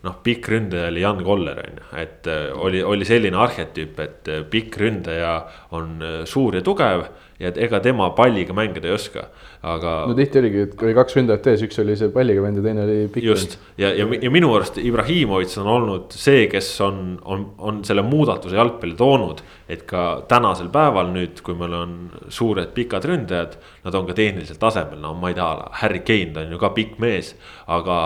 noh, 0.00 0.20
pikk 0.24 0.48
ründaja 0.48 0.88
oli 0.88 1.02
Jan 1.04 1.24
Koller 1.24 1.58
on 1.60 1.80
ju, 1.82 1.88
et 2.02 2.28
äh, 2.30 2.46
oli, 2.56 2.82
oli 2.82 3.08
selline 3.08 3.40
arhetüüp, 3.40 3.98
et 4.00 4.30
äh, 4.32 4.44
pikk 4.50 4.80
ründaja 4.80 5.34
on 5.76 5.98
suur 6.28 6.58
ja 6.58 6.64
tugev 6.64 7.06
ja 7.40 7.48
et 7.48 7.58
ega 7.64 7.80
tema 7.80 8.10
palliga 8.16 8.54
mängida 8.56 8.90
ei 8.90 8.94
oska, 8.94 9.24
aga. 9.64 9.94
no 10.10 10.16
tihti 10.16 10.40
oligi, 10.42 10.64
et 10.66 10.82
oli 10.84 10.92
kaks 10.96 11.16
ründajat 11.16 11.46
ees, 11.52 11.62
üks 11.64 11.80
oli 11.80 11.96
see 11.96 12.12
palliga 12.12 12.42
vend 12.44 12.60
ja 12.60 12.64
teine 12.66 12.84
oli 12.84 12.98
pikk. 13.14 13.24
just 13.30 13.56
ja, 13.80 13.92
ja, 13.96 14.04
ja 14.20 14.32
minu 14.32 14.52
arust 14.56 14.76
Ibrahimovitš 14.80 15.60
on 15.62 15.70
olnud 15.74 16.16
see, 16.16 16.44
kes 16.52 16.68
on, 16.84 17.00
on, 17.24 17.46
on 17.58 17.80
selle 17.88 18.04
muudatuse 18.04 18.58
jalgpalli 18.58 18.96
toonud. 18.98 19.40
et 19.70 19.86
ka 19.88 20.24
tänasel 20.28 20.68
päeval 20.74 21.12
nüüd, 21.14 21.40
kui 21.46 21.56
meil 21.56 21.76
on 21.78 21.96
suured 22.28 22.74
pikad 22.76 23.06
ründajad, 23.06 23.56
nad 23.86 23.96
on 23.96 24.08
ka 24.08 24.16
tehniliselt 24.18 24.60
tasemel, 24.60 24.98
no 25.00 25.14
ma 25.16 25.30
ei 25.30 25.38
tea, 25.38 25.48
Harry 25.80 26.02
Kane, 26.04 26.34
ta 26.34 26.44
on 26.44 26.52
ju 26.52 26.60
ka 26.60 26.72
pikk 26.76 26.98
mees. 27.00 27.32
aga 27.70 27.96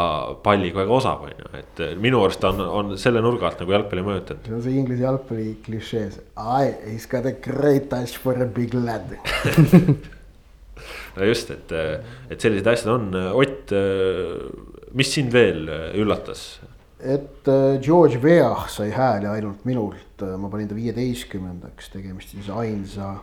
palliga 0.44 0.82
väga 0.82 0.92
osav, 0.92 1.24
on 1.24 1.34
ju, 1.40 1.50
et 1.58 1.84
minu 1.98 2.20
arust 2.22 2.44
on, 2.44 2.60
on 2.60 2.94
selle 3.00 3.24
nurga 3.24 3.48
alt 3.48 3.64
nagu 3.64 3.74
jalgpalli 3.74 4.06
mõjutanud. 4.06 4.46
see 4.46 4.54
on 4.60 4.64
see 4.68 4.78
inglise 4.78 5.02
jalgpalli 5.02 5.56
klišee, 5.64 6.06
I, 6.38 6.74
he's 6.86 7.08
got 7.10 7.26
a 7.26 7.32
great 7.32 7.88
touch 7.90 8.18
for 8.20 8.38
a 8.38 8.46
big 8.46 8.76
lad 8.76 9.23
no 11.16 11.28
just, 11.30 11.50
et, 11.54 11.72
et 12.30 12.40
sellised 12.40 12.68
asjad 12.68 12.92
on, 12.94 13.10
Ott, 13.34 13.72
mis 14.94 15.12
sind 15.16 15.32
veel 15.34 15.68
üllatas? 15.96 16.46
et 17.04 17.48
äh, 17.48 17.78
George 17.84 18.18
Weah 18.22 18.64
sai 18.72 18.88
hääli 18.94 19.28
ainult 19.28 19.64
minult, 19.68 20.22
ma 20.40 20.48
panin 20.48 20.70
ta 20.70 20.76
viieteistkümnendaks, 20.76 21.90
tegemist 21.92 22.32
siis 22.32 22.48
ainsa 22.48 23.18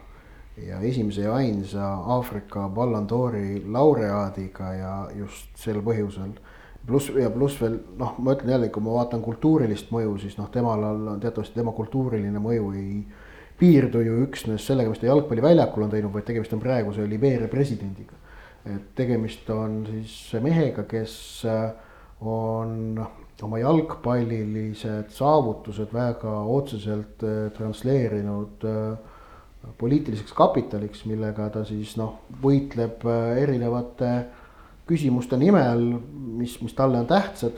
ja 0.62 0.80
esimese 0.86 1.26
ja 1.26 1.34
ainsa 1.36 1.88
Aafrika 2.16 2.68
Ballon 2.70 3.08
d'Ori 3.10 3.64
laureaadiga 3.66 4.74
ja 4.74 4.94
just 5.16 5.50
sel 5.58 5.82
põhjusel. 5.82 6.36
pluss 6.86 7.10
ja 7.10 7.30
pluss 7.30 7.62
veel 7.62 7.80
noh, 7.98 8.16
ma 8.20 8.36
ütlen 8.36 8.54
jälle, 8.56 8.70
kui 8.70 8.84
ma 8.84 8.94
vaatan 9.00 9.22
kultuurilist 9.22 9.92
mõju, 9.94 10.18
siis 10.22 10.38
noh, 10.38 10.50
temal 10.52 10.84
on 10.84 11.20
teatavasti 11.22 11.56
tema 11.56 11.72
kultuuriline 11.72 12.40
mõju 12.40 12.72
ei 12.78 13.04
piirdu 13.62 14.02
ju 14.06 14.18
üksnes 14.26 14.66
sellega, 14.66 14.90
mis 14.90 15.02
ta 15.02 15.10
jalgpalliväljakul 15.10 15.86
on 15.86 15.94
teinud, 15.94 16.14
vaid 16.16 16.26
tegemist 16.28 16.54
on 16.56 16.64
praeguse 16.64 17.06
Libeeria 17.10 17.50
presidendiga. 17.52 18.18
et 18.62 18.92
tegemist 18.94 19.48
on 19.50 19.80
siis 19.88 20.36
mehega, 20.42 20.84
kes 20.86 21.14
äh, 21.50 21.72
on 22.22 23.00
oma 23.42 23.58
jalgpallilised 23.58 25.10
saavutused 25.10 25.90
väga 25.94 26.34
otseselt 26.46 27.26
äh, 27.26 27.48
transleerinud 27.58 28.68
äh, 28.70 29.72
poliitiliseks 29.78 30.34
kapitaliks, 30.38 31.08
millega 31.10 31.50
ta 31.50 31.64
siis 31.66 31.96
noh, 31.98 32.20
võitleb 32.44 33.02
erinevate 33.42 34.12
küsimuste 34.90 35.38
nimel, 35.42 35.84
mis, 36.38 36.60
mis 36.62 36.78
talle 36.78 37.02
on 37.02 37.10
tähtsad. 37.10 37.58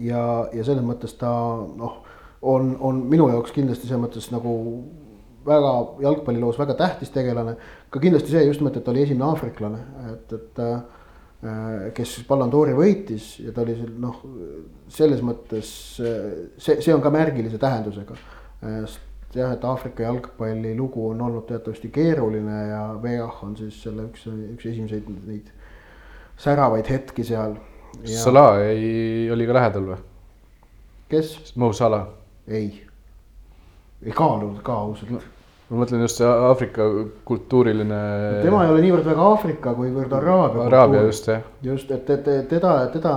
ja, 0.00 0.48
ja 0.52 0.64
selles 0.64 0.84
mõttes 0.84 1.16
ta 1.20 1.32
noh 1.76 2.03
on, 2.44 2.74
on 2.80 3.00
minu 3.10 3.28
jaoks 3.32 3.54
kindlasti 3.54 3.88
selles 3.88 4.02
mõttes 4.04 4.28
nagu 4.32 4.52
väga 5.46 5.72
jalgpalliloos 6.04 6.58
väga 6.58 6.76
tähtis 6.78 7.12
tegelane. 7.12 7.56
ka 7.90 8.00
kindlasti 8.00 8.32
see 8.32 8.44
just 8.46 8.60
nimelt, 8.60 8.76
et 8.76 8.84
ta 8.84 8.92
oli 8.92 9.02
esimene 9.04 9.26
aafriklane, 9.28 9.80
et, 10.12 10.32
et 10.32 10.62
äh, 10.64 11.90
kes 11.96 12.14
siis 12.16 12.28
Ballon 12.28 12.52
d'Ori 12.52 12.76
võitis 12.76 13.34
ja 13.44 13.52
ta 13.52 13.64
oli 13.64 13.76
noh, 14.00 14.22
selles 14.88 15.20
mõttes 15.24 15.72
see, 15.98 16.78
see 16.80 16.94
on 16.94 17.02
ka 17.04 17.12
märgilise 17.12 17.60
tähendusega. 17.60 18.16
jah, 19.34 19.52
et 19.52 19.64
Aafrika 19.66 20.06
jalgpalli 20.06 20.72
lugu 20.78 21.08
on 21.10 21.20
olnud 21.20 21.44
teatavasti 21.48 21.90
keeruline 21.92 22.60
ja 22.70 22.82
Veah 23.02 23.44
on 23.44 23.56
siis 23.58 23.82
selle 23.82 24.08
üks, 24.08 24.28
üks 24.54 24.66
esimseid 24.72 25.10
neid 25.26 25.50
säravaid 26.40 26.88
hetki 26.88 27.26
seal 27.26 27.58
ja.... 28.04 28.18
Salah 28.22 28.62
ei, 28.64 29.28
oli 29.34 29.46
ka 29.46 29.58
lähedal 29.58 29.88
või? 29.92 30.02
kes? 31.12 31.34
Mo 31.60 31.72
Salah 31.76 32.23
ei, 32.48 32.68
ei 34.04 34.12
kaalunud 34.12 34.60
ka 34.64 34.76
ausalt 34.86 35.30
ma 35.70 35.80
mõtlen 35.80 36.04
just 36.04 36.20
see 36.20 36.28
Aafrika 36.28 36.86
kultuuriline. 37.26 38.00
tema 38.44 38.64
ei 38.64 38.72
ole 38.72 38.82
niivõrd 38.84 39.06
väga 39.08 39.28
Aafrika, 39.30 39.72
kuivõrd 39.76 40.12
Araabia. 40.12 40.66
Araabia 40.68 41.04
just 41.08 41.28
jah. 41.30 41.46
just, 41.64 41.90
et, 41.94 42.10
et 42.10 42.48
teda, 42.50 42.74
teda 42.92 43.14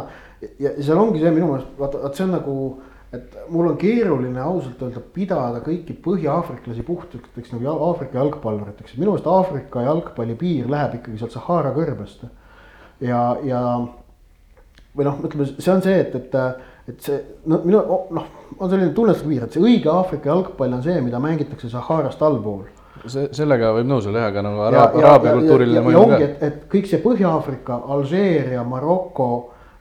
ja 0.62 0.76
seal 0.80 1.02
ongi 1.02 1.22
see 1.24 1.34
minu 1.34 1.52
meelest, 1.52 1.74
vaata, 1.80 2.02
vaat 2.06 2.18
see 2.18 2.26
on 2.28 2.34
nagu, 2.38 2.58
et 3.18 3.38
mul 3.52 3.72
on 3.72 3.78
keeruline 3.82 4.42
ausalt 4.44 4.82
öelda 4.86 5.04
pidada 5.14 5.62
kõiki 5.66 5.96
põhja-aafriklasi 6.06 6.86
puhtaks 6.88 7.54
nagu 7.54 7.76
Aafrika 7.90 8.22
jalgpalluriteks, 8.22 8.98
minu 9.00 9.14
meelest 9.14 9.30
Aafrika 9.32 9.86
jalgpalli 9.88 10.38
piir 10.40 10.72
läheb 10.72 11.00
ikkagi 11.02 11.20
sealt 11.20 11.36
Sahara 11.36 11.74
kõrbest. 11.76 12.28
ja, 13.04 13.22
ja 13.44 13.62
või 14.98 15.06
noh, 15.06 15.20
ütleme, 15.28 15.46
see 15.58 15.74
on 15.74 15.84
see, 15.86 16.00
et, 16.02 16.16
et 16.16 16.38
et 16.88 17.04
see 17.04 17.18
no 17.52 17.60
minu 17.66 17.82
noh, 18.16 18.28
on 18.58 18.70
selline 18.72 18.94
tunnetuslik 18.96 19.34
piir, 19.34 19.46
et 19.46 19.56
see 19.56 19.64
õige 19.64 19.92
Aafrika 19.92 20.32
jalgpall 20.32 20.76
on 20.78 20.84
see, 20.86 21.00
mida 21.04 21.20
mängitakse 21.24 21.70
Saharast 21.72 22.22
allpool. 22.24 22.68
see, 23.06 23.28
sellega 23.36 23.74
võib 23.76 23.90
nõus 23.90 24.08
olla 24.10 24.26
jah, 24.26 24.30
aga 24.32 24.44
nagu 24.46 24.62
araabia, 24.70 25.02
araabia 25.04 25.34
kultuuriline 25.40 25.84
mõju 25.86 26.06
ka. 26.12 26.22
et, 26.24 26.46
et 26.48 26.62
kõik 26.72 26.88
see 26.90 27.02
Põhja-Aafrika, 27.04 27.82
Alžeeria, 27.96 28.64
Maroko 28.68 29.28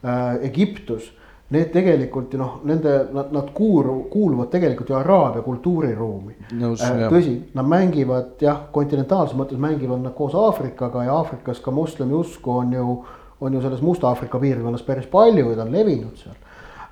äh,, 0.02 0.42
Egiptus, 0.48 1.06
need 1.54 1.70
tegelikult 1.70 2.34
ju 2.34 2.40
noh, 2.40 2.56
nende, 2.66 2.94
nad, 3.14 3.30
nad 3.34 3.52
kuulu-, 3.54 4.08
kuuluvad 4.10 4.50
tegelikult 4.50 4.90
ju 4.90 4.96
Araabia 4.98 5.44
kultuuriruumi 5.46 6.34
äh, 6.58 7.04
tõsi, 7.06 7.36
nad 7.54 7.70
mängivad 7.70 8.42
jah, 8.42 8.64
kontinentaalses 8.74 9.38
mõttes 9.38 9.62
mängivad 9.62 10.02
nad 10.02 10.14
koos 10.18 10.34
Aafrikaga 10.34 11.06
ja 11.06 11.20
Aafrikas 11.20 11.62
ka 11.62 11.74
moslemi 11.74 12.18
usku 12.18 12.58
on 12.64 12.74
ju, 12.74 12.98
on 13.40 13.54
ju 13.54 13.62
selles 13.62 13.86
Musta-Aafrika 13.86 14.42
piirkonnas 14.42 14.82
päris 14.82 15.06
palju 15.12 15.52
ja 15.52 15.60
ta 15.60 15.68
on 15.68 15.72
levinud 15.78 16.18
seal 16.18 16.34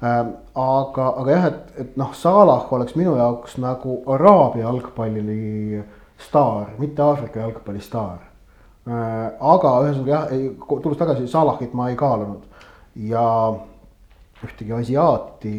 aga, 0.00 1.08
aga 1.20 1.30
jah, 1.30 1.46
et, 1.50 1.74
et 1.80 1.96
noh, 2.00 2.14
Salah 2.14 2.66
oleks 2.72 2.96
minu 2.98 3.16
jaoks 3.16 3.58
nagu 3.62 4.00
Araabia 4.10 4.66
jalgpalli 4.66 5.82
staar, 6.18 6.74
mitte 6.78 7.02
Aafrika 7.02 7.40
jalgpalli 7.40 7.80
staar 7.80 8.18
äh,. 8.88 9.30
aga 9.40 9.76
ühesõnaga 9.84 10.10
jah, 10.10 10.34
tulles 10.82 10.98
tagasi, 10.98 11.28
Salahit 11.30 11.74
ma 11.74 11.90
ei 11.90 11.96
kaalunud 11.96 12.44
ja 13.10 13.24
ühtegi 14.44 14.74
asiaati 14.76 15.54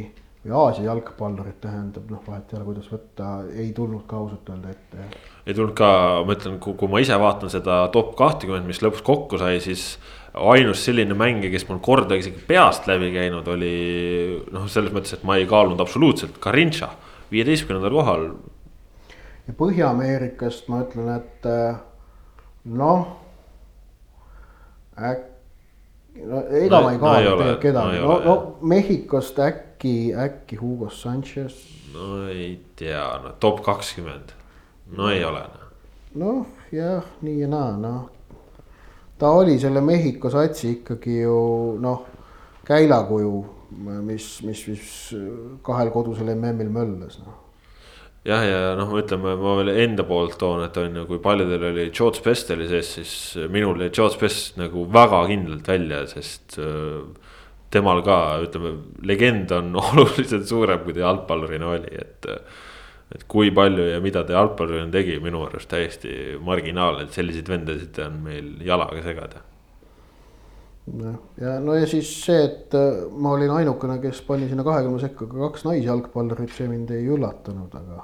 või 0.45 0.53
Aasia 0.53 0.85
jalgpallurit 0.85 1.57
tähendab, 1.63 2.05
noh, 2.11 2.21
vahet 2.27 2.51
ei 2.51 2.59
ole, 2.59 2.67
kuidas 2.67 2.89
võtta, 2.91 3.29
ei 3.49 3.71
tulnud 3.73 4.03
ka 4.07 4.19
ausalt 4.19 4.51
öelda 4.53 4.75
ette. 4.75 5.07
ei 5.45 5.55
tulnud 5.57 5.73
ka, 5.77 5.89
ma 6.27 6.35
ütlen, 6.37 6.59
kui 6.61 6.91
ma 6.91 7.01
ise 7.01 7.17
vaatan 7.19 7.49
seda 7.49 7.79
top 7.93 8.13
kahtekümmet, 8.19 8.67
mis 8.69 8.83
lõpuks 8.85 9.05
kokku 9.05 9.41
sai, 9.41 9.57
siis 9.63 9.95
ainus 10.35 10.83
selline 10.85 11.15
mängija, 11.17 11.51
kes 11.53 11.67
mul 11.69 11.79
kordagi 11.83 12.25
isegi 12.25 12.41
peast 12.47 12.87
läbi 12.89 13.11
käinud, 13.15 13.47
oli 13.47 13.75
noh, 14.51 14.65
selles 14.71 14.93
mõttes, 14.95 15.15
et 15.15 15.23
ma 15.27 15.37
ei 15.39 15.47
kaalunud 15.49 15.79
absoluutselt, 15.83 16.39
Karinša, 16.43 16.89
viieteistkümnendal 17.31 17.95
kohal. 17.95 18.25
ja 19.47 19.53
Põhja-Ameerikast 19.59 20.67
ma 20.71 20.81
ütlen, 20.83 21.11
et 21.15 21.47
eh, 21.51 21.77
noh, 22.65 23.07
äkki 24.97 25.31
no 26.25 26.41
ega 26.47 26.79
No- 26.79 26.83
ma 26.83 26.91
ei 26.91 26.97
no 26.97 27.03
kaalu 27.03 27.27
ole, 27.27 27.37
tegelikult 27.37 27.61
kedagi, 27.61 27.99
no 27.99 28.07
no, 28.07 28.19
no. 28.25 28.35
Mehhikost 28.61 29.39
äkki, 29.39 30.13
äkki 30.15 30.55
Hugo 30.61 30.89
Sanchez. 30.89 31.57
no 31.93 32.27
ei 32.27 32.59
tea, 32.75 33.03
no 33.23 33.35
top 33.39 33.61
kakskümmend, 33.65 34.31
no 34.95 35.09
ei 35.11 35.23
ole. 35.25 35.43
noh, 36.15 36.45
jah, 36.71 37.03
nii 37.21 37.39
ja 37.41 37.47
naa, 37.51 37.71
noh. 37.77 38.09
Ta 39.19 39.31
oli 39.31 39.57
selle 39.59 39.81
Mehhiko 39.85 40.29
satsi 40.33 40.71
ikkagi 40.79 41.21
ju 41.21 41.39
noh, 41.81 42.03
käilakuju, 42.67 43.33
mis, 44.05 44.29
mis, 44.45 44.61
mis 44.71 44.91
kahel 45.65 45.91
kodusel 45.93 46.33
MM-il 46.35 46.71
möllas, 46.73 47.19
noh. 47.23 47.41
jah, 48.25 48.43
ja 48.45 48.73
noh, 48.79 48.91
ütleme, 48.99 49.35
ma 49.39 49.55
veel 49.61 49.73
enda 49.85 50.05
poolt 50.07 50.37
toon, 50.41 50.65
et 50.65 50.77
on 50.81 51.01
ju, 51.01 51.05
kui 51.09 51.21
paljudel 51.23 51.69
oli 51.71 51.89
George 51.95 52.23
Best 52.25 52.51
oli 52.55 52.67
sees, 52.71 52.91
siis 52.97 53.15
minul 53.51 53.85
jäi 53.85 53.93
George 53.93 54.19
Best 54.21 54.59
nagu 54.59 54.87
väga 54.91 55.25
kindlalt 55.31 55.71
välja, 55.71 56.03
sest 56.11 56.59
äh, 56.61 57.03
temal 57.75 58.01
ka, 58.05 58.19
ütleme, 58.45 58.77
legend 59.07 59.51
on 59.55 59.75
oluliselt 59.83 60.47
suurem, 60.49 60.83
kui 60.85 60.95
ta 60.95 61.05
jalgpallurina 61.07 61.75
oli, 61.75 61.99
et. 62.03 62.31
Et 63.13 63.25
kui 63.29 63.51
palju 63.53 63.89
ja 63.91 63.99
mida 64.01 64.23
ta 64.25 64.33
jalgpallurina 64.39 64.89
tegi, 64.93 65.17
minu 65.21 65.43
arust 65.45 65.69
täiesti 65.69 66.39
marginaalne, 66.41 67.05
et 67.05 67.13
selliseid 67.17 67.49
vendasid 67.51 67.99
on 68.05 68.17
meil 68.25 68.55
jalaga 68.65 69.03
segada. 69.05 69.43
ja 71.41 71.59
no 71.59 71.73
ja 71.73 71.85
siis 71.89 72.09
see, 72.25 72.41
et 72.45 72.73
äh, 72.77 73.05
ma 73.11 73.35
olin 73.37 73.53
ainukene, 73.59 73.99
kes 74.01 74.21
pani 74.25 74.49
sinna 74.49 74.65
kahekümne 74.65 74.99
sekka 75.01 75.27
ka 75.29 75.37
kaks 75.47 75.65
naisjalgpallurit, 75.65 76.53
see 76.53 76.67
mind 76.69 76.91
ei 76.93 77.07
üllatanud, 77.09 77.73
aga. 77.73 78.03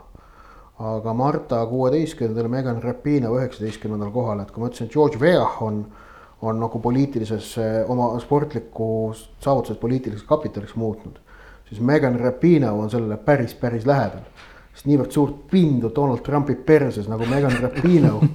aga 0.91 1.13
Marta 1.13 1.59
kuueteistkümnendal, 1.69 2.47
Megan 2.49 2.81
Rapinoe 2.81 3.37
üheksateistkümnendal 3.37 4.09
kohal, 4.13 4.39
et 4.41 4.49
kui 4.51 4.63
ma 4.63 4.69
ütlesin, 4.69 4.89
et 4.89 4.93
George 4.93 5.21
Weah 5.21 5.61
on. 5.61 5.85
on 6.41 6.57
nagu 6.57 6.79
poliitilises, 6.81 7.51
oma 7.93 8.15
sportlikku 8.19 8.85
saavutused 9.13 9.77
poliitiliseks 9.77 10.25
kapitaliks 10.25 10.73
muutnud. 10.75 11.19
siis 11.69 11.81
Megan 11.81 12.19
Rapinoe 12.19 12.71
on 12.71 12.89
sellele 12.89 13.17
päris, 13.17 13.53
päris 13.53 13.85
lähedal. 13.85 14.25
Sest 14.73 14.87
niivõrd 14.87 15.11
suurt 15.11 15.43
pindu 15.51 15.91
Donald 15.95 16.23
Trumpi 16.25 16.55
perses 16.55 17.09
nagu 17.11 17.27
Megan 17.29 17.57
Rapinoe 17.61 18.29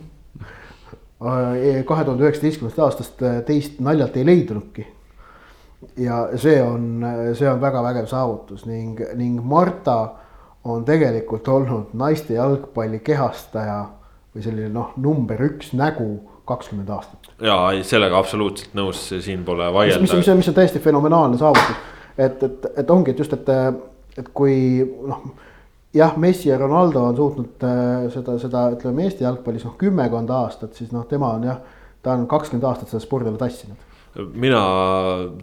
kahe 1.88 2.04
tuhande 2.04 2.26
üheksateistkümnendast 2.26 2.82
aastast 2.84 3.22
äh, 3.24 3.40
teist 3.48 3.80
naljalt 3.80 4.16
ei 4.16 4.26
leidnudki. 4.26 4.86
ja 5.96 6.26
see 6.36 6.60
on, 6.62 7.04
see 7.34 7.48
on 7.50 7.60
väga 7.60 7.82
vägev 7.82 8.06
saavutus 8.10 8.66
ning, 8.66 9.00
ning 9.16 9.40
Marta 9.44 9.96
on 10.64 10.84
tegelikult 10.84 11.48
olnud 11.48 11.92
naiste 11.94 12.34
jalgpalli 12.34 13.00
kehastaja 13.04 13.84
või 14.34 14.44
selline 14.44 14.68
noh, 14.72 14.92
number 15.00 15.40
üks 15.48 15.72
nägu 15.72 16.08
kakskümmend 16.46 16.90
aastat. 16.92 17.32
ja 17.40 17.56
ei, 17.72 17.84
sellega 17.84 18.18
absoluutselt 18.18 18.76
nõus, 18.76 19.08
siin 19.08 19.44
pole 19.44 19.64
mis, 19.64 19.72
mis, 19.72 19.78
vaielda. 19.78 20.02
mis 20.20 20.28
on, 20.28 20.40
mis 20.42 20.52
on 20.52 20.58
täiesti 20.60 20.84
fenomenaalne 20.84 21.40
saavutus, 21.40 21.76
et, 22.18 22.42
et, 22.42 22.70
et 22.82 22.90
ongi, 22.90 23.14
et 23.14 23.24
just, 23.24 23.32
et, 23.32 23.52
et 24.20 24.32
kui 24.36 24.56
noh 24.84 25.24
jah, 25.96 26.16
Messi 26.20 26.50
ja 26.50 26.58
Ronaldo 26.60 27.06
on 27.08 27.16
suutnud 27.16 27.66
äh, 27.66 28.06
seda, 28.14 28.36
seda 28.42 28.68
ütleme 28.74 29.06
Eesti 29.06 29.26
jalgpallis 29.26 29.66
noh, 29.66 29.76
kümmekond 29.80 30.30
aastat, 30.34 30.76
siis 30.78 30.92
noh, 30.94 31.06
tema 31.08 31.32
on 31.36 31.48
jah, 31.48 31.60
ta 32.04 32.16
on 32.16 32.26
kakskümmend 32.30 32.66
aastat 32.68 32.92
seda 32.92 33.04
spordile 33.04 33.38
tassinud. 33.40 33.82
mina 34.32 34.60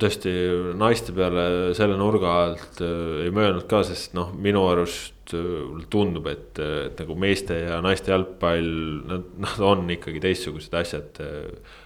tõesti 0.02 0.32
naiste 0.80 1.14
peale 1.14 1.74
selle 1.78 1.98
nurga 2.00 2.38
alt 2.46 2.82
äh, 2.82 3.26
ei 3.26 3.34
möönud 3.34 3.68
ka, 3.70 3.84
sest 3.88 4.16
noh, 4.18 4.32
minu 4.34 4.66
arust 4.72 5.36
äh, 5.38 5.84
tundub, 5.94 6.30
et, 6.32 6.60
et 6.60 7.04
nagu 7.04 7.18
meeste 7.20 7.60
ja 7.66 7.82
naiste 7.86 8.14
jalgpall, 8.14 8.72
nad, 9.10 9.28
nad 9.46 9.66
on 9.74 9.86
ikkagi 9.98 10.24
teistsugused 10.24 10.74
asjad. 10.82 11.22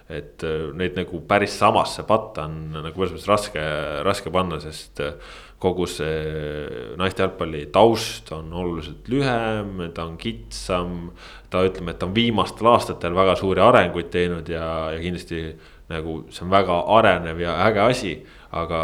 et 0.07 0.43
neid 0.79 0.95
nagu 0.95 1.19
päris 1.27 1.57
samasse 1.59 2.05
patta 2.07 2.45
on 2.47 2.77
nagu 2.77 2.95
mõnes 2.95 3.11
mõttes 3.11 3.27
raske, 3.27 3.63
raske 4.07 4.31
panna, 4.31 4.61
sest 4.63 5.01
äh, 5.03 5.17
kogu 5.59 5.87
see 5.89 6.93
naiste 6.99 7.23
jalgpalli 7.23 7.63
taust 7.73 8.29
on 8.35 8.51
oluliselt 8.53 9.07
lühem, 9.09 9.87
ta 9.93 10.05
on 10.05 10.17
kitsam. 10.17 11.11
ta 11.49 11.61
ütleme, 11.63 11.93
et 11.93 11.99
ta 11.99 12.05
on 12.05 12.15
viimastel 12.15 12.67
aastatel 12.67 13.13
väga 13.15 13.37
suuri 13.39 13.61
arenguid 13.63 14.09
teinud 14.11 14.49
ja, 14.51 14.91
ja 14.91 14.99
kindlasti 14.99 15.55
nagu 15.87 16.25
see 16.29 16.43
on 16.43 16.51
väga 16.51 16.81
arenev 16.97 17.39
ja 17.39 17.55
äge 17.69 17.81
asi. 17.85 18.13
Aga, 18.55 18.81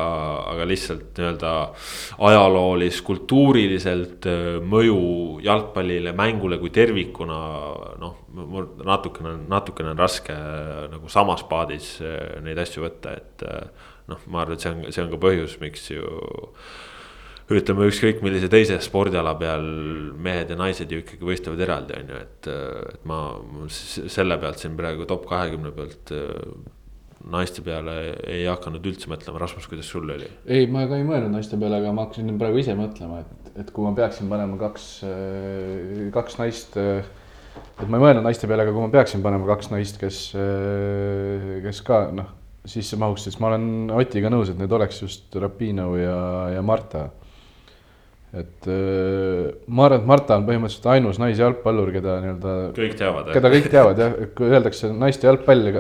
aga 0.52 0.66
lihtsalt 0.68 1.18
nii-öelda 1.18 1.52
ajaloolis, 2.28 3.00
kultuuriliselt 3.06 4.28
äh, 4.30 4.46
mõju 4.60 5.00
jalgpallile, 5.46 6.14
mängule 6.18 6.60
kui 6.62 6.74
tervikuna. 6.74 7.40
noh, 8.02 8.16
mul 8.34 8.72
natukene, 8.86 9.36
natukene 9.50 9.94
on 9.94 10.00
raske 10.00 10.36
äh, 10.36 10.88
nagu 10.92 11.12
samas 11.12 11.46
paadis 11.50 11.96
äh, 12.02 12.40
neid 12.44 12.60
asju 12.60 12.88
võtta, 12.88 13.18
et 13.20 13.46
noh, 14.12 14.26
ma 14.28 14.44
arvan, 14.44 14.58
et 14.58 14.66
see 14.66 14.74
on, 14.74 14.84
see 14.92 15.06
on 15.06 15.14
ka 15.14 15.22
põhjus, 15.22 15.60
miks 15.64 15.88
ju 15.94 16.04
ütleme 17.54 17.86
ükskõik 17.86 18.24
millise 18.24 18.48
teise 18.50 18.80
spordiala 18.82 19.36
peal 19.38 19.66
mehed 20.26 20.50
ja 20.50 20.56
naised 20.58 20.92
ju 20.92 21.04
ikkagi 21.04 21.28
võistlevad 21.28 21.62
eraldi, 21.62 22.00
on 22.00 22.14
ju, 22.14 22.22
et, 22.24 22.48
et 22.96 23.04
ma 23.08 23.20
selle 23.70 24.40
pealt 24.42 24.64
siin 24.64 24.80
praegu 24.80 25.06
top 25.08 25.28
kahekümne 25.30 25.74
pealt 25.76 26.16
naiste 27.32 27.64
peale 27.64 27.96
ei 28.28 28.44
hakanud 28.50 28.84
üldse 28.90 29.10
mõtlema, 29.12 29.40
Rasmus, 29.42 29.68
kuidas 29.72 29.90
sul 29.90 30.10
oli? 30.12 30.28
ei, 30.46 30.68
ma 30.72 30.86
ka 30.90 31.00
ei 31.00 31.08
mõelnud 31.08 31.34
naiste 31.34 31.60
peale, 31.60 31.80
aga 31.80 31.94
ma 31.96 32.08
hakkasin 32.08 32.38
praegu 32.42 32.62
ise 32.62 32.76
mõtlema, 32.78 33.24
et, 33.24 33.50
et 33.64 33.74
kui 33.74 33.86
ma 33.88 33.94
peaksin 33.98 34.32
panema 34.32 34.60
kaks, 34.60 34.88
kaks 36.16 36.40
naist. 36.42 36.78
et 36.78 37.88
ma 37.88 38.00
ei 38.00 38.06
mõelnud 38.08 38.28
naiste 38.28 38.50
peale, 38.50 38.68
aga 38.68 38.76
kui 38.76 38.84
ma 38.86 38.94
peaksin 38.94 39.24
panema 39.26 39.48
kaks 39.54 39.72
naist, 39.72 40.00
kes, 40.02 40.22
kes 41.68 41.84
ka 41.88 42.06
noh, 42.16 42.32
sisse 42.68 43.00
mahuks, 43.00 43.28
siis 43.28 43.40
ma 43.44 43.52
olen 43.52 43.92
Otiga 43.96 44.32
nõus, 44.32 44.52
et 44.52 44.60
need 44.60 44.72
oleks 44.72 45.02
just 45.04 45.36
Rapino 45.40 45.94
ja, 46.00 46.18
ja 46.56 46.64
Marta. 46.66 47.10
Et 48.34 48.68
ma 49.68 49.86
arvan, 49.86 50.00
et 50.00 50.08
Marta 50.10 50.40
on 50.40 50.48
põhimõtteliselt 50.48 50.90
ainus 50.96 51.20
naisjalgpallur, 51.22 51.92
keda 51.94 52.18
nii-öelda. 52.24 52.56
kõik 52.80 52.98
teavad. 52.98 53.30
keda 53.36 53.54
kõik 53.54 53.70
teavad 53.70 54.02
jah, 54.02 54.18
kui 54.34 54.50
öeldakse 54.50 54.90
naiste 54.90 55.30
jalgpalli, 55.30 55.74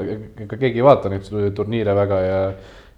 ega 0.45 0.59
keegi 0.59 0.81
ei 0.81 0.85
vaata 0.85 1.09
neid 1.13 1.27
turniire 1.57 1.97
väga 1.97 2.23
ja 2.27 2.39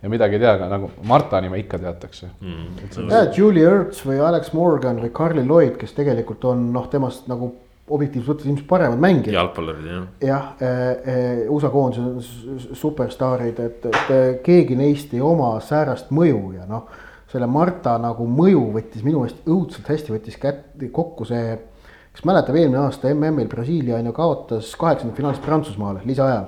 ja 0.06 0.10
midagi 0.12 0.38
ei 0.38 0.44
tea, 0.44 0.54
aga 0.54 0.68
nagu 0.70 0.90
Marta 1.10 1.40
nime 1.42 1.58
ikka 1.64 1.80
teatakse 1.82 2.28
mm.. 2.30 3.08
jah, 3.10 3.30
Julie 3.34 3.66
Ertz 3.66 4.04
või 4.06 4.20
Alex 4.22 4.52
Morgan 4.54 5.00
või 5.02 5.10
Carly 5.16 5.46
Lloyd, 5.46 5.80
kes 5.82 5.96
tegelikult 5.98 6.46
on 6.52 6.68
noh, 6.76 6.86
temast 6.92 7.30
nagu 7.32 7.54
objektiivselt 7.86 8.32
võttes 8.32 8.50
ilmselt 8.50 8.68
paremad 8.70 9.02
mängijad. 9.02 9.36
jalgpallurid 9.38 9.88
jah. 9.90 10.06
jah 10.26 10.46
eh,, 10.60 11.42
USA 11.54 11.70
koondise 11.74 12.70
superstaarid, 12.78 13.60
et, 13.62 13.90
et 13.92 14.42
keegi 14.46 14.78
neist 14.78 15.14
ei 15.14 15.22
oma 15.26 15.56
säärast 15.62 16.14
mõju 16.16 16.56
ja 16.58 16.70
noh. 16.70 16.90
Selle 17.36 17.48
Marta 17.52 17.98
nagu 18.02 18.28
mõju 18.32 18.70
võttis 18.78 19.04
minu 19.04 19.24
meelest 19.24 19.48
õudselt 19.50 19.90
hästi 19.92 20.16
võttis 20.16 20.40
kätte 20.42 20.92
kokku 20.92 21.28
see. 21.28 21.58
kes 22.16 22.24
mäletab, 22.24 22.56
eelmine 22.56 22.80
aasta 22.80 23.12
MM-il 23.12 23.50
Brasiilia 23.52 23.98
on 24.00 24.06
ju 24.08 24.14
kaotas 24.16 24.72
kaheksandfinaalis 24.80 25.42
Prantsusmaale 25.44 26.06
lisaajal 26.08 26.48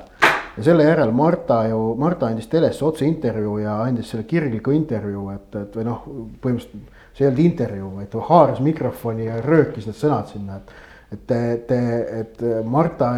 ja 0.58 0.64
selle 0.64 0.86
järel 0.88 1.12
Marta 1.12 1.62
ju, 1.68 1.96
Marta 2.00 2.32
andis 2.32 2.48
telesse 2.48 2.86
otseintervjuu 2.86 3.58
ja 3.66 3.82
andis 3.84 4.14
selle 4.14 4.24
kirgliku 4.30 4.72
intervjuu, 4.72 5.30
et, 5.36 5.50
et 5.60 5.76
või 5.78 5.88
noh, 5.88 6.06
põhimõtteliselt 6.42 6.96
see 7.18 7.26
ei 7.26 7.32
olnud 7.32 7.44
intervjuu, 7.44 7.92
vaid 7.98 8.12
ta 8.14 8.24
haaras 8.30 8.62
mikrofoni 8.62 9.28
ja 9.28 9.42
röökis 9.42 9.90
need 9.90 9.98
sõnad 9.98 10.32
sinna, 10.32 10.62
et. 10.62 10.78
et 11.12 11.28
te, 11.28 11.42
te, 11.68 11.82
et 12.22 12.42
Marta, 12.66 13.14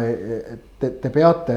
te, 0.80 0.92
te 1.02 1.10
peate 1.12 1.56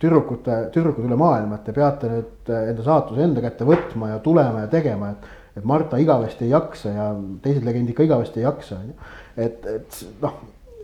tüdrukute, 0.00 0.58
tüdrukud 0.74 1.08
üle 1.08 1.18
maailma, 1.20 1.58
et 1.58 1.66
te 1.68 1.74
peate 1.76 2.10
nüüd 2.10 2.52
enda 2.56 2.84
saatuse 2.86 3.24
enda 3.24 3.44
kätte 3.44 3.66
võtma 3.68 4.14
ja 4.14 4.20
tulema 4.24 4.64
ja 4.64 4.70
tegema, 4.72 5.14
et. 5.14 5.32
Et 5.56 5.64
Marta 5.64 6.00
igavesti 6.02 6.48
ei 6.48 6.50
jaksa 6.50 6.90
ja 6.90 7.10
teised 7.42 7.64
legendid 7.64 7.96
ka 7.96 8.06
igavesti 8.06 8.40
ei 8.40 8.48
jaksa, 8.48 8.80
on 8.80 8.90
ju. 8.90 9.12
et, 9.36 9.66
et 9.66 10.00
noh, 10.22 10.40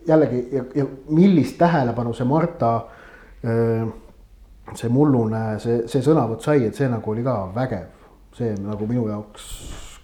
jällegi 0.07 0.45
ja, 0.53 0.65
ja 0.75 0.87
millist 1.09 1.59
tähelepanu 1.59 2.15
see 2.15 2.29
Marta 2.29 2.75
see 4.77 4.91
mullune, 4.93 5.43
see, 5.63 5.83
see 5.91 6.03
sõnavõtt 6.05 6.45
sai, 6.45 6.65
et 6.69 6.77
see 6.77 6.89
nagu 6.91 7.13
oli 7.13 7.25
ka 7.27 7.37
vägev. 7.55 7.89
see 8.37 8.55
nagu 8.63 8.87
minu 8.87 9.09
jaoks 9.09 9.47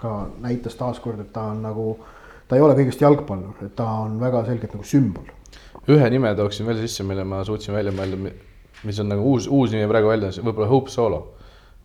ka 0.01 0.27
näitas 0.43 0.75
taaskord, 0.77 1.21
et 1.23 1.33
ta 1.33 1.47
on 1.53 1.63
nagu, 1.65 1.93
ta 2.49 2.57
ei 2.57 2.65
ole 2.65 2.75
kõigest 2.77 3.01
jalgpallur, 3.01 3.55
et 3.65 3.75
ta 3.79 3.87
on 4.03 4.19
väga 4.21 4.45
selgelt 4.49 4.75
nagu 4.75 4.85
sümbol. 4.85 5.31
ühe 5.89 6.11
nime 6.11 6.35
tooksin 6.35 6.67
veel 6.67 6.83
sisse, 6.83 7.07
mille 7.07 7.25
ma 7.25 7.45
suutsin 7.45 7.75
välja 7.75 7.95
mõelda, 7.95 8.33
mis 8.85 9.01
on 9.01 9.09
nagu 9.13 9.23
uus, 9.33 9.47
uus 9.47 9.73
nimi 9.73 9.87
praegu 9.89 10.11
välja, 10.11 10.33
võib-olla 10.43 10.69
Hope 10.69 10.91
Solo. 10.91 11.23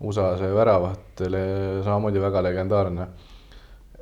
USA 0.01 0.31
see 0.39 0.53
väravaht 0.55 1.21
oli 1.27 1.43
samamoodi 1.85 2.21
väga 2.21 2.41
legendaarne. 2.47 3.07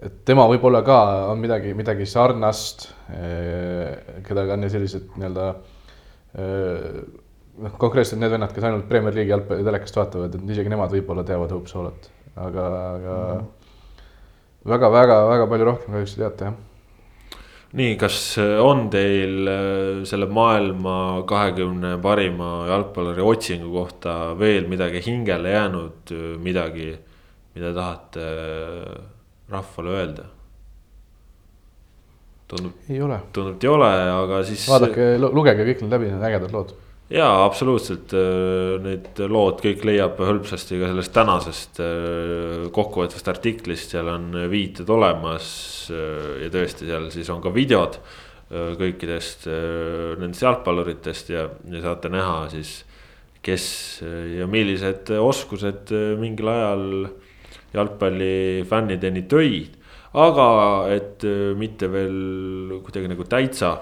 et 0.01 0.21
tema 0.25 0.45
võib-olla 0.47 0.79
ka 0.85 0.99
on 1.27 1.41
midagi, 1.43 1.73
midagi 1.75 2.05
sarnast, 2.07 2.87
eh, 3.11 4.21
keda 4.23 4.45
ka 4.47 4.55
on 4.55 4.69
sellised 4.71 5.09
nii-öelda 5.17 5.47
eh, 6.39 7.01
noh, 7.59 7.75
konkreetselt 7.81 8.21
need 8.21 8.31
vennad, 8.31 8.53
kes 8.55 8.63
ainult 8.63 8.87
Premier 8.87 9.15
League'i 9.15 9.33
jalgpalli 9.33 9.65
telekast 9.67 9.99
vaatavad, 9.99 10.35
et 10.35 10.55
isegi 10.55 10.71
nemad 10.71 10.95
võib-olla 10.95 11.25
teavad 11.27 11.51
Hope 11.51 11.71
Solot, 11.71 12.09
aga, 12.39 12.69
aga 12.95 13.19
väga-väga-väga 14.71 15.43
mm. 15.43 15.51
palju 15.51 15.69
rohkem 15.73 15.97
kahjuks 15.97 16.15
ei 16.15 16.23
teata, 16.23 16.49
jah. 16.49 16.68
Nii, 17.77 17.93
kas 18.01 18.17
on 18.39 18.87
teil 18.93 19.49
äh, 19.49 20.01
selle 20.09 20.29
maailma 20.33 20.95
kahekümne 21.29 21.97
parima 22.01 22.65
jalgpalluri 22.69 23.25
otsingu 23.25 23.69
kohta 23.73 24.15
veel 24.39 24.67
midagi 24.71 25.03
hingele 25.05 25.53
jäänud, 25.53 26.13
midagi, 26.41 26.89
mida 27.55 27.73
tahate 27.77 28.25
äh, 28.25 28.99
rahvale 29.53 29.95
öelda? 29.99 30.27
tundub, 32.49 32.73
tundub, 33.33 33.55
et 33.59 33.63
ei 33.63 33.69
ole, 33.69 33.89
aga 34.09 34.39
siis. 34.47 34.63
vaadake, 34.65 35.11
lugege 35.21 35.67
kõik 35.67 35.83
need 35.83 35.91
läbi, 35.93 36.07
need 36.09 36.23
ägedad 36.31 36.55
lood 36.55 36.73
jaa, 37.09 37.43
absoluutselt, 37.45 38.13
äh, 38.13 38.77
need 38.83 39.19
lood 39.31 39.61
kõik 39.63 39.83
leiab 39.87 40.19
hõlpsasti 40.21 40.77
ka 40.79 40.91
sellest 40.91 41.13
tänasest 41.15 41.81
äh, 41.81 42.67
kokkuvõtvast 42.75 43.31
artiklist, 43.31 43.95
seal 43.95 44.11
on 44.13 44.31
viited 44.51 44.89
olemas. 44.93 45.49
Äh, 45.93 46.45
ja 46.45 46.51
tõesti, 46.53 46.89
seal 46.89 47.09
siis 47.13 47.29
on 47.33 47.43
ka 47.43 47.53
videod 47.55 48.01
kõikidest 48.49 49.43
nendest 50.17 50.41
jalgpalluritest 50.41 51.27
ja, 51.29 51.43
ja 51.69 51.81
saate 51.83 52.09
näha 52.09 52.47
siis. 52.49 52.79
kes 53.45 53.65
ja 54.39 54.47
millised 54.49 55.11
oskused 55.21 55.93
mingil 56.17 56.49
ajal 56.49 56.81
jalgpallifännideni 57.77 59.21
tõid. 59.29 59.77
aga 60.17 60.49
et 60.89 61.23
mitte 61.61 61.91
veel 61.93 62.81
kuidagi 62.81 63.13
nagu 63.13 63.29
täitsa 63.29 63.77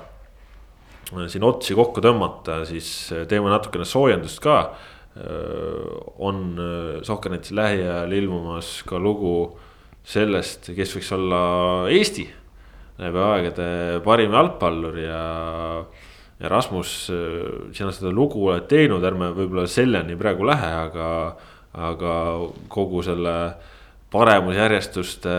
siin 1.07 1.45
otsi 1.47 1.75
kokku 1.77 2.03
tõmmata, 2.03 2.61
siis 2.67 2.89
teeme 3.29 3.51
natukene 3.53 3.85
soojendust 3.87 4.41
ka. 4.43 4.57
on 6.21 6.59
Sohkernetis 7.01 7.51
lähiajal 7.57 8.11
ilmumas 8.13 8.83
ka 8.85 8.99
lugu 9.01 9.57
sellest, 10.05 10.69
kes 10.77 10.93
võiks 10.93 11.09
olla 11.15 11.39
Eesti 11.89 12.27
läbi 13.01 13.21
aegade 13.21 13.69
parim 14.05 14.33
jalgpallur 14.33 14.99
ja. 15.01 15.21
ja 16.39 16.51
Rasmus, 16.53 16.93
sina 17.73 17.93
seda 17.93 18.11
lugu 18.13 18.47
oled 18.49 18.67
teinud, 18.69 19.05
ärme 19.05 19.31
võib-olla 19.37 19.67
selleni 19.69 20.17
praegu 20.19 20.45
lähe, 20.47 20.71
aga, 20.85 21.09
aga 21.89 22.13
kogu 22.73 23.03
selle 23.05 23.37
paremusjärjestuste 24.13 25.33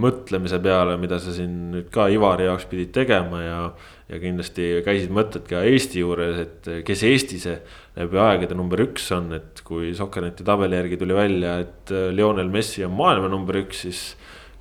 mõtlemise 0.00 0.58
peale, 0.64 0.96
mida 1.00 1.18
sa 1.20 1.34
siin 1.34 1.54
nüüd 1.74 1.90
ka 1.92 2.06
Ivari 2.12 2.46
jaoks 2.48 2.64
pidid 2.70 2.92
tegema 2.96 3.42
ja 3.44 3.60
ja 4.08 4.16
kindlasti 4.22 4.78
käisid 4.86 5.12
mõtted 5.12 5.44
ka 5.48 5.60
Eesti 5.68 6.00
juures, 6.00 6.38
et 6.40 6.68
kes 6.88 7.02
Eesti 7.04 7.40
see 7.42 7.58
läbi 7.98 8.20
aegade 8.22 8.56
number 8.56 8.80
üks 8.86 9.10
on, 9.12 9.34
et 9.36 9.60
kui 9.66 9.90
Sokkerneti 9.96 10.46
tabeli 10.46 10.78
järgi 10.78 10.96
tuli 11.00 11.16
välja, 11.16 11.58
et 11.66 11.92
Lionel 12.16 12.48
Messi 12.52 12.86
on 12.86 12.94
maailma 12.96 13.28
number 13.28 13.60
üks, 13.60 13.84
siis 13.84 14.00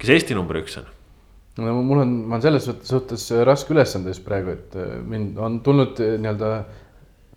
kes 0.01 0.11
Eesti 0.17 0.35
number 0.35 0.59
üks 0.59 0.81
on? 0.81 0.89
no 1.63 1.77
mul 1.79 2.03
on, 2.03 2.11
ma 2.27 2.35
olen 2.35 2.43
selles 2.43 2.67
suhtes 2.89 3.29
raske 3.47 3.73
ülesandes 3.73 4.19
praegu, 4.25 4.57
et 4.57 4.75
mind 5.07 5.39
on 5.41 5.61
tulnud 5.65 5.97
nii-öelda 6.03 6.51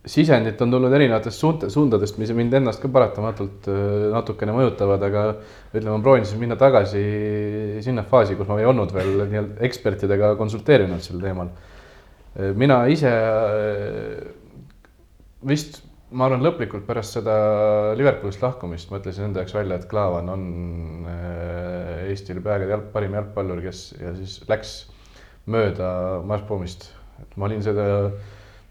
sisendit 0.09 0.61
on 0.65 0.71
tulnud 0.73 0.95
erinevatest 0.97 1.43
suund, 1.43 1.67
suundadest, 1.69 2.17
mis 2.21 2.31
mind 2.33 2.55
ennast 2.57 2.81
ka 2.81 2.89
paratamatult 2.93 3.67
natukene 4.15 4.55
mõjutavad, 4.57 5.03
aga 5.11 5.25
ütleme, 5.75 5.97
ma 5.97 6.05
proovisin 6.05 6.41
minna 6.41 6.57
tagasi 6.61 7.03
sinna 7.85 8.07
faasi, 8.09 8.39
kus 8.39 8.49
ma 8.49 8.57
ei 8.63 8.69
olnud 8.71 8.95
veel 8.97 9.27
nii-öelda 9.27 9.61
ekspertidega 9.69 10.33
konsulteerinud 10.41 11.05
sel 11.05 11.21
teemal 11.21 11.53
mina 12.55 12.85
ise 12.91 13.11
äh, 13.11 14.21
vist, 15.47 15.81
ma 16.15 16.29
arvan, 16.29 16.45
lõplikult 16.45 16.87
pärast 16.87 17.19
seda 17.19 17.35
Liverpoolist 17.99 18.43
lahkumist 18.43 18.93
mõtlesin 18.93 19.29
enda 19.29 19.43
jaoks 19.43 19.57
välja, 19.57 19.79
et 19.81 19.89
Klaavan 19.91 20.31
on 20.33 20.45
äh, 21.11 22.11
Eestile 22.11 22.43
peaaegu 22.45 22.71
jalg, 22.71 22.91
parim 22.95 23.17
jalgpallur, 23.19 23.63
kes 23.65 23.85
ja 23.99 24.15
siis 24.19 24.41
läks 24.51 24.75
mööda 25.51 26.21
Marspoomist. 26.27 26.91
et 27.21 27.35
ma 27.37 27.49
olin 27.49 27.63
seda 27.65 27.85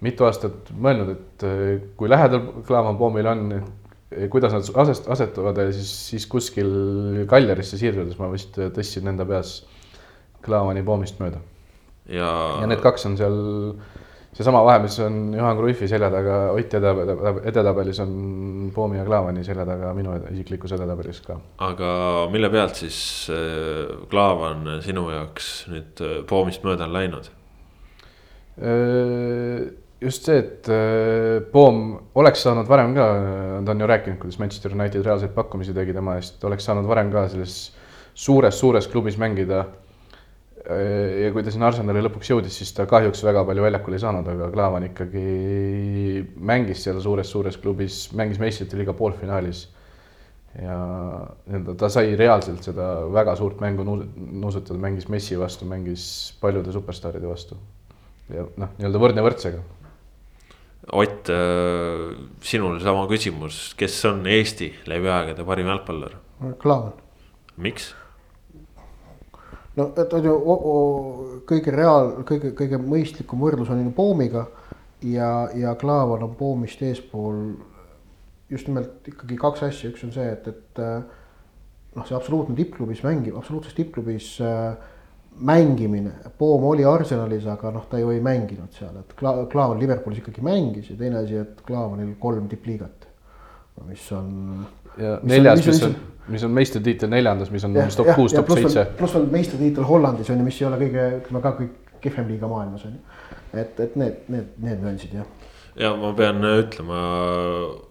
mitu 0.06 0.26
aastat 0.28 0.72
mõelnud, 0.72 1.14
et 1.16 1.45
äh, 1.47 1.68
kui 2.00 2.10
lähedal 2.12 2.64
Klaavan 2.68 2.97
Poomil 3.00 3.28
on, 3.30 3.45
kuidas 4.32 4.56
nad 4.56 4.66
asest-, 4.84 5.10
asetuvad 5.12 5.60
ja 5.62 5.70
siis, 5.76 5.91
siis 6.10 6.26
kuskil 6.30 6.72
Kaljarisse 7.30 7.78
siirdudes 7.78 8.18
ma 8.20 8.32
vist 8.32 8.58
tõstsin 8.58 9.12
enda 9.12 9.28
peas 9.30 9.60
Klaavani 10.45 10.84
Poomist 10.86 11.20
mööda 11.22 11.41
ja. 12.10 12.30
ja 12.62 12.70
need 12.70 12.82
kaks 12.84 13.06
on 13.10 13.18
seal 13.20 13.36
seesama 14.36 14.62
vahe, 14.66 14.82
mis 14.84 14.95
on 15.04 15.18
Juhan 15.36 15.58
Cruyffi 15.58 15.89
selja 15.89 16.10
taga 16.14 16.38
Ott 16.54 16.74
edetabelis 17.50 18.00
on 18.04 18.14
Poomi 18.76 19.00
ja 19.00 19.06
Klaavani 19.08 19.43
selja 19.45 19.66
taga 19.68 19.91
minu 19.97 20.16
isiklikus 20.32 20.74
edetabelis 20.78 21.22
ka. 21.26 21.39
aga 21.66 21.91
mille 22.32 22.50
pealt 22.54 22.80
siis 22.82 23.02
äh, 23.34 24.08
Klaavan 24.10 24.80
sinu 24.86 25.10
jaoks 25.14 25.52
nüüd 25.74 26.04
äh, 26.06 26.18
Poomist 26.30 26.66
mööda 26.68 26.88
on 26.89 26.97
läinud? 26.97 27.32
Äh, 30.00 30.06
just 30.06 30.30
see, 30.30 30.39
et 30.39 30.70
Poom 31.52 31.84
oleks 32.16 32.45
saanud 32.45 32.68
varem 32.70 32.95
ka, 32.95 33.10
ta 33.66 33.76
on 33.76 33.84
ju 33.84 33.91
rääkinud, 33.91 34.22
kuidas 34.22 34.39
Manchester 34.39 34.74
United 34.78 35.06
reaalseid 35.06 35.36
pakkumisi 35.36 35.76
tegi 35.76 35.93
tema 35.93 36.16
eest, 36.20 36.39
oleks 36.47 36.66
saanud 36.66 36.88
varem 36.88 37.12
ka 37.12 37.28
selles 37.30 37.60
suures-suures 38.20 38.88
klubis 38.91 39.20
mängida 39.20 39.66
Äh, 40.70 41.24
ja 41.24 41.32
kui 41.34 41.41
ta 41.41 41.50
sinna 41.54 41.70
Arsenali 41.70 42.02
lõpuks 42.06 42.30
jõudis, 42.30 42.54
siis 42.60 42.70
ta 42.78 42.86
kahjuks 42.89 43.24
väga 43.26 43.41
palju 43.47 43.64
väljakul 43.64 43.95
ei 43.95 44.02
saanud, 44.04 44.28
aga 44.28 44.50
Klaavan 44.54 44.86
ikkagi 44.89 45.24
mängis 46.52 46.84
seal 46.86 47.00
suures-suures 47.02 47.58
klubis, 47.64 48.04
mängis 48.18 48.41
meistrite 48.41 48.78
liiga 48.78 48.93
poolfinaalis. 48.93 49.68
ja 50.60 50.76
nii-öelda 51.45 51.76
ta 51.78 51.89
sai 51.93 52.16
reaalselt 52.18 52.66
seda 52.66 52.86
väga 53.14 53.36
suurt 53.38 53.60
mängu 53.62 53.86
nuusutada, 53.86 54.80
mängis 54.82 55.06
Messi 55.10 55.38
vastu, 55.38 55.66
mängis 55.70 56.04
paljude 56.41 56.74
superstaaride 56.74 57.30
vastu. 57.30 57.58
ja 58.34 58.45
noh, 58.58 58.74
nii-öelda 58.78 59.02
võrdne 59.06 59.26
võrdsega. 59.26 59.66
Ott, 60.88 61.30
äh, 61.30 62.15
sinul 62.41 62.80
sama 62.80 63.03
küsimus, 63.09 63.73
kes 63.77 63.97
on 64.09 64.23
Eesti 64.27 64.71
läbi 64.89 65.09
aegade 65.11 65.43
parim 65.45 65.67
jalgpallur? 65.67 66.15
Klaavan. 66.61 66.93
miks? 67.57 67.93
no 69.75 69.89
et 69.99 70.13
on 70.15 70.23
ju 70.23 70.36
kõige 71.47 71.73
reaal, 71.75 72.13
kõige, 72.27 72.53
kõige 72.57 72.80
mõistlikum 72.80 73.43
võrdlus 73.43 73.69
on 73.71 73.84
ju 73.84 73.91
Poomiga 73.95 74.47
ja, 75.03 75.49
ja 75.55 75.75
Klaavan 75.80 76.23
on 76.23 76.36
Poomist 76.39 76.82
eespool. 76.82 77.59
just 78.49 78.67
nimelt 78.67 79.07
ikkagi 79.07 79.38
kaks 79.38 79.63
asja, 79.67 79.91
üks 79.91 80.03
on 80.07 80.11
see, 80.15 80.25
et, 80.25 80.47
et 80.47 80.80
noh, 80.80 82.05
see 82.07 82.15
absoluutne 82.17 82.55
tippklubis 82.57 83.03
mängib, 83.05 83.36
absoluutses 83.38 83.75
tippklubis 83.77 84.38
äh, 84.41 84.73
mängimine, 85.39 86.11
Poom 86.38 86.63
oli 86.67 86.86
Arsenalis, 86.86 87.45
aga 87.47 87.71
noh, 87.71 87.86
ta 87.89 87.99
ju 87.99 88.09
ei 88.11 88.21
mänginud 88.23 88.75
seal, 88.75 88.95
et 88.99 89.15
Kla-, 89.19 89.45
Klaavan 89.51 89.80
Liverpoolis 89.80 90.19
ikkagi 90.23 90.43
mängis 90.43 90.89
ja 90.91 90.97
teine 90.99 91.23
asi, 91.23 91.39
et 91.39 91.61
Klaavanil 91.67 92.15
kolm 92.19 92.47
tippliigat, 92.51 93.07
mis 93.88 94.11
on. 94.11 94.65
ja 94.97 95.19
neljas, 95.23 95.65
mis 95.65 95.84
on, 95.84 95.91
mis 95.91 95.97
on 95.97 96.19
mis 96.30 96.43
on 96.43 96.51
meistritiitel 96.51 97.09
neljandas, 97.09 97.51
mis 97.51 97.65
on 97.65 97.75
ja, 97.75 97.88
top 97.95 98.13
kuus, 98.15 98.34
top 98.34 98.51
seitse. 98.53 98.86
pluss 98.97 99.15
on 99.15 99.27
meistritiitel 99.32 99.88
Hollandis 99.88 100.30
on 100.30 100.41
ju, 100.41 100.47
mis 100.47 100.61
ei 100.61 100.67
ole 100.67 100.80
kõige, 100.84 101.05
ütleme 101.21 101.41
ka 101.43 101.53
kõik 101.57 102.01
kehvem 102.03 102.27
liiga 102.32 102.49
maailmas 102.51 102.86
on 102.88 102.95
ju. 102.95 103.21
et, 103.53 103.80
et 103.80 103.95
need, 103.99 104.25
need, 104.32 104.51
need 104.63 104.84
nüansid 104.84 105.15
jah. 105.19 105.38
Ja 105.78 105.91
ma 105.97 106.13
pean 106.17 106.41
ütlema, 106.43 106.99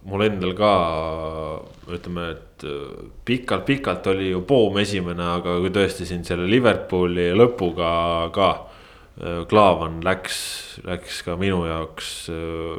mul 0.09 0.25
endal 0.25 0.55
ka 0.57 0.71
ütleme, 1.89 2.25
et 2.35 2.65
pikalt-pikalt 3.25 4.09
oli 4.11 4.31
ju 4.33 4.41
Poom 4.47 4.81
esimene, 4.81 5.23
aga 5.39 5.59
kui 5.63 5.71
tõesti 5.73 6.07
siin 6.09 6.25
selle 6.27 6.49
Liverpooli 6.49 7.29
lõpuga 7.37 7.91
ka 8.35 8.49
Klaavan 9.19 9.99
läks, 10.05 10.37
läks 10.87 11.23
ka 11.27 11.35
minu 11.39 11.65
jaoks 11.67 12.11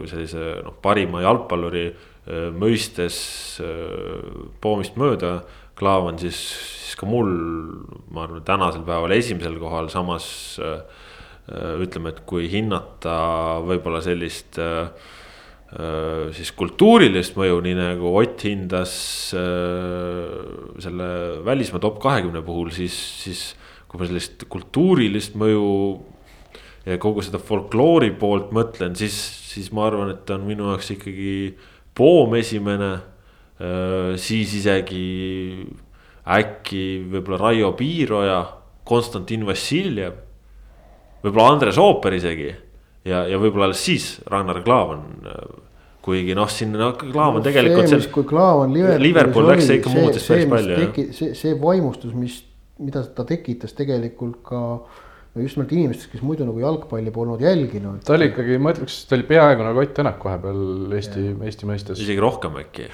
sellise 0.09 0.61
noh, 0.65 0.77
parima 0.81 1.21
jalgpalluri 1.21 1.91
mõistes 2.57 3.17
poomist 4.61 4.97
mööda. 5.01 5.41
Klaavan 5.81 6.19
siis, 6.21 6.39
siis 6.85 6.97
ka 7.01 7.09
mul, 7.09 7.29
ma 8.13 8.25
arvan, 8.27 8.45
tänasel 8.45 8.85
päeval 8.85 9.13
esimesel 9.17 9.57
kohal, 9.61 9.89
samas 9.93 10.27
ütleme, 11.49 12.13
et 12.13 12.21
kui 12.29 12.51
hinnata 12.53 13.15
võib-olla 13.67 14.03
sellist 14.05 14.59
äh, 14.63 14.91
Äh, 15.71 16.33
siis 16.35 16.51
kultuurilist 16.59 17.37
mõju, 17.39 17.61
nii 17.63 17.77
nagu 17.79 18.11
Ott 18.19 18.43
hindas 18.43 18.93
äh, 19.39 20.33
selle 20.83 21.11
välismaa 21.47 21.79
top 21.83 22.01
kahekümne 22.03 22.43
puhul, 22.43 22.73
siis, 22.75 22.97
siis 23.23 23.43
kui 23.87 24.01
ma 24.01 24.09
sellist 24.09 24.49
kultuurilist 24.51 25.37
mõju 25.39 25.69
ja 26.89 26.99
kogu 26.99 27.23
seda 27.23 27.39
folkloori 27.39 28.11
poolt 28.19 28.51
mõtlen, 28.57 28.97
siis, 28.99 29.15
siis 29.53 29.71
ma 29.71 29.87
arvan, 29.87 30.11
et 30.11 30.25
ta 30.27 30.41
on 30.41 30.49
minu 30.49 30.73
jaoks 30.73 30.91
ikkagi 30.97 31.37
Poom 31.95 32.35
esimene. 32.39 32.91
Äh, 33.63 34.19
siis 34.19 34.57
isegi 34.59 35.07
äkki 36.27 36.85
võib-olla 37.13 37.45
Raio 37.45 37.71
Piiroja, 37.79 38.43
Konstantin 38.91 39.47
Vassiljev, 39.47 40.19
võib-olla 41.25 41.55
Andres 41.55 41.79
Ooper 41.81 42.17
isegi 42.17 42.51
ja, 42.51 43.25
ja 43.29 43.41
võib-olla 43.41 43.71
alles 43.71 43.83
siis 43.85 44.13
Ragnar 44.31 44.63
Klavan. 44.65 45.05
kuigi 46.05 46.35
noh, 46.37 46.49
siin 46.49 46.73
no, 46.73 46.93
Klavan 46.99 47.41
no, 47.41 47.45
tegelikult. 47.45 47.91
see, 47.93 48.09
kui 48.15 48.25
Klavan 48.29 48.73
Liverpool, 48.73 49.05
Liverpool 49.05 49.51
läks, 49.53 49.67
see 49.69 49.81
ikka 49.81 49.93
muutis 49.93 50.27
päris 50.31 50.49
palju. 50.49 50.81
see, 51.17 51.35
see 51.37 51.55
vaimustus, 51.61 52.17
mis, 52.17 52.41
mida 52.81 53.05
ta 53.15 53.27
tekitas 53.29 53.77
tegelikult 53.77 54.41
ka 54.47 54.63
no 55.31 55.45
just 55.45 55.59
nimelt 55.59 55.75
inimestes, 55.77 56.09
kes 56.11 56.25
muidu 56.27 56.47
nagu 56.49 56.59
jalgpalli 56.63 57.13
polnud 57.15 57.45
jälginud. 57.45 58.01
ta 58.07 58.17
oli 58.17 58.31
ikkagi, 58.33 58.59
ma 58.63 58.75
ütleks, 58.75 59.05
ta 59.07 59.19
oli 59.19 59.29
peaaegu 59.29 59.69
nagu 59.69 59.85
Ott 59.85 59.95
Tänak 59.95 60.25
vahepeal 60.25 60.97
Eesti, 60.97 61.29
Eesti 61.37 61.69
mõistes. 61.69 62.03
isegi 62.03 62.21
rohkem 62.23 62.59
äkki 62.65 62.89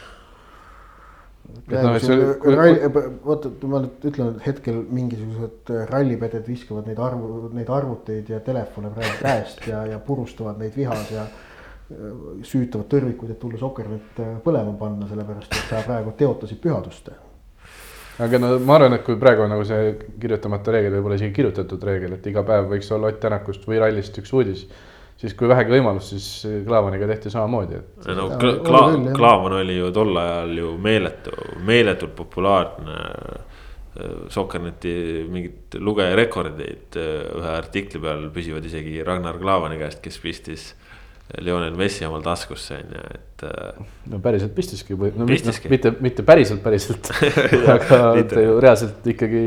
vaata, 3.26 3.50
ma 3.66 3.80
nüüd 3.82 4.06
ütlen, 4.10 4.32
et 4.34 4.46
hetkel 4.46 4.78
mingisugused 4.92 5.72
rallipeded 5.90 6.46
viskavad 6.48 6.88
neid 6.90 7.00
arvu, 7.02 7.50
neid 7.56 7.70
arvuteid 7.72 8.30
ja 8.30 8.40
telefone 8.44 8.92
praegu 8.94 9.20
käest 9.22 9.66
ja, 9.70 9.84
ja 9.90 9.98
purustavad 10.02 10.60
neid 10.62 10.76
vihas 10.78 11.10
ja 11.14 11.26
süütavad 12.46 12.88
tõrvikuid, 12.90 13.30
et 13.34 13.38
tulla 13.38 13.60
Sokernet 13.60 14.18
põlema 14.42 14.74
panna, 14.78 15.06
sellepärast 15.10 15.54
et 15.54 15.70
sa 15.70 15.84
praegu 15.86 16.16
teotasid 16.18 16.58
pühadust. 16.62 17.12
aga 18.18 18.38
no 18.40 18.56
ma 18.58 18.78
arvan, 18.78 18.96
et 18.96 19.04
kui 19.06 19.18
praegu 19.20 19.44
on 19.44 19.52
nagu 19.54 19.64
see 19.68 19.94
kirjutamata 20.20 20.74
reegel, 20.74 20.96
võib-olla 20.96 21.18
isegi 21.20 21.36
kirjutatud 21.36 21.82
reegel, 21.84 22.16
et 22.16 22.26
iga 22.26 22.42
päev 22.48 22.70
võiks 22.72 22.90
olla 22.94 23.12
Ott 23.12 23.20
Tänakust 23.22 23.68
või 23.68 23.78
rallist 23.82 24.18
üks 24.18 24.32
uudis 24.34 24.66
siis 25.26 25.36
kui 25.38 25.50
vähegi 25.50 25.74
võimalus, 25.74 26.12
siis 26.14 26.28
Klaavaniga 26.66 27.08
tehti 27.10 27.32
samamoodi, 27.32 27.80
et. 27.80 28.08
no 28.16 28.28
Kla 28.38 28.54
Kla 28.64 28.82
Klaavan 29.16 29.58
oli 29.58 29.76
ju 29.78 29.90
tol 29.94 30.16
ajal 30.22 30.56
ju 30.60 30.72
meeletu, 30.82 31.36
meeletult 31.66 32.16
populaarne. 32.18 33.02
Sokkerneti 34.28 34.90
mingeid 35.32 35.78
lugejarekordeid 35.80 36.98
ühe 37.00 37.52
artikli 37.54 37.96
peal 38.02 38.26
püsivad 38.34 38.66
isegi 38.68 38.98
Ragnar 39.00 39.38
Klaavani 39.40 39.78
käest, 39.80 40.02
kes 40.04 40.18
pistis. 40.20 40.66
Lionel 41.40 41.74
Messi 41.74 42.04
omal 42.06 42.20
taskusse 42.22 42.76
on 42.76 42.92
ju, 42.92 43.06
et. 43.16 43.46
no 44.12 44.20
päriselt 44.22 44.52
pistiski 44.54 44.94
või 44.94 45.10
no 45.16 45.26
pistiski. 45.26 45.70
mitte, 45.72 45.90
mitte 46.04 46.22
päriselt, 46.28 46.60
päriselt 46.62 47.10
aga 47.74 47.98
ta 48.30 48.44
ju 48.44 48.60
reaalselt 48.62 49.08
ikkagi 49.10 49.42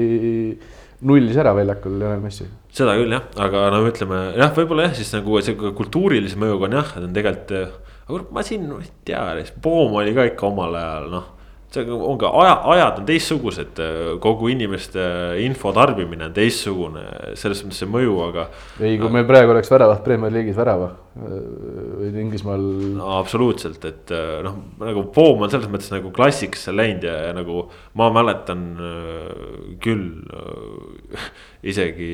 nullis 1.02 1.38
ära 1.40 1.54
väljakul 1.56 1.98
Lionel 2.00 2.24
Messi. 2.24 2.48
seda 2.76 2.96
küll 3.00 3.16
jah, 3.16 3.26
aga 3.46 3.66
no 3.74 3.82
ütleme 3.88 4.22
jah, 4.38 4.54
võib-olla 4.56 4.90
jah, 4.90 4.96
siis 5.00 5.14
nagu 5.16 5.42
see 5.46 5.56
kultuurilise 5.58 6.40
mõjuga 6.40 6.68
on 6.68 6.78
jah, 6.80 6.94
et 6.98 7.08
on 7.08 7.16
tegelikult. 7.16 7.56
aga 8.10 8.22
ma 8.36 8.46
siin 8.46 8.70
ei 8.80 8.92
tea, 9.08 9.26
Poom 9.64 10.00
oli 10.02 10.16
ka 10.18 10.28
ikka 10.32 10.50
omal 10.50 10.76
ajal 10.80 11.12
noh 11.14 11.36
see 11.74 11.86
on 11.94 12.18
ka 12.18 12.30
aja, 12.42 12.54
ajad 12.74 13.02
on 13.02 13.06
teistsugused, 13.06 13.82
kogu 14.24 14.50
inimeste 14.50 15.04
info 15.44 15.72
tarbimine 15.76 16.26
on 16.26 16.34
teistsugune, 16.34 17.04
selles 17.38 17.62
mõttes 17.66 17.84
see 17.84 17.90
mõju, 17.90 18.16
aga. 18.26 18.48
ei, 18.82 18.98
kui 19.02 19.12
meil 19.14 19.28
praegu 19.30 19.54
oleks 19.54 19.70
väravat 19.72 20.02
Premier 20.06 20.34
League'is 20.34 20.58
värava 20.58 20.90
Inglismaal 22.10 22.66
no,. 22.98 23.12
absoluutselt, 23.20 23.86
et 23.86 24.14
noh, 24.46 24.58
nagu 24.82 25.06
Poom 25.14 25.46
on 25.46 25.54
selles 25.54 25.70
mõttes 25.72 25.94
nagu 25.94 26.14
klassikasse 26.16 26.74
läinud 26.74 27.06
ja, 27.06 27.16
ja 27.30 27.38
nagu 27.38 27.68
ma 28.00 28.10
mäletan 28.18 28.66
küll 29.84 30.10
isegi, 31.72 32.12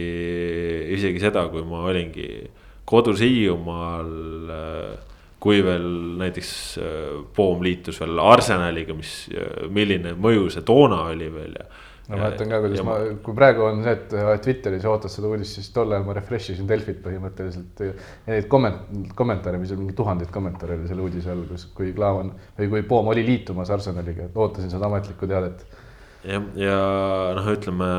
isegi 0.97 1.23
seda, 1.23 1.47
kui 1.53 1.63
ma 1.67 1.85
olingi 1.87 2.29
kodus 2.85 3.23
Hiiumaal 3.23 4.11
kui 5.45 5.61
veel 5.65 5.89
näiteks 6.19 6.51
äh, 6.81 7.09
Poom 7.35 7.63
liitus 7.65 7.99
veel 8.01 8.21
Arsenaliga, 8.21 8.95
mis, 8.97 9.17
äh, 9.33 9.65
milline 9.71 10.15
mõju 10.17 10.47
see 10.53 10.65
toona 10.65 11.03
oli 11.11 11.27
veel 11.33 11.53
ja. 11.59 11.65
ma 12.07 12.19
mäletan 12.23 12.49
ka, 12.49 12.61
kuidas 12.63 12.81
ja 12.81 12.85
ma, 12.87 12.95
kui 13.25 13.37
praegu 13.37 13.67
on 13.67 13.83
see, 13.85 13.93
et 13.93 14.15
äh, 14.17 14.31
Twitteris 14.41 14.87
ootad 14.89 15.13
seda 15.13 15.29
uudist, 15.29 15.59
siis 15.59 15.69
tol 15.75 15.93
ajal 15.93 16.07
ma 16.07 16.15
refresh 16.17 16.55
isin 16.55 16.69
Delfit 16.69 17.01
põhimõtteliselt. 17.05 17.83
Neid 18.29 18.49
komment-, 18.49 19.13
kommentaare, 19.17 19.61
mis 19.61 19.73
on 19.75 19.83
mingi 19.83 19.97
tuhandeid 19.97 20.33
kommentaare 20.33 20.79
oli 20.79 20.89
selle 20.89 21.05
uudise 21.05 21.33
all, 21.33 21.45
kus, 21.51 21.67
kui 21.77 21.93
Klaavan 21.97 22.33
või 22.57 22.71
kui 22.73 22.87
Poom 22.89 23.13
oli 23.13 23.25
liitumas 23.27 23.73
Arsenaliga, 23.73 24.31
ootasin 24.33 24.73
seda 24.73 24.89
ametlikku 24.89 25.29
teadet. 25.29 25.65
jah, 26.25 26.49
ja 26.57 26.81
noh, 27.37 27.53
ütleme 27.53 27.93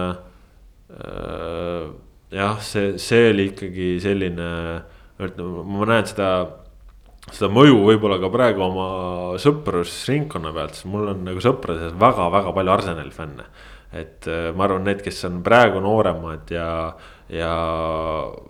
äh, 0.91 1.89
jah, 2.35 2.59
see, 2.59 2.97
see 2.99 3.31
oli 3.31 3.51
ikkagi 3.53 3.91
selline, 4.03 4.53
ma 5.23 5.91
näen 5.95 6.09
seda 6.11 6.31
seda 7.33 7.51
mõju 7.53 7.81
võib-olla 7.89 8.19
ka 8.23 8.31
praegu 8.33 8.63
oma 8.67 8.87
sõprusringkonna 9.43 10.53
pealt, 10.55 10.77
sest 10.79 10.89
mul 10.91 11.11
on 11.13 11.25
nagu 11.27 11.43
sõprade 11.43 11.83
seas 11.83 11.97
väga-väga 11.99 12.55
palju 12.55 12.75
Arsenali 12.77 13.15
fänne. 13.15 13.49
et 13.97 14.27
äh, 14.29 14.51
ma 14.53 14.67
arvan, 14.67 14.85
need, 14.85 15.01
kes 15.03 15.25
on 15.29 15.39
praegu 15.47 15.81
nooremad 15.81 16.51
ja, 16.53 16.93
ja 17.33 17.53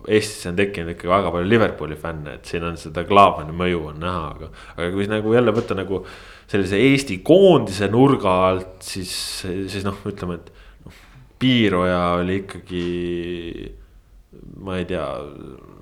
Eestis 0.09 0.49
on 0.49 0.57
tekkinud 0.57 0.95
ikka 0.95 1.07
väga 1.07 1.31
palju 1.31 1.47
Liverpooli 1.47 1.95
fänne, 1.95 2.37
et 2.37 2.49
siin 2.49 2.65
on 2.67 2.77
seda 2.77 3.05
Klaavani 3.07 3.55
mõju 3.55 3.83
on 3.93 4.01
näha, 4.01 4.23
aga. 4.33 4.49
aga 4.75 4.89
kui 4.95 5.07
nagu 5.07 5.33
jälle 5.37 5.53
võtta 5.55 5.77
nagu 5.77 6.01
sellise 6.49 6.81
Eesti 6.81 7.19
koondise 7.25 7.89
nurga 7.93 8.33
alt, 8.49 8.77
siis, 8.83 9.13
siis 9.45 9.85
noh, 9.87 10.01
ütleme, 10.09 10.41
et 10.41 10.85
noh, 10.85 11.01
Piiroja 11.39 12.01
oli 12.17 12.41
ikkagi 12.43 12.85
ma 14.61 14.77
ei 14.77 14.85
tea, 14.89 15.05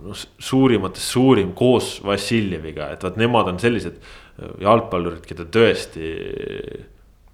noh 0.06 0.26
suurimatest 0.49 1.16
suurim 1.16 1.53
koos 1.58 1.97
Vassiljeviga, 2.06 2.91
et 2.93 3.03
vot 3.06 3.18
nemad 3.20 3.49
on 3.51 3.62
sellised 3.62 3.97
äh, 3.97 4.51
jalgpallurid, 4.66 5.26
keda 5.28 5.47
tõesti 5.51 6.12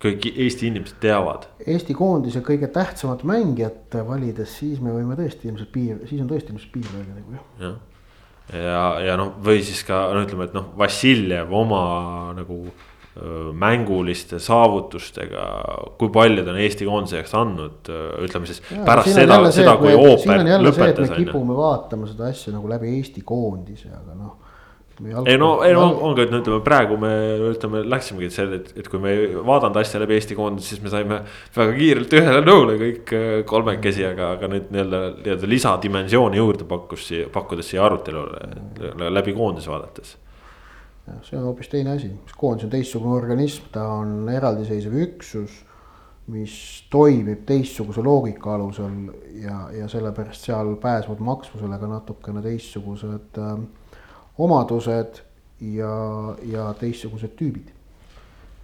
kõik 0.02 0.26
Eesti 0.32 0.70
inimesed 0.72 0.98
teavad. 1.04 1.46
Eesti 1.62 1.94
koondise 1.98 2.42
kõige 2.46 2.72
tähtsamat 2.74 3.24
mängijat 3.28 4.00
valides, 4.08 4.56
siis 4.62 4.82
me 4.82 4.94
võime 4.96 5.18
tõesti 5.20 5.50
ilmselt 5.50 5.72
piir, 5.74 6.00
siis 6.10 6.24
on 6.24 6.30
tõesti 6.32 6.54
ilmselt 6.54 6.74
piir 6.74 6.88
öelda 6.96 7.18
nagu 7.20 7.36
jah. 7.36 7.76
ja, 8.52 8.62
ja, 8.62 8.86
ja 9.12 9.18
noh, 9.20 9.36
või 9.46 9.62
siis 9.66 9.84
ka 9.88 10.08
no 10.16 10.24
ütleme, 10.26 10.50
et 10.50 10.58
noh, 10.58 10.72
Vassiljev 10.78 11.54
oma 11.54 11.84
nagu 12.38 12.64
mänguliste 13.54 14.40
saavutustega, 14.40 15.48
kui 16.00 16.08
palju 16.16 16.46
ta 16.46 16.54
on 16.54 16.60
Eesti 16.64 16.86
koondise 16.88 17.18
jaoks 17.20 17.34
andnud, 17.36 17.90
ütleme 18.24 18.48
siis 18.48 18.62
ja, 18.70 18.86
pärast 18.88 19.12
seda, 19.12 19.40
seda 19.52 19.74
kui 19.82 19.92
ooper 19.92 20.46
lõpetas. 20.64 21.12
me 21.12 21.18
kipume 21.26 21.58
vaatama 21.58 22.08
seda 22.08 22.30
asja 22.32 22.56
nagu 22.56 22.72
läbi 22.72 22.94
Eesti 22.96 23.26
koondise, 23.28 23.92
aga 23.92 24.16
noh. 24.16 24.32
ei 25.28 25.36
no, 25.36 25.52
ei 25.68 25.76
no 25.76 25.90
ongi, 26.08 26.24
et 26.24 26.32
no 26.32 26.40
ütleme 26.40 26.62
praegu 26.64 26.96
me 27.04 27.12
ütleme, 27.50 27.84
läksimegi 27.92 28.32
selle, 28.32 28.62
et, 28.64 28.72
et 28.80 28.88
kui 28.88 29.04
me 29.04 29.12
ei 29.18 29.28
vaadanud 29.36 29.84
asja 29.84 30.00
läbi 30.06 30.16
Eesti 30.16 30.40
koondise, 30.40 30.72
siis 30.72 30.88
me 30.88 30.96
saime 30.96 31.20
väga 31.60 31.78
kiirelt 31.82 32.18
ühele 32.22 32.48
nõule 32.48 32.80
kõik 32.80 33.16
kolmekesi, 33.52 34.08
aga, 34.08 34.38
aga 34.38 34.54
nüüd 34.56 34.72
nii-öelda, 34.72 35.06
nii-öelda 35.20 35.54
lisadimensiooni 35.58 36.40
juurde 36.40 36.72
pakkus 36.72 37.12
siia, 37.12 37.28
pakkudes 37.36 37.76
siia 37.76 37.84
arutelule 37.92 39.12
läbi 39.12 39.36
koondise 39.36 39.76
vaadates 39.76 40.16
see 41.26 41.38
on 41.38 41.48
hoopis 41.50 41.70
teine 41.72 41.96
asi, 41.96 42.12
koondis 42.38 42.68
on 42.68 42.72
teistsugune 42.74 43.16
organism, 43.16 43.68
ta 43.74 43.86
on 44.00 44.30
eraldiseisev 44.32 44.96
üksus, 45.06 45.60
mis 46.32 46.56
toimib 46.94 47.44
teistsuguse 47.48 48.04
loogika 48.06 48.56
alusel 48.56 49.12
ja, 49.42 49.58
ja 49.76 49.88
sellepärast 49.92 50.48
seal 50.48 50.76
pääsevad 50.82 51.24
maksmusele 51.26 51.80
ka 51.82 51.90
natukene 51.90 52.44
teistsugused 52.46 53.40
äh, 53.42 53.56
omadused 54.38 55.24
ja, 55.62 55.94
ja 56.52 56.68
teistsugused 56.80 57.34
tüübid. 57.40 57.72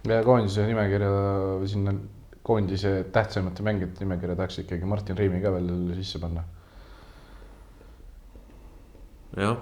ja 0.08 0.22
koondise 0.24 0.66
nimekirja 0.66 1.10
sinna 1.66 1.94
koondise 2.42 3.04
tähtsamate 3.12 3.62
mängijate 3.62 4.04
nimekirja 4.04 4.36
tahaks 4.36 4.62
ikkagi 4.62 4.86
Martin 4.88 5.18
Reimi 5.18 5.42
ka 5.42 5.52
veel 5.52 5.72
sisse 5.98 6.22
panna. 6.22 6.44
jah 9.36 9.58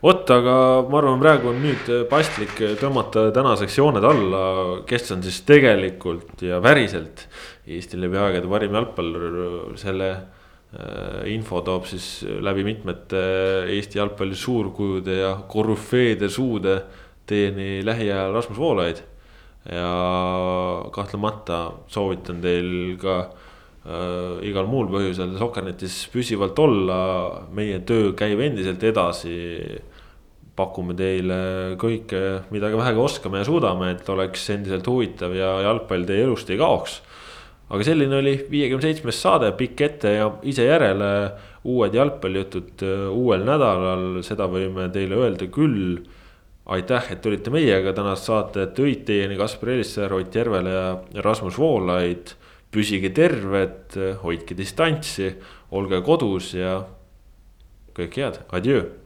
vot, 0.00 0.30
aga 0.32 0.56
ma 0.88 0.98
arvan, 1.00 1.20
praegu 1.20 1.50
on 1.52 1.60
nüüd 1.60 1.88
paslik 2.10 2.56
tõmmata 2.80 3.28
tänaseks 3.36 3.78
jooned 3.80 4.04
alla, 4.06 4.42
kes 4.88 5.12
on 5.16 5.24
siis 5.26 5.42
tegelikult 5.48 6.40
ja 6.46 6.60
päriselt 6.64 7.26
Eesti 7.70 8.00
läbi 8.00 8.18
aegade 8.18 8.48
parim 8.50 8.74
jalgpallur. 8.74 9.74
Selle 9.78 10.08
info 11.30 11.60
toob 11.66 11.86
siis 11.90 12.22
läbi 12.42 12.62
mitmete 12.66 13.20
Eesti 13.74 13.98
jalgpalli 13.98 14.38
suurkujude 14.38 15.16
ja 15.20 15.32
korüfeede 15.50 16.28
suude 16.30 16.76
teieni 17.26 17.84
lähiajal 17.86 18.34
Rasmus 18.34 18.58
Voolaid. 18.58 19.06
ja 19.70 19.88
kahtlemata 20.90 21.56
soovitan 21.86 22.38
teil 22.40 22.96
ka 22.96 23.16
äh, 23.20 24.38
igal 24.48 24.64
muul 24.70 24.88
põhjusel 24.88 25.34
Sokernetis 25.38 26.06
püsivalt 26.12 26.58
olla, 26.58 27.00
meie 27.52 27.82
töö 27.84 28.14
käib 28.16 28.40
endiselt 28.40 28.82
edasi 28.88 29.36
pakume 30.56 30.94
teile 30.98 31.76
kõike, 31.80 32.22
mida 32.54 32.70
ka 32.72 32.80
vähegi 32.80 33.02
oskame 33.02 33.40
ja 33.40 33.46
suudame, 33.46 33.92
et 33.94 34.08
oleks 34.12 34.48
endiselt 34.54 34.88
huvitav 34.90 35.34
ja 35.36 35.52
jalgpall 35.66 36.06
teie 36.08 36.26
elust 36.26 36.50
ei 36.50 36.58
kaoks. 36.60 37.00
aga 37.70 37.84
selline 37.86 38.16
oli 38.18 38.32
viiekümne 38.50 38.82
seitsmes 38.82 39.20
saade, 39.22 39.52
pikk 39.58 39.80
ette 39.86 40.14
ja 40.16 40.30
ise 40.42 40.66
järele. 40.66 41.32
uued 41.64 41.94
jalgpallijutud 41.94 42.82
äh, 42.82 43.10
uuel 43.12 43.44
nädalal, 43.44 44.22
seda 44.24 44.48
võime 44.48 44.88
teile 44.92 45.16
öelda 45.16 45.46
küll. 45.46 46.00
aitäh, 46.66 47.12
et 47.12 47.22
tulite 47.22 47.50
meiega, 47.50 47.92
tänast 47.92 48.28
saadet 48.28 48.76
tõid 48.78 49.04
teieni 49.04 49.36
Kaspar 49.36 49.70
Elissaar, 49.70 50.12
Ott 50.12 50.34
Järvele 50.34 50.70
ja 50.70 50.86
Rasmus 51.22 51.58
Voolaid. 51.58 52.36
püsige 52.70 53.10
terved, 53.10 53.96
hoidke 54.22 54.54
distantsi, 54.54 55.34
olge 55.70 56.02
kodus 56.06 56.54
ja 56.54 56.84
kõike 57.94 58.22
head, 58.22 58.42
adjöö 58.52 58.99